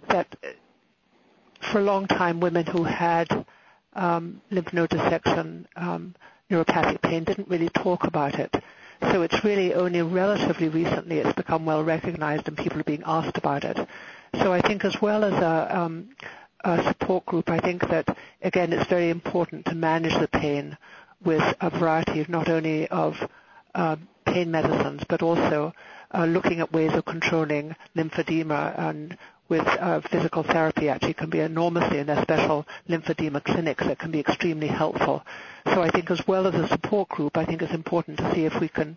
that 0.08 0.36
for 1.60 1.78
a 1.78 1.82
long 1.82 2.06
time, 2.06 2.40
women 2.40 2.66
who 2.66 2.84
had 2.84 3.46
um, 3.94 4.40
lymph 4.50 4.72
node 4.72 4.90
dissection, 4.90 5.66
um, 5.76 6.14
neuropathic 6.50 7.00
pain, 7.02 7.24
didn't 7.24 7.48
really 7.48 7.68
talk 7.68 8.04
about 8.04 8.38
it. 8.38 8.54
So 9.10 9.22
it's 9.22 9.42
really 9.42 9.74
only 9.74 10.00
relatively 10.02 10.68
recently 10.68 11.18
it's 11.18 11.32
become 11.32 11.66
well 11.66 11.82
recognized 11.82 12.46
and 12.46 12.56
people 12.56 12.80
are 12.80 12.84
being 12.84 13.02
asked 13.04 13.36
about 13.36 13.64
it. 13.64 13.76
So 14.40 14.52
I 14.52 14.60
think 14.60 14.84
as 14.84 14.96
well 15.02 15.24
as 15.24 15.32
a, 15.34 15.76
um, 15.76 16.10
a 16.64 16.82
support 16.84 17.26
group, 17.26 17.50
I 17.50 17.58
think 17.58 17.88
that 17.88 18.16
again 18.42 18.72
it's 18.72 18.88
very 18.88 19.10
important 19.10 19.66
to 19.66 19.74
manage 19.74 20.14
the 20.18 20.28
pain 20.28 20.78
with 21.24 21.42
a 21.60 21.70
variety 21.70 22.20
of 22.20 22.28
not 22.28 22.48
only 22.48 22.86
of 22.88 23.16
uh, 23.74 23.96
pain 24.24 24.50
medicines 24.50 25.02
but 25.08 25.20
also 25.22 25.72
uh, 26.14 26.24
looking 26.24 26.60
at 26.60 26.72
ways 26.72 26.92
of 26.94 27.04
controlling 27.04 27.74
lymphedema 27.96 28.78
and 28.78 29.16
with 29.52 29.66
uh, 29.66 30.00
physical 30.00 30.42
therapy 30.42 30.88
actually 30.88 31.12
can 31.12 31.28
be 31.28 31.40
enormously 31.40 31.98
in 31.98 32.06
their 32.06 32.22
special 32.22 32.66
lymphedema 32.88 33.44
clinics 33.44 33.84
that 33.84 33.98
can 33.98 34.10
be 34.10 34.20
extremely 34.20 34.66
helpful. 34.66 35.22
So 35.66 35.82
I 35.82 35.90
think 35.90 36.10
as 36.10 36.26
well 36.26 36.46
as 36.46 36.54
a 36.54 36.66
support 36.68 37.10
group, 37.10 37.36
I 37.36 37.44
think 37.44 37.60
it's 37.60 37.74
important 37.74 38.16
to 38.16 38.34
see 38.34 38.46
if 38.46 38.58
we 38.58 38.68
can 38.68 38.96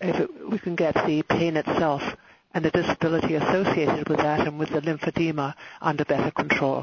if 0.00 0.16
it, 0.16 0.50
we 0.50 0.58
can 0.58 0.74
get 0.74 0.94
the 1.06 1.22
pain 1.22 1.56
itself 1.56 2.02
and 2.52 2.64
the 2.64 2.72
disability 2.72 3.36
associated 3.36 4.08
with 4.08 4.18
that 4.18 4.44
and 4.44 4.58
with 4.58 4.70
the 4.70 4.80
lymphedema 4.80 5.54
under 5.80 6.04
better 6.04 6.32
control. 6.32 6.82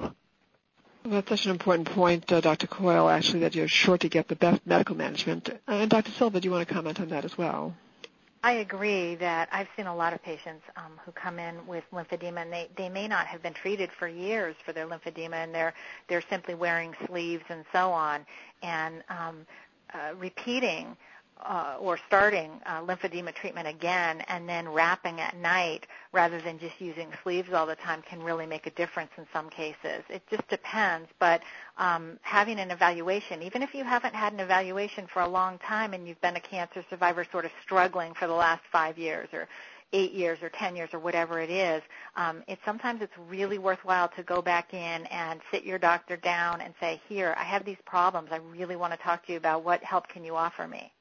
Well, 1.03 1.15
that's 1.15 1.27
such 1.27 1.45
an 1.45 1.51
important 1.51 1.89
point, 1.89 2.31
uh, 2.31 2.39
Dr. 2.39 2.67
Coyle, 2.67 3.09
actually, 3.09 3.41
that 3.41 3.53
you're 3.53 3.67
sure 3.67 3.97
to 3.97 4.07
get 4.07 4.29
the 4.29 4.37
best 4.37 4.65
medical 4.65 4.95
management. 4.95 5.49
And 5.67 5.89
Dr. 5.89 6.11
Silver, 6.11 6.39
do 6.39 6.45
you 6.47 6.51
want 6.53 6.65
to 6.65 6.73
comment 6.73 7.01
on 7.01 7.09
that 7.09 7.25
as 7.25 7.37
well? 7.37 7.75
I 8.43 8.53
agree 8.53 9.15
that 9.15 9.49
I've 9.51 9.67
seen 9.75 9.87
a 9.87 9.95
lot 9.95 10.13
of 10.13 10.23
patients 10.23 10.63
um, 10.77 10.93
who 11.05 11.11
come 11.11 11.39
in 11.39 11.67
with 11.67 11.83
lymphedema, 11.91 12.43
and 12.43 12.53
they, 12.53 12.69
they 12.77 12.87
may 12.87 13.07
not 13.07 13.27
have 13.27 13.43
been 13.43 13.53
treated 13.53 13.89
for 13.99 14.07
years 14.07 14.55
for 14.65 14.71
their 14.71 14.87
lymphedema, 14.87 15.33
and 15.33 15.53
they're 15.53 15.73
they're 16.07 16.23
simply 16.29 16.55
wearing 16.55 16.93
sleeves 17.07 17.43
and 17.49 17.65
so 17.73 17.91
on, 17.91 18.25
and 18.63 19.03
um, 19.09 19.45
uh, 19.93 20.15
repeating 20.17 20.95
uh, 21.41 21.77
or 21.79 21.97
starting 22.07 22.51
uh, 22.65 22.81
lymphedema 22.81 23.33
treatment 23.33 23.67
again 23.67 24.21
and 24.27 24.47
then 24.47 24.67
wrapping 24.67 25.19
at 25.19 25.37
night 25.37 25.87
rather 26.11 26.41
than 26.41 26.59
just 26.59 26.79
using 26.79 27.07
sleeves 27.23 27.53
all 27.53 27.65
the 27.65 27.75
time 27.75 28.01
can 28.01 28.21
really 28.21 28.45
make 28.45 28.67
a 28.67 28.71
difference 28.71 29.11
in 29.17 29.25
some 29.31 29.49
cases. 29.49 30.03
It 30.09 30.21
just 30.29 30.47
depends, 30.49 31.09
but 31.19 31.41
um, 31.77 32.19
having 32.21 32.59
an 32.59 32.71
evaluation, 32.71 33.41
even 33.41 33.61
if 33.61 33.73
you 33.73 33.83
haven't 33.83 34.15
had 34.15 34.33
an 34.33 34.39
evaluation 34.39 35.07
for 35.07 35.21
a 35.21 35.27
long 35.27 35.57
time 35.59 35.93
and 35.93 36.07
you've 36.07 36.21
been 36.21 36.35
a 36.35 36.41
cancer 36.41 36.83
survivor 36.89 37.25
sort 37.31 37.45
of 37.45 37.51
struggling 37.63 38.13
for 38.13 38.27
the 38.27 38.33
last 38.33 38.61
five 38.71 38.97
years 38.97 39.29
or 39.31 39.47
eight 39.93 40.11
years 40.11 40.39
or 40.41 40.49
ten 40.49 40.75
years 40.75 40.89
or 40.93 40.99
whatever 40.99 41.39
it 41.39 41.49
is, 41.49 41.81
um, 42.15 42.43
it 42.47 42.59
sometimes 42.63 43.01
it's 43.01 43.17
really 43.27 43.57
worthwhile 43.57 44.07
to 44.09 44.23
go 44.23 44.41
back 44.41 44.73
in 44.73 45.05
and 45.07 45.41
sit 45.51 45.63
your 45.63 45.79
doctor 45.79 46.15
down 46.17 46.61
and 46.61 46.73
say, 46.79 47.01
here, 47.09 47.33
I 47.37 47.43
have 47.43 47.65
these 47.65 47.77
problems. 47.85 48.29
I 48.31 48.37
really 48.37 48.75
want 48.75 48.93
to 48.93 48.99
talk 48.99 49.25
to 49.25 49.31
you 49.31 49.37
about 49.37 49.63
what 49.63 49.83
help 49.83 50.07
can 50.07 50.23
you 50.23 50.35
offer 50.35 50.67
me. 50.67 50.91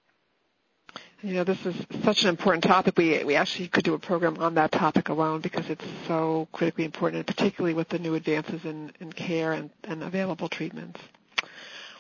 You 1.21 1.35
know, 1.35 1.45
this 1.45 1.67
is 1.67 1.75
such 2.05 2.23
an 2.23 2.29
important 2.29 2.63
topic. 2.63 2.97
We 2.97 3.25
we 3.25 3.35
actually 3.35 3.67
could 3.69 3.83
do 3.83 3.95
a 3.95 3.99
program 3.99 4.37
on 4.39 4.55
that 4.55 4.71
topic 4.71 5.09
alone 5.09 5.41
because 5.41 5.69
it's 5.69 5.85
so 6.07 6.47
critically 6.53 6.85
important, 6.85 7.19
and 7.19 7.27
particularly 7.27 7.75
with 7.75 7.89
the 7.89 7.99
new 7.99 8.15
advances 8.15 8.65
in, 8.65 8.93
in 9.01 9.13
care 9.13 9.53
and, 9.53 9.71
and 9.83 10.05
available 10.05 10.49
treatments. 10.49 11.01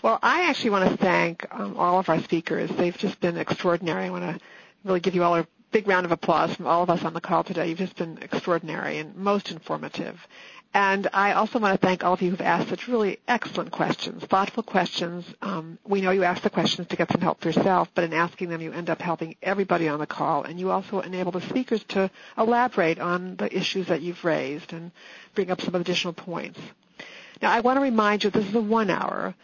Well, 0.02 0.20
I 0.22 0.48
actually 0.48 0.70
want 0.70 0.90
to 0.90 0.96
thank 0.98 1.44
um, 1.50 1.76
all 1.76 1.98
of 1.98 2.08
our 2.08 2.22
speakers. 2.22 2.70
They've 2.70 2.96
just 2.96 3.20
been 3.20 3.36
extraordinary. 3.36 4.04
I 4.04 4.10
want 4.10 4.22
to 4.22 4.40
really 4.84 5.00
give 5.00 5.16
you 5.16 5.24
all 5.24 5.34
a 5.34 5.48
big 5.72 5.88
round 5.88 6.06
of 6.06 6.12
applause 6.12 6.54
from 6.54 6.68
all 6.68 6.84
of 6.84 6.90
us 6.90 7.02
on 7.04 7.12
the 7.12 7.20
call 7.20 7.42
today. 7.42 7.68
You've 7.68 7.78
just 7.78 7.96
been 7.96 8.18
extraordinary 8.22 8.98
and 8.98 9.16
most 9.16 9.50
informative. 9.50 10.16
And 10.74 11.08
I 11.14 11.32
also 11.32 11.58
want 11.58 11.80
to 11.80 11.86
thank 11.86 12.04
all 12.04 12.12
of 12.12 12.20
you 12.20 12.30
who've 12.30 12.40
asked 12.42 12.68
such 12.68 12.88
really 12.88 13.18
excellent 13.26 13.70
questions, 13.70 14.22
thoughtful 14.24 14.62
questions. 14.62 15.24
Um, 15.40 15.78
we 15.84 16.02
know 16.02 16.10
you 16.10 16.24
ask 16.24 16.42
the 16.42 16.50
questions 16.50 16.88
to 16.88 16.96
get 16.96 17.10
some 17.10 17.22
help 17.22 17.40
for 17.40 17.48
yourself, 17.48 17.88
but 17.94 18.04
in 18.04 18.12
asking 18.12 18.50
them, 18.50 18.60
you 18.60 18.72
end 18.72 18.90
up 18.90 19.00
helping 19.00 19.34
everybody 19.42 19.88
on 19.88 19.98
the 19.98 20.06
call, 20.06 20.44
and 20.44 20.60
you 20.60 20.70
also 20.70 21.00
enable 21.00 21.32
the 21.32 21.40
speakers 21.40 21.82
to 21.88 22.10
elaborate 22.36 22.98
on 22.98 23.36
the 23.36 23.54
issues 23.56 23.86
that 23.86 24.02
you've 24.02 24.22
raised 24.24 24.72
and 24.74 24.92
bring 25.34 25.50
up 25.50 25.60
some 25.62 25.74
additional 25.74 26.12
points. 26.12 26.60
Now, 27.40 27.50
I 27.50 27.60
want 27.60 27.78
to 27.78 27.82
remind 27.82 28.24
you 28.24 28.30
this 28.30 28.46
is 28.46 28.54
a 28.54 28.60
one-hour 28.60 29.34